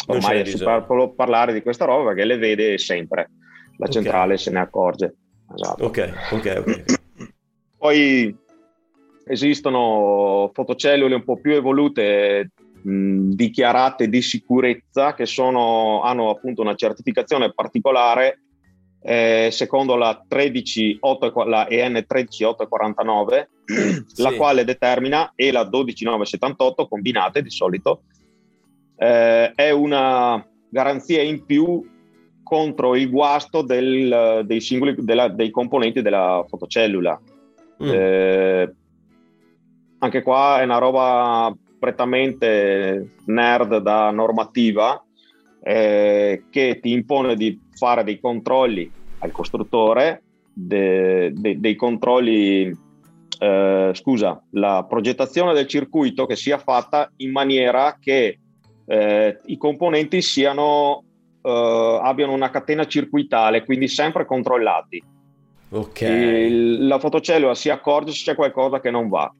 ormai 0.07 0.41
è 0.41 0.45
superfluo 0.45 1.13
parlare 1.13 1.53
di 1.53 1.61
questa 1.61 1.85
roba 1.85 2.09
perché 2.09 2.25
le 2.25 2.37
vede 2.37 2.77
sempre, 2.77 3.29
la 3.77 3.87
okay. 3.87 3.91
centrale 3.91 4.37
se 4.37 4.51
ne 4.51 4.59
accorge. 4.59 5.15
Esatto. 5.55 5.85
Ok, 5.85 6.13
ok, 6.31 6.63
ok. 6.65 6.83
Poi 7.77 8.35
esistono 9.25 10.51
fotocellule 10.53 11.15
un 11.15 11.23
po' 11.23 11.39
più 11.39 11.53
evolute 11.53 12.51
mh, 12.81 13.29
dichiarate 13.33 14.07
di 14.07 14.21
sicurezza 14.21 15.13
che 15.13 15.25
sono, 15.25 16.01
hanno 16.01 16.29
appunto 16.29 16.61
una 16.61 16.75
certificazione 16.75 17.53
particolare 17.53 18.39
eh, 19.05 19.49
secondo 19.51 19.95
la, 19.95 20.23
13, 20.25 20.97
8, 20.99 21.43
la 21.43 21.67
EN 21.67 22.05
13849 22.07 23.49
sì. 24.07 24.21
la 24.21 24.33
quale 24.33 24.63
determina 24.63 25.33
e 25.35 25.51
la 25.51 25.63
12978 25.65 26.87
combinate 26.87 27.41
di 27.41 27.49
solito 27.49 28.03
eh, 29.03 29.51
è 29.53 29.71
una 29.71 30.45
garanzia 30.69 31.21
in 31.21 31.43
più 31.43 31.85
contro 32.41 32.95
il 32.95 33.09
guasto 33.09 33.61
del, 33.61 34.43
dei, 34.45 34.61
singoli, 34.61 34.95
della, 34.97 35.27
dei 35.27 35.49
componenti 35.51 36.01
della 36.01 36.45
fotocellula. 36.47 37.19
Mm. 37.83 37.89
Eh, 37.91 38.73
anche 39.99 40.21
qua 40.21 40.61
è 40.61 40.63
una 40.63 40.77
roba 40.77 41.53
prettamente 41.79 43.15
nerd 43.25 43.79
da 43.79 44.09
normativa 44.11 45.03
eh, 45.61 46.45
che 46.49 46.79
ti 46.81 46.91
impone 46.91 47.35
di 47.35 47.59
fare 47.73 48.05
dei 48.05 48.19
controlli 48.19 48.89
al 49.19 49.31
costruttore, 49.31 50.23
de, 50.53 51.33
de, 51.33 51.59
dei 51.59 51.75
controlli, 51.75 52.71
eh, 53.39 53.91
scusa, 53.93 54.41
la 54.51 54.85
progettazione 54.87 55.53
del 55.53 55.67
circuito 55.67 56.25
che 56.25 56.37
sia 56.37 56.57
fatta 56.57 57.11
in 57.17 57.31
maniera 57.31 57.97
che 57.99 58.37
eh, 58.85 59.39
i 59.45 59.57
componenti 59.57 60.21
siano, 60.21 61.03
eh, 61.41 61.99
abbiano 62.01 62.33
una 62.33 62.49
catena 62.49 62.85
circuitale, 62.85 63.63
quindi 63.63 63.87
sempre 63.87 64.25
controllati. 64.25 65.03
Ok. 65.69 66.01
Il, 66.01 66.87
la 66.87 66.99
fotocellula 66.99 67.55
si 67.55 67.69
accorge 67.69 68.11
se 68.11 68.23
c'è 68.23 68.35
qualcosa 68.35 68.79
che 68.79 68.91
non 68.91 69.09
va. 69.09 69.33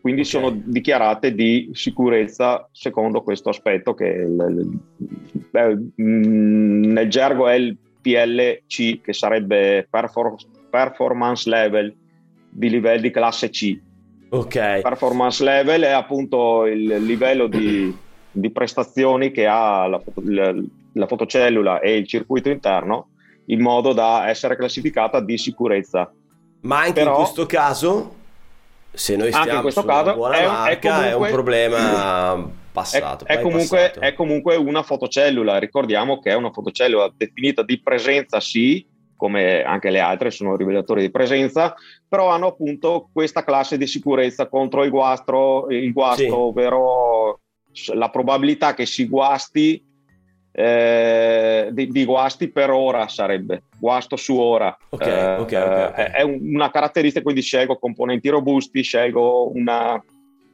Quindi 0.00 0.22
okay. 0.22 0.32
sono 0.32 0.50
dichiarate 0.64 1.34
di 1.34 1.70
sicurezza 1.72 2.68
secondo 2.70 3.22
questo 3.22 3.48
aspetto 3.48 3.92
che 3.92 4.06
il, 4.06 4.80
il, 5.50 5.96
nel 5.96 7.08
gergo 7.08 7.48
è 7.48 7.54
il 7.54 7.76
PLC, 8.00 9.00
che 9.00 9.12
sarebbe 9.12 9.88
performance 10.70 11.50
level 11.50 11.92
di 12.48 12.70
livelli 12.70 13.02
di 13.02 13.10
classe 13.10 13.50
C. 13.50 13.76
Ok. 14.28 14.80
Performance 14.80 15.42
level 15.42 15.82
è 15.82 15.90
appunto 15.90 16.66
il 16.66 17.04
livello 17.04 17.48
di 17.48 17.92
di 18.36 18.50
prestazioni 18.50 19.30
che 19.30 19.46
ha 19.46 19.86
la, 19.86 20.00
la, 20.24 20.54
la 20.92 21.06
fotocellula 21.06 21.80
e 21.80 21.96
il 21.96 22.06
circuito 22.06 22.50
interno 22.50 23.08
in 23.46 23.60
modo 23.60 23.92
da 23.92 24.28
essere 24.28 24.56
classificata 24.56 25.20
di 25.20 25.38
sicurezza. 25.38 26.12
Ma 26.60 26.80
anche 26.80 26.92
Però, 26.92 27.10
in 27.10 27.16
questo 27.16 27.46
caso, 27.46 28.14
se 28.92 29.16
noi 29.16 29.32
stiamo 29.32 29.54
in 29.54 29.60
questo 29.60 29.84
caso, 29.84 30.14
buona 30.14 30.36
è, 30.36 30.46
marca, 30.46 30.70
è, 30.70 30.78
comunque, 30.78 31.08
è, 31.08 31.14
un 31.14 31.30
problema 31.30 32.50
passato. 32.72 33.24
È, 33.24 33.36
è, 33.38 33.40
comunque, 33.40 33.78
passato. 33.78 34.00
è, 34.00 34.14
comunque, 34.14 34.56
una 34.56 34.82
fotocellula, 34.82 35.58
ricordiamo 35.58 36.18
che 36.18 36.30
è 36.30 36.34
una 36.34 36.50
fotocellula 36.50 37.12
definita 37.16 37.62
di 37.62 37.80
presenza 37.80 38.40
sì, 38.40 38.84
come 39.16 39.62
anche 39.62 39.90
le 39.90 40.00
altre 40.00 40.30
sono 40.30 40.56
rivelatori 40.56 41.00
di 41.00 41.10
presenza, 41.10 41.74
però 42.06 42.28
hanno 42.28 42.48
appunto 42.48 43.08
questa 43.12 43.44
classe 43.44 43.78
di 43.78 43.86
sicurezza 43.86 44.48
contro 44.48 44.84
il 44.84 44.90
guastro, 44.90 45.68
il 45.70 45.92
guasto, 45.92 46.22
sì. 46.22 46.28
ovvero 46.28 47.40
la 47.94 48.10
probabilità 48.10 48.74
che 48.74 48.86
si 48.86 49.06
guasti 49.06 49.82
eh, 50.58 51.68
di, 51.70 51.88
di, 51.88 52.04
guasti 52.06 52.48
per 52.50 52.70
ora 52.70 53.08
sarebbe 53.08 53.64
guasto 53.78 54.16
su 54.16 54.38
ora. 54.38 54.74
Okay, 54.88 55.08
eh, 55.10 55.36
okay, 55.36 55.88
okay, 55.90 56.04
eh, 56.06 56.10
è 56.12 56.22
una 56.22 56.70
caratteristica 56.70 57.22
quindi 57.22 57.42
scelgo 57.42 57.76
componenti 57.76 58.30
robusti 58.30 58.82
scelgo 58.82 59.54
una 59.54 60.02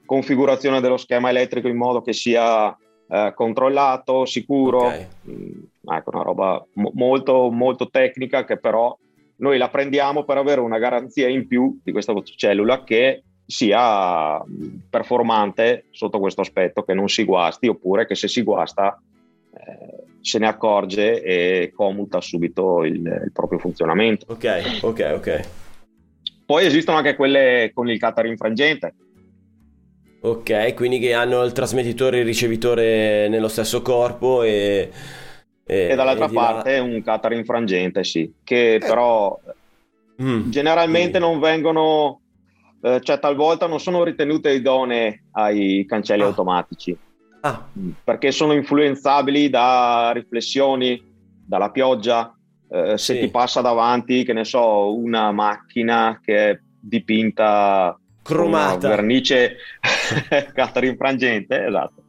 configurazione 0.04 0.80
dello 0.80 0.96
schema 0.96 1.30
elettrico 1.30 1.68
in 1.68 1.76
modo 1.76 2.02
che 2.02 2.12
sia 2.12 2.76
eh, 3.08 3.32
controllato 3.34 4.24
sicuro. 4.24 4.90
Mm, 5.28 5.62
ecco 5.84 6.10
una 6.12 6.22
roba 6.22 6.66
mo- 6.74 6.90
molto 6.94 7.50
molto 7.50 7.88
tecnica 7.88 8.44
che 8.44 8.58
però 8.58 8.96
noi 9.36 9.56
la 9.56 9.68
prendiamo 9.68 10.24
per 10.24 10.36
avere 10.36 10.60
una 10.60 10.78
garanzia 10.78 11.28
in 11.28 11.46
più 11.46 11.78
di 11.82 11.92
questa 11.92 12.12
cellula 12.24 12.82
che 12.82 13.22
sia 13.46 14.42
performante 14.88 15.86
sotto 15.90 16.18
questo 16.18 16.40
aspetto, 16.40 16.82
che 16.82 16.94
non 16.94 17.08
si 17.08 17.24
guasti 17.24 17.68
oppure 17.68 18.06
che 18.06 18.14
se 18.14 18.28
si 18.28 18.42
guasta 18.42 19.00
eh, 19.54 20.04
se 20.20 20.38
ne 20.38 20.46
accorge 20.46 21.22
e 21.22 21.72
commuta 21.74 22.20
subito 22.20 22.84
il, 22.84 22.94
il, 22.94 23.30
proprio 23.32 23.58
funzionamento. 23.58 24.26
Ok, 24.28 24.78
ok, 24.82 25.12
ok. 25.14 25.48
Poi 26.46 26.64
esistono 26.64 26.98
anche 26.98 27.16
quelle 27.16 27.70
con 27.74 27.88
il 27.88 27.98
cutter 27.98 28.26
infrangente. 28.26 28.94
Ok, 30.24 30.74
quindi 30.74 31.00
che 31.00 31.14
hanno 31.14 31.42
il 31.42 31.52
trasmettitore 31.52 32.18
e 32.18 32.20
il 32.20 32.26
ricevitore 32.26 33.28
nello 33.28 33.48
stesso 33.48 33.82
corpo 33.82 34.42
e... 34.42 34.90
E, 35.64 35.94
dall'altra 35.94 36.26
e 36.26 36.32
parte 36.32 36.76
là... 36.76 36.82
un 36.82 37.02
cutter 37.02 37.32
infrangente, 37.32 38.04
sì, 38.04 38.32
che 38.44 38.74
eh. 38.74 38.78
però 38.78 39.36
mm. 40.22 40.50
generalmente 40.50 41.18
mm. 41.18 41.22
non 41.22 41.40
vengono, 41.40 42.20
eh, 42.82 43.00
cioè 43.00 43.18
talvolta 43.18 43.66
non 43.66 43.80
sono 43.80 44.02
ritenute 44.02 44.50
idonee 44.50 45.24
ai 45.32 45.84
cancelli 45.88 46.22
ah. 46.22 46.26
automatici. 46.26 46.96
Ah. 47.40 47.66
Perché 48.04 48.32
sono 48.32 48.52
influenzabili 48.52 49.48
da 49.48 50.10
riflessioni, 50.12 51.00
dalla 51.46 51.70
pioggia, 51.70 52.36
eh, 52.68 52.98
se 52.98 53.14
sì. 53.14 53.20
ti 53.20 53.28
passa 53.30 53.60
davanti, 53.60 54.24
che 54.24 54.32
ne 54.32 54.44
so, 54.44 54.94
una 54.94 55.32
macchina 55.32 56.20
che 56.22 56.50
è 56.50 56.60
dipinta 56.80 57.96
cromata 58.22 58.88
vernice 58.88 59.56
carta 60.54 60.84
infrangente 60.84 61.66
esatto 61.66 62.04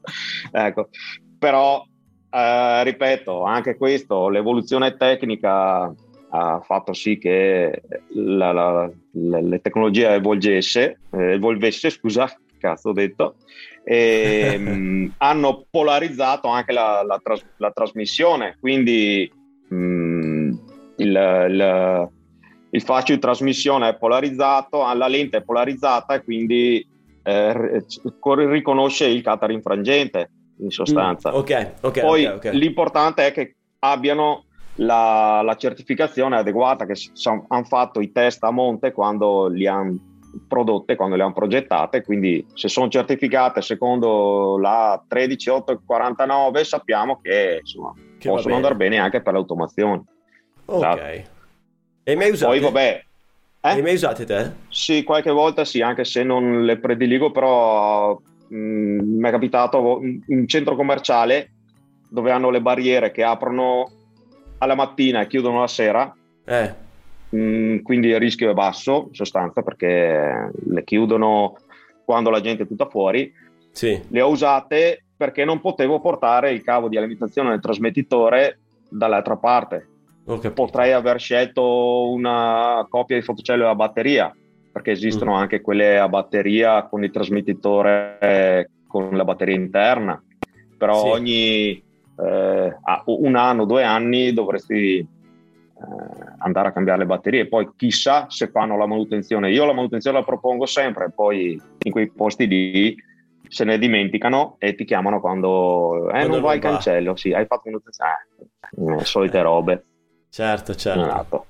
ecco 0.52 0.90
però 1.38 1.84
eh, 2.30 2.84
ripeto 2.84 3.44
anche 3.44 3.76
questo 3.76 4.30
l'evoluzione 4.30 4.96
tecnica 4.96 5.92
ha 6.36 6.62
fatto 6.62 6.94
sì 6.94 7.18
che 7.18 7.84
la, 8.14 8.52
la, 8.52 8.92
la, 9.12 9.40
le 9.40 9.62
tecnologie 9.62 10.10
evolgesse, 10.10 11.00
eh, 11.12 11.34
evolvesse 11.34 11.90
scusa 11.90 12.36
cazzo 12.58 12.90
ho 12.90 12.94
detto 12.94 13.36
e, 13.84 14.56
mh, 14.58 14.70
mm, 14.70 15.08
hanno 15.18 15.66
polarizzato 15.70 16.48
anche 16.48 16.72
la, 16.72 17.04
tras- 17.22 17.46
trasmissione 17.74 18.58
quindi 18.60 19.32
mh, 19.68 19.76
mm, 19.76 20.52
il, 20.98 21.48
il 21.50 22.12
il 22.74 22.82
fascio 22.82 23.14
di 23.14 23.20
trasmissione 23.20 23.90
è 23.90 23.96
polarizzato, 23.96 24.80
la 24.94 25.08
lente 25.08 25.38
è 25.38 25.44
polarizzata 25.44 26.16
e 26.16 26.24
quindi 26.24 26.86
eh, 27.22 27.84
riconosce 28.24 29.06
il 29.06 29.24
cutter 29.24 29.52
infrangente 29.52 30.32
in 30.58 30.72
sostanza. 30.72 31.32
Mm, 31.32 31.36
okay, 31.36 31.72
okay, 31.82 32.04
Poi 32.04 32.26
okay, 32.26 32.36
okay. 32.36 32.58
l'importante 32.58 33.28
è 33.28 33.32
che 33.32 33.56
abbiano 33.80 34.46
la, 34.76 35.42
la 35.44 35.56
certificazione 35.56 36.38
adeguata, 36.38 36.86
che 36.86 36.94
hanno 37.48 37.64
fatto 37.64 38.00
i 38.00 38.12
test 38.12 38.44
a 38.44 38.52
monte 38.52 38.92
quando 38.92 39.48
li 39.48 39.68
hanno 39.68 40.12
prodotte, 40.48 40.96
quando 40.96 41.16
le 41.16 41.24
hanno 41.24 41.34
progettate, 41.34 42.04
quindi 42.04 42.46
se 42.54 42.68
sono 42.68 42.90
certificate 42.90 43.62
secondo 43.62 44.58
la 44.58 45.02
13849 45.08 46.64
sappiamo 46.64 47.20
che, 47.22 47.60
insomma, 47.62 47.94
che 48.18 48.30
possono 48.30 48.56
andare 48.56 48.76
bene 48.76 48.98
anche 48.98 49.22
per 49.22 49.34
l'automazione. 49.34 50.04
Ok. 50.66 50.84
Esatto. 50.84 51.32
E 52.04 52.16
mai 52.16 52.32
usate? 52.32 52.52
Poi 52.52 52.60
vabbè. 52.60 53.04
Eh? 53.66 53.82
mai 53.82 53.94
usate 53.94 54.26
te? 54.26 54.52
Sì, 54.70 55.04
qualche 55.04 55.32
volta 55.32 55.64
sì, 55.64 55.82
anche 55.82 56.04
se 56.04 56.24
non 56.24 56.66
le 56.66 56.78
prediligo, 56.80 57.32
però 57.32 58.20
mm, 58.54 59.20
mi 59.20 59.28
è 59.28 59.32
capitato 59.32 60.00
in 60.02 60.22
un 60.28 60.48
centro 60.48 60.76
commerciale 60.76 61.52
dove 62.10 62.32
hanno 62.32 62.50
le 62.50 62.62
barriere 62.62 63.12
che 63.12 63.24
aprono 63.24 63.90
alla 64.64 64.76
mattina 64.76 65.22
e 65.22 65.28
chiudono 65.28 65.59
la 65.59 65.68
sera. 65.68 66.16
Eh. 66.45 66.74
Mm, 67.36 67.80
quindi 67.80 68.09
il 68.09 68.20
rischio 68.20 68.49
è 68.49 68.53
basso 68.53 69.05
in 69.09 69.16
sostanza 69.16 69.61
perché 69.61 70.51
le 70.66 70.84
chiudono 70.84 71.55
quando 72.05 72.30
la 72.30 72.41
gente 72.41 72.64
è 72.64 72.68
tutta 72.68 72.89
fuori. 72.89 73.32
Sì. 73.72 73.99
Le 74.07 74.22
ho 74.22 74.30
usate 74.30 75.05
perché 75.16 75.45
non 75.45 75.61
potevo 75.61 75.99
portare 75.99 76.51
il 76.51 76.64
cavo 76.64 76.89
di 76.89 76.97
alimentazione 76.97 77.49
del 77.49 77.61
trasmettitore 77.61 78.59
dall'altra 78.89 79.38
parte 79.38 79.88
potrei 80.53 80.93
aver 80.93 81.20
scelto 81.20 82.09
una 82.09 82.86
coppia 82.89 83.18
di 83.18 83.24
fotocelle 83.24 83.66
a 83.66 83.76
batteria, 83.76 84.34
perché 84.72 84.91
esistono 84.91 85.34
mm. 85.34 85.36
anche 85.36 85.61
quelle 85.61 85.99
a 85.99 86.07
batteria 86.07 86.84
con 86.84 87.03
il 87.03 87.11
trasmettitore 87.11 88.70
con 88.88 89.16
la 89.16 89.26
batteria 89.26 89.55
interna, 89.55 90.22
però 90.78 91.03
sì. 91.03 91.09
ogni 91.09 91.84
eh, 92.20 92.76
un 93.05 93.36
anno, 93.36 93.66
due 93.66 93.84
anni 93.84 94.34
dovresti 94.34 94.97
eh, 94.99 95.07
andare 96.39 96.70
a 96.70 96.72
cambiare 96.72 96.99
le 96.99 97.05
batterie, 97.05 97.47
poi 97.47 97.72
chissà 97.76 98.28
se 98.30 98.49
fanno 98.49 98.78
la 98.78 98.86
manutenzione. 98.86 99.51
Io 99.51 99.66
la 99.66 99.74
manutenzione 99.74 100.20
la 100.20 100.24
propongo 100.24 100.66
sempre, 100.66 101.11
poi 101.11 101.59
in 101.80 101.91
quei 101.91 102.09
posti 102.09 102.47
lì 102.47 102.95
se 103.47 103.64
ne 103.66 103.78
dimenticano 103.78 104.55
e 104.57 104.74
ti 104.76 104.84
chiamano 104.84 105.20
quando, 105.20 106.07
eh, 106.07 106.11
quando 106.11 106.28
non 106.28 106.41
vai 106.41 106.55
al 106.55 106.61
cancello, 106.61 107.16
sì, 107.16 107.34
hai 107.34 107.45
fatto 107.45 107.64
manutenzione, 107.66 108.28
eh, 108.99 109.05
solite 109.05 109.41
robe. 109.41 109.86
Certo, 110.30 110.74
certo. 110.74 111.45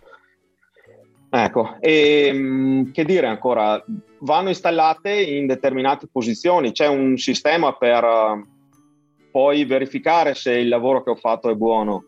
Ecco, 1.29 1.77
e 1.79 2.27
ehm, 2.27 2.91
che 2.91 3.05
dire 3.05 3.25
ancora, 3.27 3.83
vanno 4.19 4.49
installate 4.49 5.11
in 5.11 5.47
determinate 5.47 6.07
posizioni, 6.11 6.73
c'è 6.73 6.87
un 6.87 7.17
sistema 7.17 7.73
per 7.73 8.03
poi 9.33 9.65
verificare 9.65 10.35
se 10.35 10.51
il 10.51 10.67
lavoro 10.67 11.01
che 11.01 11.09
ho 11.09 11.15
fatto 11.15 11.49
è 11.49 11.55
buono. 11.55 12.05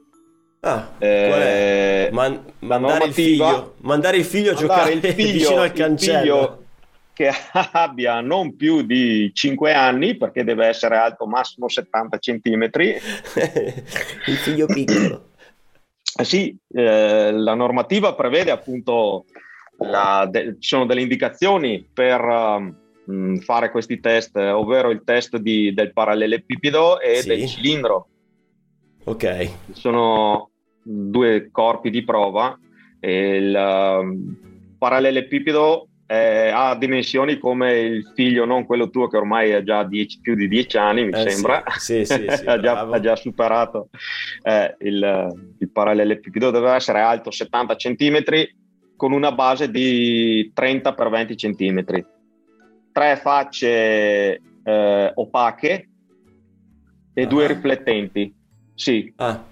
Ah, 0.59 0.91
eh, 0.99 2.09
Man- 2.11 2.43
mandare, 2.59 3.05
il 3.05 3.13
figlio, 3.13 3.73
mandare, 3.81 4.17
il 4.17 4.25
figlio, 4.25 4.51
a 4.51 4.53
giocare 4.53 4.91
il 4.91 5.01
figlio, 5.13 5.31
vicino 5.31 5.61
al 5.61 5.71
cancello. 5.71 6.63
che 7.13 7.31
abbia 7.71 8.21
non 8.21 8.55
più 8.55 8.83
di 8.83 9.31
5 9.33 9.73
anni, 9.73 10.15
perché 10.17 10.43
deve 10.43 10.67
essere 10.67 10.97
alto 10.97 11.25
massimo 11.25 11.67
70 11.67 12.19
cm. 12.19 12.69
il 14.27 14.37
figlio 14.37 14.67
piccolo. 14.67 15.29
Eh 16.17 16.23
sì, 16.23 16.55
eh, 16.75 17.31
la 17.31 17.55
normativa 17.55 18.13
prevede 18.13 18.51
appunto, 18.51 19.25
la, 19.79 20.27
de, 20.29 20.57
ci 20.59 20.67
sono 20.69 20.85
delle 20.85 21.01
indicazioni 21.01 21.89
per 21.91 22.21
um, 22.21 22.84
fare 23.41 23.71
questi 23.71 23.99
test, 23.99 24.35
ovvero 24.35 24.89
il 24.89 25.03
test 25.03 25.37
di, 25.37 25.73
del 25.73 25.93
parallelepipedo 25.93 26.99
e 26.99 27.15
sì. 27.17 27.27
del 27.27 27.47
cilindro. 27.47 28.07
Ok. 29.05 29.49
Sono 29.71 30.49
due 30.81 31.49
corpi 31.51 31.89
di 31.89 32.03
prova 32.03 32.57
il 33.05 33.55
um, 33.55 34.75
parallelepipedo 34.77 35.87
eh, 36.07 36.49
ha 36.53 36.75
dimensioni 36.75 37.39
come 37.39 37.79
il 37.79 38.11
figlio, 38.13 38.45
non 38.45 38.65
quello 38.65 38.89
tuo 38.89 39.07
che 39.07 39.17
ormai 39.17 39.53
ha 39.53 39.63
già 39.63 39.83
dieci, 39.83 40.19
più 40.21 40.35
di 40.35 40.47
dieci 40.47 40.77
anni, 40.77 41.05
mi 41.05 41.11
eh, 41.11 41.29
sembra, 41.29 41.63
sì. 41.77 42.05
Sì, 42.05 42.27
sì, 42.29 42.45
ha, 42.45 42.59
già, 42.59 42.81
ha, 42.81 42.99
già, 42.99 43.15
superato 43.15 43.89
eh, 44.43 44.75
il, 44.81 45.55
il 45.57 45.71
parallelepipedo, 45.71 46.51
doveva 46.51 46.75
essere 46.75 46.99
alto 46.99 47.31
70 47.31 47.75
cm 47.75 48.23
con 48.95 49.13
una 49.13 49.31
base 49.31 49.69
di 49.71 50.51
30 50.53 50.93
x 50.93 51.09
20 51.09 51.35
cm, 51.35 51.83
tre 52.95 53.17
facce 53.17 54.41
eh, 54.63 55.11
opache 55.13 55.89
e 57.13 57.21
ah. 57.21 57.27
due 57.27 57.47
riflettenti, 57.47 58.33
sì. 58.73 59.11
Ah. 59.17 59.43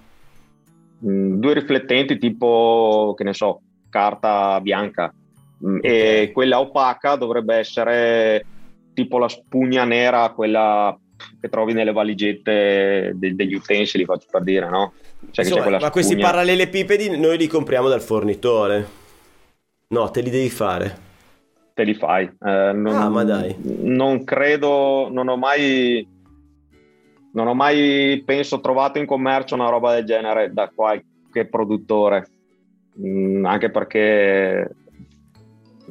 Mm, 1.06 1.40
due 1.42 1.54
riflettenti 1.54 2.18
tipo, 2.18 3.14
che 3.18 3.26
ne 3.26 3.34
so, 3.34 3.60
carta 3.90 4.62
bianca 4.62 5.14
Mm, 5.66 5.78
e 5.82 6.32
quella 6.34 6.60
opaca 6.60 7.16
dovrebbe 7.16 7.56
essere 7.56 8.46
tipo 8.94 9.18
la 9.18 9.30
spugna 9.30 9.86
nera, 9.86 10.32
quella 10.32 10.98
che 11.40 11.48
trovi 11.48 11.72
nelle 11.72 11.94
valigette 11.94 13.14
de- 13.16 13.34
degli 13.34 13.54
utensili, 13.54 14.04
faccio 14.04 14.28
per 14.30 14.44
dire, 14.44 14.70
no? 14.70 14.94
Cioè 15.32 15.46
Insomma, 15.46 15.64
ma 15.64 15.76
spugna... 15.76 15.90
questi 15.90 16.18
parallelepipedi 16.18 17.18
noi 17.18 17.38
li 17.38 17.48
compriamo 17.48 17.88
dal 17.88 18.02
fornitore. 18.02 19.02
No, 19.88 20.12
te 20.12 20.22
li 20.22 20.30
devi 20.30 20.50
fare. 20.50 21.12
Te 21.74 21.84
li 21.84 21.94
fai. 21.94 22.26
Eh, 22.26 22.72
non, 22.74 22.96
ah, 22.96 23.10
ma 23.10 23.24
dai. 23.24 23.56
Non 23.82 24.24
credo, 24.24 25.10
non 25.12 25.28
ho 25.28 25.38
mai 25.38 26.08
non 27.34 27.48
ho 27.48 27.56
mai, 27.56 28.22
penso, 28.24 28.60
trovato 28.60 29.00
in 29.00 29.08
commercio 29.08 29.56
una 29.56 29.70
roba 29.70 29.96
del 29.96 30.06
genere 30.06 30.54
da 30.54 30.70
qualche 30.74 31.48
produttore, 31.50 32.28
mm, 33.00 33.44
anche 33.44 33.72
perché 33.72 34.70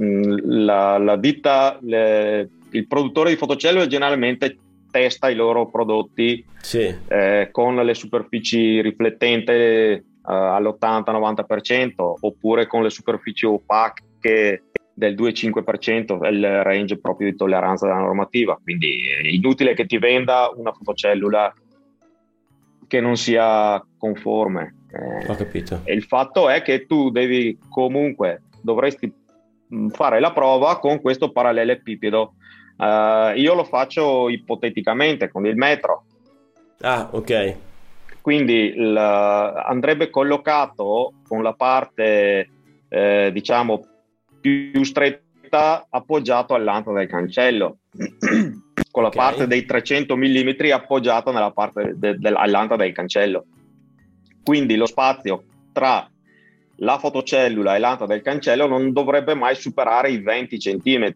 Mm, 0.01 0.65
la, 0.65 0.97
la 0.97 1.17
ditta, 1.17 1.79
le, 1.83 2.49
il 2.71 2.87
produttore 2.87 3.31
di 3.31 3.37
fotocellule 3.37 3.87
generalmente 3.87 4.57
testa 4.91 5.29
i 5.29 5.35
loro 5.35 5.69
prodotti 5.69 6.45
sì. 6.61 6.95
eh, 7.09 7.49
con 7.51 7.77
le 7.77 7.95
superfici 7.95 8.81
riflettenti 8.81 9.53
eh, 9.53 10.03
all'80-90% 10.25 11.93
oppure 12.21 12.67
con 12.67 12.83
le 12.83 12.91
superfici 12.91 13.45
opache 13.45 14.65
del 14.95 15.15
2-5% 15.15 16.21
è 16.21 16.29
il 16.29 16.63
range 16.63 16.99
proprio 16.99 17.31
di 17.31 17.37
tolleranza 17.37 17.87
della 17.87 18.01
normativa 18.01 18.59
quindi 18.63 19.09
è 19.09 19.27
inutile 19.29 19.75
che 19.75 19.87
ti 19.87 19.99
venda 19.99 20.51
una 20.55 20.73
fotocellula 20.73 21.53
che 22.87 23.01
non 23.01 23.17
sia 23.17 23.83
conforme 23.97 24.75
eh, 24.93 25.31
ho 25.31 25.35
capito 25.35 25.81
e 25.85 25.95
il 25.95 26.05
fatto 26.05 26.49
è 26.49 26.61
che 26.63 26.87
tu 26.87 27.11
devi 27.11 27.59
comunque 27.71 28.43
dovresti 28.61 29.13
Mm, 29.75 29.89
fare 29.89 30.21
la 30.21 30.33
prova 30.33 30.79
con 30.79 31.01
questo 31.01 31.33
parallelepipedo. 31.33 32.35
Uh, 32.77 33.37
io 33.37 33.55
lo 33.55 33.65
faccio 33.65 34.29
ipoteticamente 34.29 35.31
con 35.31 35.47
il 35.47 35.57
metro. 35.57 36.05
Ah, 36.81 37.09
ok. 37.11 37.57
Quindi 38.21 38.75
il, 38.75 38.97
andrebbe 38.97 40.11
collocato 40.11 41.15
con 41.27 41.43
la 41.43 41.55
parte, 41.55 42.51
eh, 42.89 43.31
diciamo, 43.33 43.87
più 44.43 44.83
stretta 44.83 45.87
appoggiato 45.89 46.55
all'anta 46.55 46.93
del 46.93 47.07
cancello, 47.07 47.79
con 48.91 49.03
la 49.03 49.09
Ok. 49.09 49.15
parte 49.17 49.47
dei 49.47 49.65
300 49.65 50.17
mm 50.17 50.49
appoggiata 50.73 51.31
nella 51.31 51.53
parte 51.53 51.93
de- 51.97 52.19
del- 52.19 52.37
all'anta 52.37 52.77
del 52.77 52.93
cancello. 52.93 53.47
Quindi 54.43 54.75
lo 54.77 54.87
spazio 54.87 55.45
tra 55.73 56.07
la 56.77 56.99
fotocellula 56.99 57.77
e 57.77 57.79
l'anta 57.79 58.07
del 58.07 58.23
cancello 58.23 58.67
non 58.67 58.93
dovrebbe 58.93 59.35
mai 59.35 59.55
superare 59.55 60.11
i 60.11 60.21
20 60.21 60.59
cm. 60.59 61.15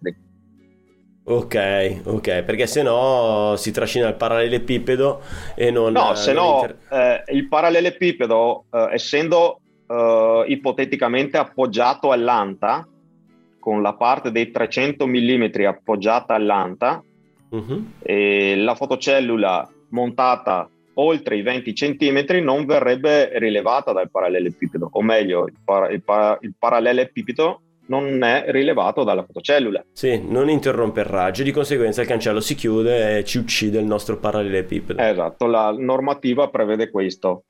Ok, 1.28 2.02
ok, 2.04 2.42
perché 2.44 2.68
se 2.68 2.82
no 2.82 3.54
si 3.56 3.72
trascina 3.72 4.06
il 4.06 4.14
parallelepipedo 4.14 5.22
e 5.56 5.72
non... 5.72 5.92
No, 5.92 6.12
eh, 6.12 6.16
se 6.16 6.32
no, 6.32 6.60
inter- 6.60 6.76
eh, 6.88 7.34
il 7.34 7.48
parallelepipedo, 7.48 8.66
eh, 8.70 8.88
essendo 8.92 9.60
eh, 9.88 10.44
ipoteticamente 10.46 11.36
appoggiato 11.36 12.12
all'anta, 12.12 12.86
con 13.66 13.82
la 13.82 13.94
parte 13.94 14.30
dei 14.30 14.52
300 14.52 15.08
mm 15.08 15.64
appoggiata 15.66 16.34
all'anta, 16.34 17.02
Mhm. 17.50 17.94
e 18.00 18.54
la 18.54 18.76
fotocellula 18.76 19.68
montata 19.90 20.68
oltre 20.94 21.36
i 21.36 21.42
20 21.42 21.72
cm 21.72 22.42
non 22.44 22.64
verrebbe 22.64 23.36
rilevata 23.40 23.90
dal 23.92 24.08
parallelepipedo, 24.08 24.88
o 24.92 25.02
meglio, 25.02 25.46
il, 25.48 25.54
para- 25.64 25.88
il 25.90 26.00
para- 26.00 26.38
il 26.42 26.54
parallelepipedo 26.56 27.60
non 27.88 28.22
è 28.22 28.44
rilevato 28.48 29.02
dalla 29.02 29.24
fotocellula. 29.24 29.84
Sì, 29.92 30.22
non 30.24 30.48
interrompe 30.48 31.00
il 31.00 31.06
raggio, 31.06 31.42
di 31.42 31.50
conseguenza 31.50 32.02
il 32.02 32.06
cancello 32.06 32.38
si 32.40 32.54
chiude 32.54 33.18
e 33.18 33.24
ci 33.24 33.38
uccide 33.38 33.80
il 33.80 33.84
nostro 33.84 34.16
parallelepipedo. 34.18 35.02
Esatto, 35.02 35.46
la 35.46 35.74
normativa 35.76 36.48
prevede 36.50 36.88
questo. 36.88 37.42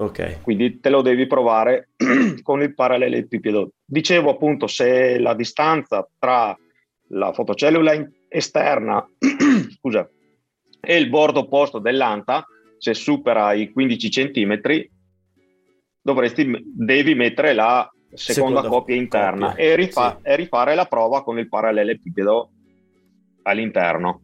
Ok, 0.00 0.42
quindi 0.42 0.78
te 0.78 0.90
lo 0.90 1.02
devi 1.02 1.26
provare 1.26 1.88
con 2.42 2.62
il 2.62 2.74
parallelepipedo. 2.74 3.72
Dicevo 3.84 4.30
appunto 4.30 4.68
se 4.68 5.18
la 5.18 5.34
distanza 5.34 6.08
tra 6.18 6.56
la 7.08 7.32
fotocellula 7.32 8.08
esterna 8.28 9.04
scusa, 9.76 10.08
e 10.80 10.96
il 10.96 11.08
bordo 11.08 11.40
opposto 11.40 11.80
dell'anta, 11.80 12.44
se 12.78 12.94
supera 12.94 13.52
i 13.54 13.72
15 13.72 14.08
cm, 14.08 14.60
dovresti, 16.00 16.48
devi 16.64 17.14
mettere 17.14 17.52
la 17.52 17.90
seconda, 18.14 18.60
Seconda 18.60 18.68
coppia 18.68 18.94
interna 18.94 19.48
coppia, 19.48 19.64
e, 19.64 19.74
rifa- 19.74 20.18
sì. 20.22 20.28
e 20.30 20.36
rifare 20.36 20.74
la 20.74 20.86
prova 20.86 21.22
con 21.24 21.38
il 21.38 21.48
parallelepipedo 21.48 22.50
all'interno. 23.42 24.20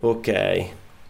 ok. 0.00 0.28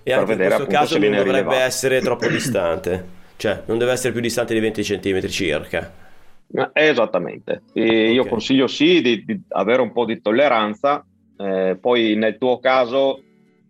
E 0.07 0.13
anche 0.13 0.33
in 0.33 0.39
questo 0.39 0.67
caso 0.67 0.99
non 0.99 1.09
dovrebbe 1.11 1.31
rilevato. 1.31 1.57
essere 1.61 2.01
troppo 2.01 2.29
distante, 2.31 3.07
cioè 3.37 3.63
non 3.67 3.79
deve 3.79 3.93
essere 3.93 4.13
più 4.13 4.21
distante 4.23 4.55
di 4.55 4.61
20 4.61 4.83
cm 4.83 5.27
circa. 5.29 5.93
Eh, 6.57 6.71
Esattamente, 6.89 7.63
E 7.73 8.13
io 8.13 8.27
consiglio 8.27 8.67
sì 8.69 9.01
di, 9.01 9.25
di 9.25 9.41
avere 9.49 9.83
un 9.83 9.93
po' 9.93 10.05
di 10.05 10.21
tolleranza, 10.21 11.05
eh, 11.37 11.77
poi 11.81 12.15
nel 12.17 12.39
tuo 12.39 12.59
caso 12.61 13.23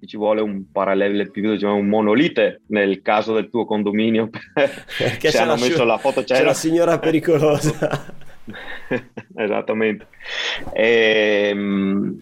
ci 0.05 0.17
vuole 0.19 0.43
un 0.43 0.71
parallelepipedo, 0.71 1.53
diciamo 1.55 1.77
un 1.77 1.89
monolite 1.89 2.63
nel 2.69 3.01
caso 3.01 3.33
del 3.35 3.49
tuo 3.49 3.65
condominio, 3.65 4.29
Perché 4.99 5.31
c'è 5.31 5.39
hanno 5.39 5.55
la, 5.55 5.57
messo 5.57 5.85
sci- 5.85 5.87
la 5.87 5.97
c'è 5.97 6.01
fotocella. 6.01 6.43
la 6.43 6.55
signora 6.55 6.99
pericolosa. 6.99 8.15
Esattamente. 9.37 10.09
Ehm, 10.73 12.19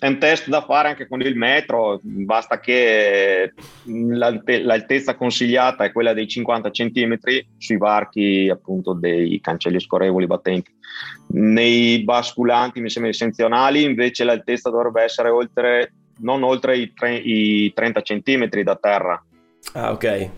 è 0.00 0.06
un 0.06 0.18
test 0.18 0.48
da 0.48 0.62
fare 0.62 0.88
anche 0.88 1.06
con 1.06 1.20
il 1.20 1.36
metro, 1.36 2.00
basta 2.02 2.58
che 2.58 3.52
l'alte- 3.84 4.62
l'altezza 4.62 5.14
consigliata 5.14 5.84
è 5.84 5.92
quella 5.92 6.14
dei 6.14 6.26
50 6.26 6.70
cm 6.70 7.18
sui 7.58 7.76
varchi 7.76 8.48
appunto 8.50 8.94
dei 8.94 9.38
cancelli 9.42 9.78
scorrevoli 9.78 10.26
battenti. 10.26 10.72
Nei 11.32 12.02
basculanti, 12.02 12.80
mi 12.80 12.88
sembra 12.88 13.10
essenziali, 13.10 13.82
invece 13.82 14.24
l'altezza 14.24 14.70
dovrebbe 14.70 15.02
essere 15.02 15.28
oltre, 15.28 15.92
non 16.20 16.42
oltre 16.44 16.78
i, 16.78 16.94
tre- 16.94 17.18
i 17.18 17.70
30 17.74 18.00
cm 18.00 18.48
da 18.62 18.76
terra 18.76 19.22
ah, 19.74 19.92
ok, 19.92 20.30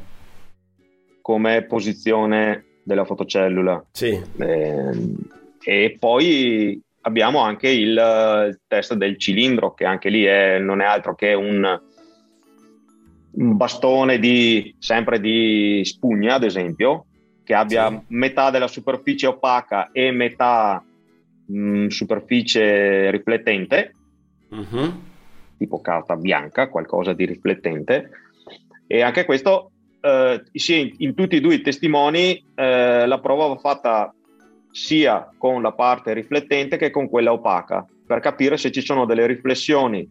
come 1.21 1.63
posizione 1.67 2.65
della 2.83 3.05
fotocellula. 3.05 3.85
sì, 3.93 4.21
Ehm, 4.39 5.15
e 5.65 5.97
poi 6.01 6.83
abbiamo 7.03 7.41
anche 7.41 7.69
il, 7.69 7.97
eh, 7.97 8.47
il 8.49 8.61
test 8.67 8.95
del 8.95 9.19
cilindro, 9.19 9.75
che 9.75 9.85
anche 9.85 10.09
lì 10.09 10.25
è- 10.25 10.59
non 10.59 10.81
è 10.81 10.85
altro 10.85 11.15
che 11.15 11.35
un, 11.35 11.81
un 13.35 13.57
bastone 13.57 14.19
di, 14.19 14.75
sempre 14.79 15.21
di 15.21 15.81
spugna, 15.85 16.35
ad 16.35 16.45
esempio, 16.45 17.07
che 17.45 17.55
abbia 17.55 17.89
Sì. 17.89 18.01
metà 18.09 18.51
della 18.51 18.69
superficie 18.69 19.27
opaca 19.27 19.91
e 19.93 20.11
metà 20.11 20.83
mh, 21.45 21.89
superficie 21.89 23.11
riflettente, 23.11 23.95
Mhm. 24.51 25.01
tipo 25.59 25.81
carta 25.81 26.15
bianca, 26.17 26.69
qualcosa 26.69 27.13
di 27.13 27.27
riflettente. 27.27 28.11
E 28.87 29.03
anche 29.03 29.25
questo, 29.25 29.73
eh, 30.01 30.41
in, 30.53 30.95
in 30.99 31.15
tutti 31.15 31.37
e 31.37 31.41
due 31.41 31.55
i 31.55 31.61
testimoni, 31.63 32.43
eh, 32.55 33.07
la 33.07 33.21
prova 33.21 33.47
va 33.49 33.57
fatta 33.57 34.15
sia 34.73 35.31
con 35.37 35.63
la 35.63 35.73
parte 35.73 36.15
riflettente 36.15 36.77
che 36.77 36.91
con 36.91 37.09
quella 37.09 37.33
opaca, 37.33 37.87
per 38.07 38.21
capire 38.21 38.57
se 38.57 38.73
ci 38.73 38.81
sono 38.81 39.05
delle 39.05 39.27
riflessioni 39.27 40.09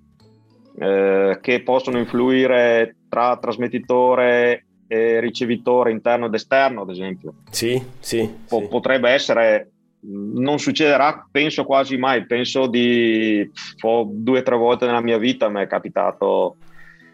eh, 0.80 1.40
che 1.42 1.62
possono 1.64 1.98
influire 1.98 2.96
tra 3.10 3.38
trasmettitore 3.38 4.66
e 4.88 5.20
ricevitore 5.20 5.92
interno 5.92 6.28
ed 6.28 6.34
esterno, 6.34 6.82
ad 6.82 6.90
esempio. 6.90 7.34
sì, 7.50 7.82
sì, 8.00 8.30
Po- 8.48 8.60
sì. 8.60 8.68
potrebbe 8.68 9.10
essere 9.10 9.72
non 10.04 10.58
succederà 10.58 11.28
penso 11.30 11.64
quasi 11.64 11.96
mai 11.96 12.26
penso 12.26 12.66
di 12.66 13.48
pff, 13.54 14.02
due 14.08 14.40
o 14.40 14.42
tre 14.42 14.56
volte 14.56 14.88
nella 14.88 15.02
mia 15.02 15.20
vita 15.20 15.48
mi 15.48 15.62
è 15.62 15.68
capitato 15.68 16.56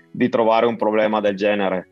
di 0.09 0.29
trovare 0.29 0.65
un 0.65 0.77
problema 0.77 1.19
del 1.19 1.35
genere 1.35 1.89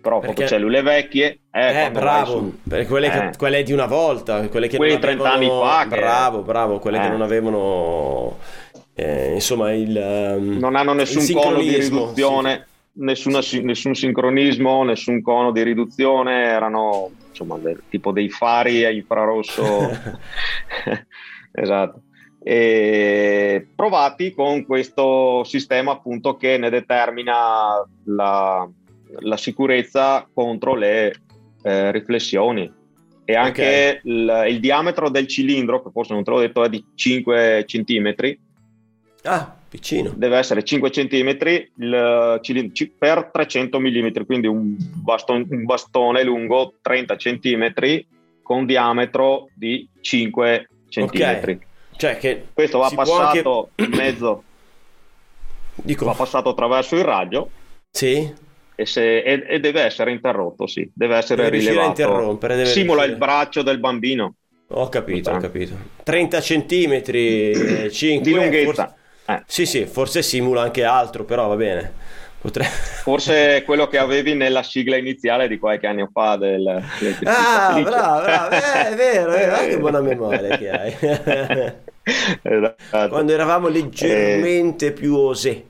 però 0.00 0.18
Perché- 0.20 0.34
fotocellule 0.34 0.82
vecchie 0.82 1.38
eh, 1.52 1.84
Eh, 1.84 1.90
bravo, 1.90 2.52
quelle, 2.86 3.10
che- 3.10 3.18
eh, 3.28 3.30
quelle 3.36 3.62
di 3.62 3.72
una 3.72 3.86
volta, 3.86 4.48
quelle 4.48 4.68
che 4.68 4.76
Quelli 4.76 4.92
non 4.92 5.00
30 5.00 5.32
avevano... 5.32 5.60
anni 5.62 5.70
fa 5.70 5.88
che- 5.94 6.00
Bravo, 6.00 6.42
bravo, 6.42 6.78
quelle 6.78 6.98
che 6.98 7.06
Eh. 7.06 7.10
non 7.10 7.22
avevano, 7.22 8.38
eh, 8.94 9.32
insomma, 9.34 9.72
il... 9.72 9.96
ehm, 9.96 10.58
non 10.58 10.74
hanno 10.76 10.92
nessun 10.92 11.26
cono 11.34 11.58
di 11.60 11.76
riduzione 11.76 12.66
nessuna 12.92 13.40
si- 13.40 13.62
nessun 13.62 13.94
sincronismo 13.94 14.82
nessun 14.82 15.22
cono 15.22 15.52
di 15.52 15.62
riduzione 15.62 16.42
erano 16.44 17.10
insomma 17.28 17.56
del- 17.56 17.82
tipo 17.88 18.10
dei 18.12 18.28
fari 18.28 18.84
a 18.84 18.90
infrarosso. 18.90 19.62
Esatto. 21.52 22.02
E 22.42 23.66
provati 23.74 24.32
con 24.34 24.64
questo 24.64 25.44
sistema 25.44 25.92
appunto 25.92 26.36
che 26.36 26.56
ne 26.58 26.70
determina 26.70 27.86
la, 28.04 28.68
la 29.18 29.36
sicurezza 29.36 30.28
contro 30.32 30.74
le 30.74 31.14
eh, 31.62 31.90
riflessioni. 31.92 32.70
E 33.24 33.34
anche 33.34 34.00
il, 34.04 34.44
il 34.48 34.60
diametro 34.60 35.08
del 35.08 35.26
cilindro 35.28 35.82
che 35.82 35.90
forse 35.92 36.14
non 36.14 36.24
te 36.24 36.30
l'ho 36.30 36.40
detto 36.40 36.64
è 36.64 36.68
di 36.68 36.84
5 36.94 37.64
centimetri. 37.66 38.38
Ah, 39.22 39.54
piccino. 39.68 40.12
deve 40.16 40.38
essere 40.38 40.64
5 40.64 40.90
cm 40.90 41.36
il 41.76 42.38
cilindro 42.40 42.74
ci- 42.74 42.90
per 42.90 43.28
300 43.30 43.78
mm, 43.78 44.08
quindi 44.26 44.46
un 44.46 44.74
bastone, 44.78 45.44
un 45.48 45.64
bastone 45.64 46.24
lungo 46.24 46.74
30 46.80 47.16
cm 47.16 47.72
con 48.42 48.64
diametro 48.66 49.48
di 49.54 49.88
5 50.00 50.68
cm. 50.88 51.58
Cioè 51.96 52.16
che 52.16 52.46
Questo 52.52 52.78
va 52.78 52.90
passato 52.92 53.68
anche- 53.76 53.84
in 53.84 53.96
mezzo, 53.96 54.42
Dico, 55.74 56.04
va 56.04 56.14
passato 56.14 56.48
attraverso 56.48 56.96
il 56.96 57.04
raggio. 57.04 57.50
Sì, 57.90 58.32
e, 58.80 58.86
se- 58.86 59.18
e- 59.22 59.44
e 59.46 59.60
deve 59.60 59.80
essessere 59.82 60.10
interrotto, 60.12 60.66
sì, 60.66 60.90
deve 60.94 61.16
essere 61.16 61.44
Deve 61.44 61.58
rilevato. 61.58 61.88
interrompere, 61.88 62.56
deve 62.56 62.68
Simula 62.68 63.02
riuscire- 63.04 63.12
il 63.12 63.18
braccio 63.18 63.62
del 63.62 63.78
bambino 63.78 64.34
ho 64.72 64.88
capito, 64.88 65.30
ho 65.32 65.36
capito. 65.38 65.74
30 66.04 66.40
centimetri, 66.40 67.90
5 67.90 68.22
di 68.22 68.32
lunghezza. 68.32 68.94
Eh, 69.26 69.42
Sì, 69.46 69.66
sì, 69.66 69.84
forse 69.86 70.22
simula 70.22 70.62
anche 70.62 70.84
altro, 70.84 71.24
però 71.24 71.48
va 71.48 71.56
bene. 71.56 71.92
Potre- 72.40 72.64
Forse 73.02 73.62
quello 73.64 73.86
che 73.88 73.98
avevi 73.98 74.34
nella 74.34 74.62
sigla 74.62 74.96
iniziale 74.96 75.46
di 75.48 75.58
qualche 75.58 75.86
anno 75.86 76.08
fa 76.12 76.36
del, 76.36 76.62
del 76.98 77.16
Ah, 77.24 77.80
bravo, 77.82 78.20
bravo, 78.22 78.54
eh, 78.54 78.88
è 78.90 78.94
vero, 78.94 79.32
è 79.32 79.46
vero, 79.46 79.68
che 79.68 79.78
buona 79.80 80.00
memoria 80.00 80.56
che 80.56 80.70
hai. 80.70 80.94
Esatto. 82.42 83.08
Quando 83.08 83.32
eravamo 83.32 83.68
leggermente 83.68 84.92
più 84.92 85.16
osè, 85.16 85.62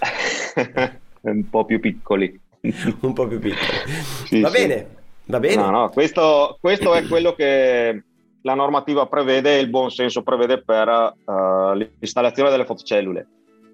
un 1.22 1.48
po' 1.48 1.64
più 1.64 1.80
piccoli. 1.80 2.40
un 3.00 3.12
po' 3.12 3.26
più 3.26 3.38
piccoli. 3.38 3.92
Sì, 4.26 4.40
va 4.40 4.50
sì. 4.50 4.66
bene, 4.66 4.88
va 5.26 5.40
bene. 5.40 5.56
No, 5.56 5.70
no, 5.70 5.90
questo, 5.90 6.58
questo 6.60 6.94
è 6.94 7.06
quello 7.06 7.34
che 7.34 8.02
la 8.42 8.54
normativa 8.54 9.06
prevede 9.06 9.56
e 9.56 9.60
il 9.60 9.70
buon 9.70 9.90
senso 9.90 10.22
prevede 10.22 10.62
per 10.62 10.88
eh, 10.88 11.88
l'installazione 11.98 12.50
delle 12.50 12.64
fotocellule. 12.64 13.26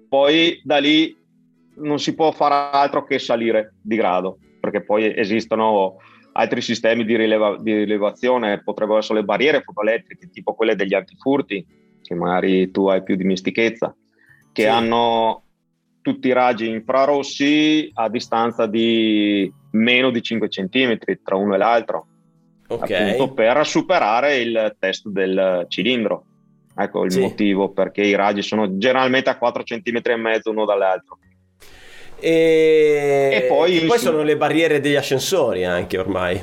Poi 0.07 0.59
da 0.63 0.77
lì 0.77 1.15
non 1.75 1.99
si 1.99 2.13
può 2.15 2.31
fare 2.31 2.75
altro 2.75 3.03
che 3.03 3.19
salire 3.19 3.73
di 3.81 3.95
grado, 3.95 4.37
perché 4.59 4.83
poi 4.83 5.13
esistono 5.15 5.97
altri 6.33 6.61
sistemi 6.61 7.05
di, 7.05 7.15
rileva- 7.15 7.57
di 7.59 7.73
rilevazione, 7.73 8.61
potrebbero 8.63 8.99
essere 8.99 9.19
le 9.19 9.25
barriere 9.25 9.61
fotoelettriche, 9.61 10.29
tipo 10.29 10.53
quelle 10.53 10.75
degli 10.75 10.93
antifurti, 10.93 11.65
che 12.01 12.15
magari 12.15 12.71
tu 12.71 12.87
hai 12.87 13.03
più 13.03 13.15
dimestichezza, 13.15 13.95
che 14.51 14.63
Sì. 14.63 14.67
hanno 14.67 15.43
tutti 16.01 16.27
i 16.27 16.33
raggi 16.33 16.67
infrarossi 16.69 17.89
a 17.93 18.09
distanza 18.09 18.65
di 18.65 19.51
meno 19.71 20.09
di 20.11 20.21
5 20.21 20.47
cm 20.47 20.97
tra 21.23 21.35
uno 21.35 21.53
e 21.55 21.57
l'altro, 21.57 22.07
Ok. 22.67 22.91
appunto 22.91 23.33
per 23.33 23.65
superare 23.65 24.37
il 24.37 24.75
test 24.79 25.07
del 25.07 25.65
cilindro. 25.67 26.25
Ecco 26.75 27.03
il 27.03 27.11
Sì. 27.11 27.19
motivo 27.19 27.71
perché 27.71 28.01
i 28.01 28.15
raggi 28.15 28.41
sono 28.41 28.77
generalmente 28.77 29.29
a 29.29 29.37
4 29.37 29.63
cm 29.63 29.99
e 30.03 30.15
mezzo 30.15 30.49
uno 30.49 30.65
dall'altro. 30.65 31.17
E, 32.21 33.29
E 33.33 33.45
poi- 33.47 33.79
che 33.79 33.85
poi 33.85 33.97
sono 33.97 34.23
le 34.23 34.37
barriere 34.37 34.79
degli 34.79 34.95
ascensori 34.95 35.63
anche 35.65 35.97
ormai. 35.97 36.41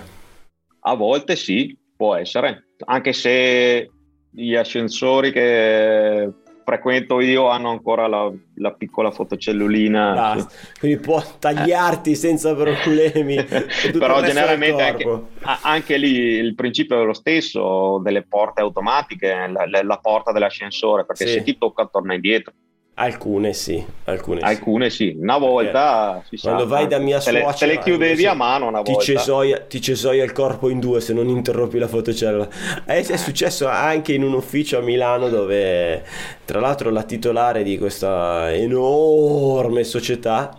A 0.81 0.95
volte 0.95 1.37
sì, 1.37 1.77
può 1.97 2.15
essere, 2.15 2.69
anche 2.85 3.13
se 3.13 3.91
gli 4.31 4.55
ascensori 4.55 5.33
che 5.33 6.31
frequento 6.67 7.21
io 7.21 7.49
hanno 7.49 7.71
ancora 7.71 8.09
la, 8.09 8.29
la 8.57 8.73
piccola 8.73 9.13
fotocellulina. 9.13 10.13
Basta. 10.15 10.53
Quindi 10.81 10.99
può 10.99 11.23
tagliarti 11.39 12.17
senza 12.17 12.57
problemi. 12.57 13.37
Però 13.97 14.21
generalmente 14.21 14.83
anche, 14.83 15.23
anche 15.63 15.97
lì 15.97 16.11
il 16.17 16.57
principio 16.57 17.01
è 17.01 17.05
lo 17.05 17.13
stesso 17.13 18.01
delle 18.03 18.23
porte 18.23 18.63
automatiche, 18.63 19.29
la, 19.49 19.65
la- 19.69 19.83
la 19.85 19.99
porta 19.99 20.33
dell'ascensore, 20.33 21.07
perché 21.07 21.27
Sì. 21.27 21.33
se 21.35 21.43
ti 21.45 21.57
tocca 21.57 21.87
torna 21.87 22.15
indietro. 22.15 22.53
Alcune 22.99 23.53
sì, 23.53 23.85
alcune 24.05 24.39
sì. 24.41 24.45
Alcune 24.47 24.89
sì, 24.89 25.15
una 25.21 25.37
volta 25.37 26.23
si 26.27 26.39
sa, 26.39 26.53
Quando 26.53 26.67
vai 26.67 26.87
da 26.87 26.99
mia 26.99 27.21
te 27.21 27.25
suocera 27.31 27.53
te 27.53 27.67
le 27.67 27.79
chiudevi 27.79 28.25
a 28.25 28.33
mano 28.33 28.69
una 28.69 28.81
ti 28.81 28.93
volta. 28.93 29.13
cesoia, 29.13 29.59
ti 29.61 29.83
cesoia 29.83 30.25
il 30.25 30.33
corpo 30.33 30.71
in 30.71 30.81
due 30.81 31.03
se 31.03 31.13
non 31.13 31.29
interrompi 31.29 31.79
la 31.79 31.89
fotocella. 31.89 32.49
Eh, 32.87 33.01
è 33.07 33.17
successo 33.19 33.67
anche 33.69 34.15
in 34.15 34.23
un 34.23 34.33
ufficio 34.33 34.79
a 34.79 34.81
Milano 34.81 35.29
dove 35.29 36.05
tra 36.47 36.59
l'altro 36.59 36.89
la 36.89 37.03
titolare 37.03 37.63
di 37.63 37.77
questa 37.77 38.51
enorme 38.55 39.85
società 39.85 40.57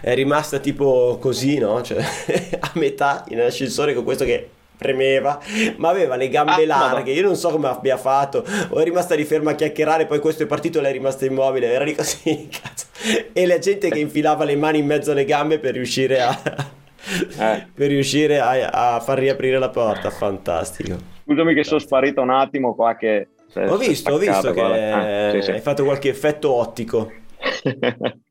è 0.00 0.12
rimasta 0.14 0.58
tipo 0.58 1.18
così, 1.20 1.58
no? 1.58 1.82
Cioè 1.82 2.02
a 2.58 2.70
metà 2.74 3.24
in 3.28 3.40
ascensore 3.40 3.94
con 3.94 4.02
questo 4.02 4.24
che 4.24 4.48
premeva, 4.80 5.38
ma 5.76 5.90
aveva 5.90 6.16
le 6.16 6.28
gambe 6.30 6.62
Ah, 6.62 6.66
larghe. 6.66 7.12
Io 7.12 7.22
non 7.22 7.36
so 7.36 7.50
come 7.50 7.68
abbia 7.68 7.98
fatto, 7.98 8.42
o 8.70 8.78
è 8.80 8.84
rimasta 8.84 9.14
lì 9.14 9.24
ferma 9.24 9.50
a 9.50 9.54
chiacchierare, 9.54 10.06
poi 10.06 10.18
questo 10.18 10.42
è 10.42 10.46
partito 10.46 10.78
e 10.78 10.82
lei 10.82 10.90
è 10.90 10.94
rimasta 10.94 11.26
immobile. 11.26 11.70
Era 11.70 11.84
lì 11.84 11.94
così, 11.94 12.48
cazzo. 12.50 12.86
E 13.32 13.46
la 13.46 13.58
gente 13.58 13.90
che 13.90 13.98
infilava 13.98 14.44
le 14.44 14.56
mani 14.56 14.78
in 14.78 14.86
mezzo 14.86 15.12
alle 15.12 15.24
gambe 15.26 15.58
per 15.58 15.74
riuscire 15.74 16.20
a. 16.22 16.38
Eh. 17.02 17.66
per 17.74 17.88
riuscire 17.88 18.38
a, 18.40 18.94
a 18.94 19.00
far 19.00 19.18
riaprire 19.18 19.58
la 19.58 19.70
porta, 19.70 20.10
fantastico. 20.10 20.96
Scusami 21.24 21.54
che 21.54 21.64
sono 21.64 21.80
sparito 21.80 22.20
un 22.20 22.28
attimo 22.28 22.74
qua 22.74 22.94
che... 22.94 23.28
se- 23.48 23.64
Ho 23.64 23.78
visto, 23.78 24.12
ho 24.12 24.18
visto 24.18 24.52
che. 24.52 24.60
Ah, 24.60 25.30
sì, 25.32 25.40
sì. 25.42 25.50
hai 25.52 25.60
fatto 25.60 25.82
qualche 25.82 26.10
effetto 26.10 26.52
ottico. 26.52 27.10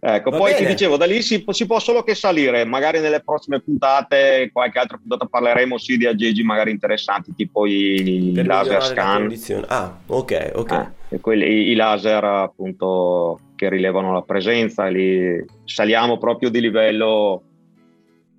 ecco, 0.00 0.30
Va 0.30 0.36
poi 0.36 0.52
ti 0.54 0.62
bene. 0.62 0.70
dicevo, 0.74 0.96
da 0.96 1.04
lì 1.06 1.22
si, 1.22 1.44
si 1.48 1.66
può 1.66 1.78
solo 1.78 2.02
che 2.02 2.14
salire, 2.14 2.64
magari 2.64 3.00
nelle 3.00 3.20
prossime 3.22 3.60
puntate, 3.60 4.50
qualche 4.52 4.78
altra 4.78 4.96
puntata 4.98 5.26
parleremo 5.26 5.78
sì 5.78 5.96
di 5.96 6.06
aggeggi 6.06 6.42
magari 6.42 6.70
interessanti, 6.70 7.34
tipo 7.34 7.66
i 7.66 8.32
Per 8.34 8.46
laser 8.46 8.72
la 8.78 8.80
scan, 8.80 9.18
condizione. 9.20 9.64
Ah, 9.68 9.96
ok, 10.06 10.52
ok. 10.54 10.90
eh, 11.10 11.20
quelli- 11.20 11.70
i, 11.70 11.74
laser 11.74 12.24
appunto 12.24 13.40
che 13.56 13.68
rilevano 13.68 14.12
la 14.12 14.22
presenza, 14.22 14.86
lì 14.88 15.44
saliamo 15.64 16.18
proprio 16.18 16.50
di 16.50 16.60
livello 16.60 17.42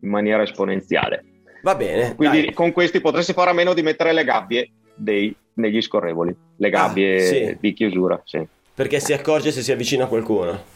in 0.02 0.10
maniera 0.10 0.44
esponenziale. 0.44 1.24
Va 1.64 1.74
bene. 1.76 2.16
Quindi 2.16 2.42
dai. 2.46 2.54
con 2.54 2.72
questi 2.72 3.02
potresti 3.02 3.34
fare 3.34 3.50
a 3.50 3.54
meno 3.54 3.74
di 3.74 3.82
mettere 3.82 4.14
le 4.14 4.24
gabbie 4.24 4.70
dei- 4.94 5.36
negli 5.56 5.82
scorrevoli, 5.82 6.36
le 6.58 6.70
gabbie 6.70 7.16
Ah, 7.16 7.20
sì. 7.22 7.58
di 7.60 7.74
chiusura, 7.74 8.22
sì. 8.24 8.46
Perché 8.76 9.00
si 9.00 9.14
accorge 9.14 9.52
se 9.52 9.62
si 9.62 9.72
avvicina 9.72 10.06
qualcuno. 10.06 10.74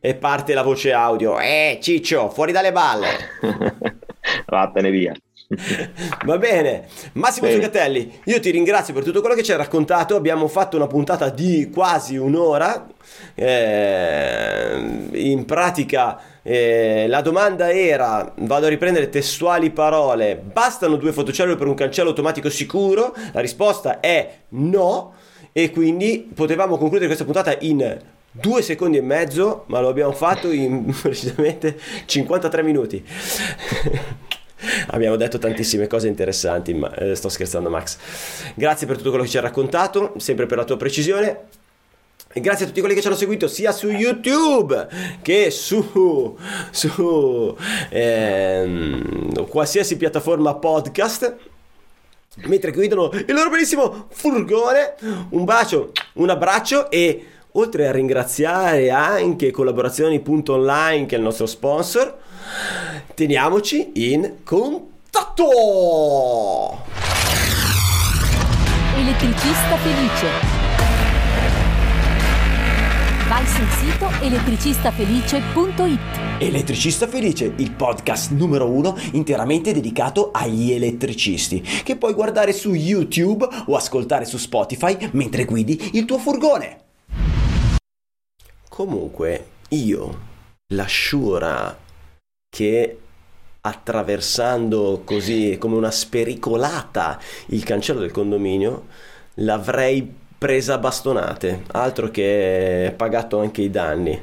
E 0.00 0.14
parte 0.14 0.54
la 0.54 0.62
voce 0.62 0.92
audio. 0.92 1.40
Eh, 1.40 1.78
Ciccio, 1.82 2.30
fuori 2.30 2.52
dalle 2.52 2.70
balle. 2.70 3.06
Vattene 4.46 4.90
via. 4.90 5.12
Va 6.26 6.36
bene, 6.36 6.86
Massimo 7.14 7.46
Bene. 7.46 7.62
Zuccatelli, 7.62 8.20
io 8.24 8.38
ti 8.38 8.50
ringrazio 8.50 8.92
per 8.92 9.02
tutto 9.02 9.20
quello 9.20 9.34
che 9.34 9.42
ci 9.42 9.50
hai 9.50 9.56
raccontato. 9.56 10.14
Abbiamo 10.14 10.46
fatto 10.46 10.76
una 10.76 10.86
puntata 10.86 11.30
di 11.30 11.70
quasi 11.72 12.16
un'ora. 12.16 12.86
Eh, 13.34 15.08
in 15.12 15.44
pratica, 15.46 16.20
eh, 16.42 17.06
la 17.08 17.22
domanda 17.22 17.72
era: 17.72 18.32
vado 18.40 18.66
a 18.66 18.68
riprendere 18.68 19.08
testuali 19.08 19.70
parole. 19.70 20.36
Bastano 20.36 20.96
due 20.96 21.12
fotocellule 21.12 21.56
per 21.56 21.66
un 21.66 21.74
cancello 21.74 22.10
automatico 22.10 22.50
sicuro? 22.50 23.14
La 23.32 23.40
risposta 23.40 24.00
è 24.00 24.40
no. 24.50 25.14
E 25.50 25.70
quindi 25.70 26.30
potevamo 26.32 26.76
concludere 26.76 27.06
questa 27.06 27.24
puntata 27.24 27.56
in 27.60 27.98
due 28.30 28.62
secondi 28.62 28.98
e 28.98 29.02
mezzo, 29.02 29.64
ma 29.66 29.80
lo 29.80 29.88
abbiamo 29.88 30.12
fatto 30.12 30.50
in 30.50 30.94
precisamente 31.00 31.78
53 32.06 32.62
minuti. 32.62 33.04
Abbiamo 34.88 35.14
detto 35.14 35.38
tantissime 35.38 35.86
cose 35.86 36.08
interessanti, 36.08 36.74
ma 36.74 36.92
eh, 36.94 37.14
sto 37.14 37.28
scherzando 37.28 37.70
Max. 37.70 37.96
Grazie 38.54 38.88
per 38.88 38.96
tutto 38.96 39.10
quello 39.10 39.24
che 39.24 39.30
ci 39.30 39.36
hai 39.36 39.42
raccontato, 39.44 40.14
sempre 40.16 40.46
per 40.46 40.58
la 40.58 40.64
tua 40.64 40.76
precisione. 40.76 41.46
E 42.30 42.40
grazie 42.40 42.64
a 42.64 42.68
tutti 42.68 42.80
quelli 42.80 42.94
che 42.94 43.00
ci 43.00 43.06
hanno 43.06 43.16
seguito 43.16 43.48
sia 43.48 43.72
su 43.72 43.88
YouTube 43.88 44.88
che 45.22 45.50
su, 45.50 46.36
su 46.70 47.56
ehm, 47.88 49.46
qualsiasi 49.46 49.96
piattaforma 49.96 50.54
podcast. 50.56 51.36
Mentre 52.44 52.70
guidano 52.72 53.10
il 53.12 53.34
loro 53.34 53.48
bellissimo 53.50 54.06
furgone, 54.10 54.94
un 55.30 55.44
bacio, 55.44 55.92
un 56.14 56.30
abbraccio 56.30 56.90
e 56.90 57.26
oltre 57.58 57.88
a 57.88 57.92
ringraziare 57.92 58.90
anche 58.90 59.50
collaborazioni.online 59.50 61.06
che 61.06 61.16
è 61.16 61.18
il 61.18 61.24
nostro 61.24 61.46
sponsor, 61.46 62.16
teniamoci 63.14 63.90
in 63.94 64.34
contatto! 64.44 65.46
Elettricista 68.96 69.76
felice. 69.76 70.26
Vai 73.28 73.46
sul 73.46 73.68
sito 73.68 74.08
elettricistafelice.it. 74.22 75.98
Elettricista 76.40 77.08
Felice, 77.08 77.52
il 77.56 77.72
podcast 77.72 78.30
numero 78.30 78.70
uno 78.70 78.96
interamente 79.12 79.72
dedicato 79.72 80.30
agli 80.32 80.70
elettricisti, 80.72 81.60
che 81.60 81.96
puoi 81.96 82.14
guardare 82.14 82.52
su 82.52 82.72
YouTube 82.72 83.46
o 83.66 83.74
ascoltare 83.74 84.24
su 84.24 84.38
Spotify 84.38 84.96
mentre 85.12 85.44
guidi 85.44 85.90
il 85.94 86.04
tuo 86.04 86.18
furgone. 86.18 86.86
Comunque, 88.78 89.46
io, 89.70 90.18
la 90.72 90.86
Shura, 90.86 91.76
che 92.48 92.98
attraversando 93.62 95.02
così 95.04 95.56
come 95.58 95.74
una 95.74 95.90
spericolata 95.90 97.18
il 97.46 97.64
cancello 97.64 97.98
del 97.98 98.12
condominio, 98.12 98.86
l'avrei 99.38 100.08
presa 100.38 100.74
a 100.74 100.78
bastonate, 100.78 101.64
altro 101.72 102.12
che 102.12 102.94
pagato 102.96 103.40
anche 103.40 103.62
i 103.62 103.70
danni. 103.70 104.16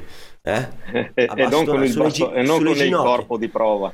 Eh? 0.48 0.68
e, 1.12 1.46
non 1.48 1.64
con 1.64 1.82
il, 1.82 1.92
basto- 1.92 2.30
gi- 2.32 2.46
non 2.46 2.62
con 2.62 2.76
il 2.76 2.94
corpo 2.94 3.36
di 3.36 3.48
prova, 3.48 3.92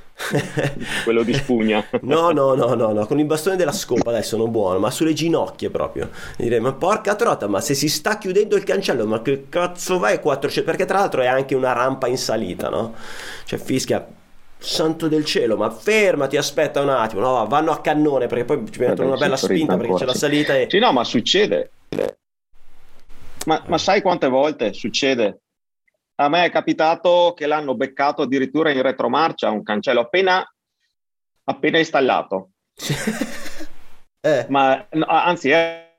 quello 1.02 1.22
di 1.22 1.32
spugna. 1.32 1.82
No, 2.02 2.30
no, 2.30 2.52
no, 2.52 2.74
no, 2.74 2.92
no, 2.92 3.06
con 3.06 3.18
il 3.18 3.24
bastone 3.24 3.56
della 3.56 3.72
scopa 3.72 4.10
adesso 4.10 4.36
sono 4.36 4.48
buono, 4.48 4.78
ma 4.78 4.90
sulle 4.90 5.14
ginocchia 5.14 5.70
proprio. 5.70 6.10
Direi, 6.36 6.60
ma 6.60 6.74
porca 6.74 7.14
trota, 7.14 7.48
ma 7.48 7.62
se 7.62 7.72
si 7.72 7.88
sta 7.88 8.18
chiudendo 8.18 8.54
il 8.54 8.64
cancello, 8.64 9.06
ma 9.06 9.22
che 9.22 9.46
cazzo 9.48 9.98
vai 9.98 10.20
400? 10.20 10.70
Perché 10.70 10.84
tra 10.84 10.98
l'altro 10.98 11.22
è 11.22 11.26
anche 11.26 11.54
una 11.54 11.72
rampa 11.72 12.06
in 12.06 12.18
salita, 12.18 12.68
no? 12.68 12.96
Cioè 13.46 13.58
fischia, 13.58 14.06
santo 14.58 15.08
del 15.08 15.24
cielo, 15.24 15.56
ma 15.56 15.70
fermati, 15.70 16.36
aspetta 16.36 16.82
un 16.82 16.90
attimo, 16.90 17.22
no, 17.22 17.46
vanno 17.46 17.70
a 17.70 17.80
cannone 17.80 18.26
perché 18.26 18.44
poi 18.44 18.62
ci 18.70 18.78
mettono 18.78 19.08
una 19.08 19.16
bella 19.16 19.36
spinta 19.38 19.78
perché 19.78 19.94
c'è 19.94 20.04
la 20.04 20.14
salita 20.14 20.54
e... 20.54 20.66
Sì, 20.68 20.78
no, 20.78 20.92
ma 20.92 21.02
succede. 21.02 21.70
Ma, 23.46 23.62
ma 23.66 23.78
sai 23.78 24.02
quante 24.02 24.28
volte 24.28 24.74
succede? 24.74 25.41
A 26.22 26.28
me 26.28 26.44
è 26.44 26.50
capitato 26.50 27.34
che 27.36 27.46
l'hanno 27.46 27.74
beccato 27.74 28.22
addirittura 28.22 28.70
in 28.70 28.80
retromarcia 28.80 29.50
un 29.50 29.64
cancello 29.64 30.00
appena, 30.00 30.44
appena 31.44 31.78
installato. 31.78 32.50
eh, 34.20 34.46
Ma 34.48 34.86
no, 34.92 35.04
anzi, 35.06 35.50
è 35.50 35.98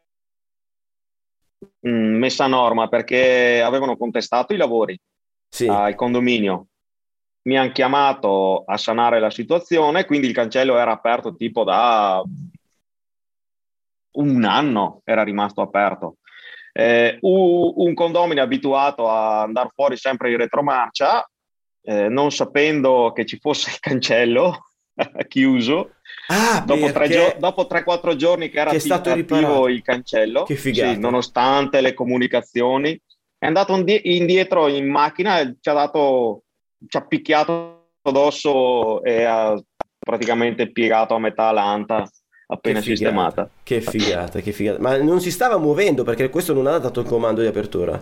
mm, 1.86 2.15
messa 2.15 2.45
a 2.45 2.47
norma 2.47 2.88
perché 2.88 3.61
avevano 3.61 3.97
contestato 3.97 4.53
i 4.53 4.57
lavori 4.57 4.97
sì, 5.49 5.67
al 5.67 5.95
condominio. 5.95 6.67
Mi 7.43 7.57
hanno 7.57 7.74
chiamato 7.74 8.63
a 8.65 8.78
sanare 8.78 9.19
la 9.19 9.30
situazione, 9.30 10.05
quindi 10.05 10.28
il 10.28 10.34
cancello 10.34 10.78
era 10.78 10.91
aperto 10.91 11.36
tipo 11.36 11.65
da 11.65 12.24
un 14.11 14.43
anno, 14.45 15.01
era 15.03 15.24
rimasto 15.24 15.59
aperto. 15.59 16.19
Eh, 16.76 17.17
un 17.21 17.93
condomino 17.93 18.41
abituato 18.41 19.07
a 19.07 19.41
andare 19.43 19.69
fuori 19.76 19.95
sempre 19.95 20.32
in 20.32 20.38
retromarcia, 20.38 21.24
eh, 21.84 22.07
non 22.09 22.32
sapendo 22.32 23.11
che 23.13 23.26
ci 23.26 23.38
fosse 23.39 23.69
il 23.69 23.80
cancello, 23.80 24.69
chiuso. 25.28 25.91
Ah, 26.28 26.61
Dopo, 26.65 26.91
tre 26.91 27.09
gio- 27.09 27.36
dopo 27.38 27.67
3-4 27.69 28.15
giorni 28.15 28.49
che 28.49 28.59
era 28.59 28.71
Che 28.71 28.80
stato 28.80 29.13
riparato. 29.13 29.67
il 29.67 29.82
cancello, 29.82 30.45
sì, 30.47 30.97
nonostante 30.97 31.82
le 31.82 31.93
comunicazioni, 31.93 32.99
è 33.38 33.45
andato 33.45 33.76
indie- 33.76 34.01
indietro 34.03 34.67
in 34.67 34.89
macchina 34.89 35.39
e 35.41 35.57
ci 35.59 35.69
ha 35.69 35.74
dato, 35.74 36.43
ci 36.88 36.95
ha 36.97 37.05
picchiato 37.05 37.89
addosso 38.01 39.03
e 39.03 39.24
ha 39.26 39.61
praticamente 39.99 40.71
piegato 40.71 41.13
a 41.13 41.19
metà 41.19 41.51
l'anta 41.51 42.09
appena 42.48 42.80
Che 42.80 42.86
figata. 42.86 42.96
sistemata. 43.10 43.50
Che 43.64 43.82
figata, 43.82 44.39
che 44.41 44.52
figata. 44.52 44.80
Ma 44.80 44.98
non 44.98 45.20
si 45.22 45.32
stava 45.32 45.58
muovendo 45.58 46.04
perché 46.04 46.30
questo 46.30 46.54
non 46.54 46.68
ha 46.68 46.78
dato 46.78 47.00
il 47.02 47.08
comando 47.08 47.41
di 47.41 47.48
apertura. 47.48 48.02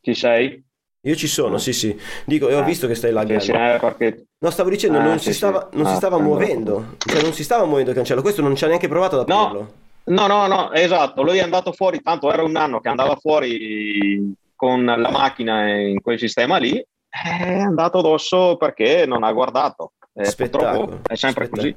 Ci 0.00 0.14
sei? 0.14 0.62
Io 1.04 1.14
ci 1.14 1.26
sono, 1.28 1.58
sì, 1.58 1.72
sì. 1.72 1.98
Dico, 2.26 2.48
e 2.48 2.54
ho 2.54 2.58
Ah, 2.60 2.62
visto 2.62 2.86
che 2.86 2.94
stai 2.94 3.12
laggando. 3.12 3.44
eh, 3.44 3.78
perché 3.80 4.24
No, 4.42 4.50
stavo 4.50 4.70
dicendo, 4.70 4.98
Ah, 4.98 5.02
non 5.02 5.18
sì, 5.18 5.24
si 5.26 5.30
sì. 5.32 5.36
stava, 5.36 5.68
non 5.72 5.86
si 5.86 5.92
Ah, 5.92 5.96
stava 5.96 6.18
muovendo. 6.18 6.96
Cioè, 6.98 7.22
non 7.22 7.32
si 7.32 7.42
stava 7.44 7.64
muovendo 7.64 7.90
il 7.90 7.96
cancello. 7.96 8.22
Questo 8.22 8.42
non 8.42 8.54
ci 8.56 8.64
ha 8.64 8.68
neanche 8.68 8.88
provato 8.88 9.20
ad 9.20 9.28
No. 9.28 9.40
aprirlo. 9.44 9.72
No, 10.04 10.26
no, 10.26 10.46
no, 10.46 10.72
esatto, 10.72 11.22
lui 11.22 11.36
è 11.38 11.42
andato 11.42 11.72
fuori, 11.72 12.00
tanto 12.00 12.32
era 12.32 12.42
un 12.42 12.56
anno 12.56 12.80
che 12.80 12.88
andava 12.88 13.14
fuori 13.16 14.34
con 14.56 14.84
la 14.84 15.10
macchina 15.10 15.68
in 15.78 16.00
quel 16.00 16.18
sistema 16.18 16.56
lì, 16.56 16.82
è 17.08 17.58
andato 17.58 17.98
addosso 17.98 18.56
perché 18.56 19.04
non 19.06 19.22
ha 19.22 19.30
guardato. 19.32 19.92
Eh, 20.14 20.24
Spettacolo. 20.24 21.02
è 21.06 21.14
sempre 21.14 21.44
Spettacolo. 21.46 21.72
così. 21.74 21.76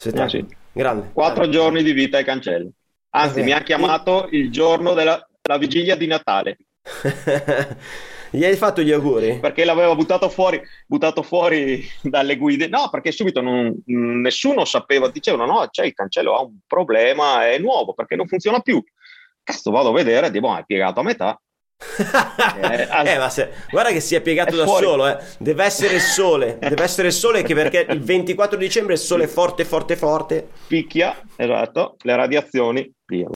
Spettacolo. 0.00 0.26
Eh, 0.26 0.46
sì. 0.48 0.56
Grande. 0.72 1.10
Quattro 1.12 1.40
Grande. 1.42 1.56
giorni 1.56 1.82
di 1.82 1.92
vita 1.92 2.16
ai 2.16 2.24
cancelli. 2.24 2.70
Anzi, 3.10 3.34
Vabbè. 3.40 3.44
mi 3.44 3.52
ha 3.52 3.62
chiamato 3.62 4.28
il 4.30 4.50
giorno 4.50 4.94
della 4.94 5.22
la 5.42 5.56
vigilia 5.58 5.96
di 5.96 6.06
Natale 6.06 6.58
Gli 8.30 8.44
hai 8.44 8.54
fatto 8.56 8.82
gli 8.82 8.92
auguri? 8.92 9.40
perché 9.40 9.64
l'aveva 9.64 9.94
buttato 9.96 10.28
fuori, 10.28 10.62
buttato 10.86 11.22
fuori 11.22 11.82
dalle 12.02 12.36
guide. 12.36 12.68
No, 12.68 12.88
perché 12.88 13.10
subito 13.10 13.40
non- 13.40 13.74
nessuno 13.86 14.64
sapeva, 14.64 15.08
dicevano 15.08 15.46
no, 15.46 15.66
c'è 15.68 15.84
il 15.86 15.92
cancello, 15.92 16.36
ha 16.36 16.42
un 16.42 16.58
problema, 16.66 17.48
è 17.48 17.58
nuovo 17.58 17.92
perché 17.94 18.14
non 18.14 18.28
funziona 18.28 18.60
più. 18.60 18.80
Cazzo, 19.42 19.72
vado 19.72 19.88
a 19.88 19.92
vedere 19.92 20.30
dico, 20.30 20.46
"Ma 20.48 20.60
è 20.60 20.64
piegato 20.64 21.00
a 21.00 21.02
metà. 21.02 21.40
Eh, 22.62 22.86
al- 22.90 23.06
Eh, 23.06 23.18
ma 23.18 23.28
se, 23.30 23.50
guarda 23.70 23.90
che 23.90 24.00
si 24.00 24.14
è 24.14 24.20
piegato 24.20 24.54
È 24.54 24.56
da 24.56 24.64
fuori. 24.64 24.84
solo, 24.84 25.08
eh. 25.08 25.18
Deve 25.38 25.64
essere 25.64 25.98
sole, 25.98 26.58
deve 26.60 26.82
essere 26.82 27.10
sole 27.10 27.42
che 27.42 27.54
perché 27.54 27.86
il 27.88 28.00
24 28.02 28.56
dicembre 28.58 28.94
il 28.94 28.98
sole 28.98 29.24
è 29.24 29.26
forte, 29.26 29.64
forte, 29.64 29.96
forte. 29.96 30.48
Picchia, 30.66 31.16
esatto, 31.36 31.96
le 32.02 32.16
radiazioni, 32.16 32.90
via. 33.06 33.28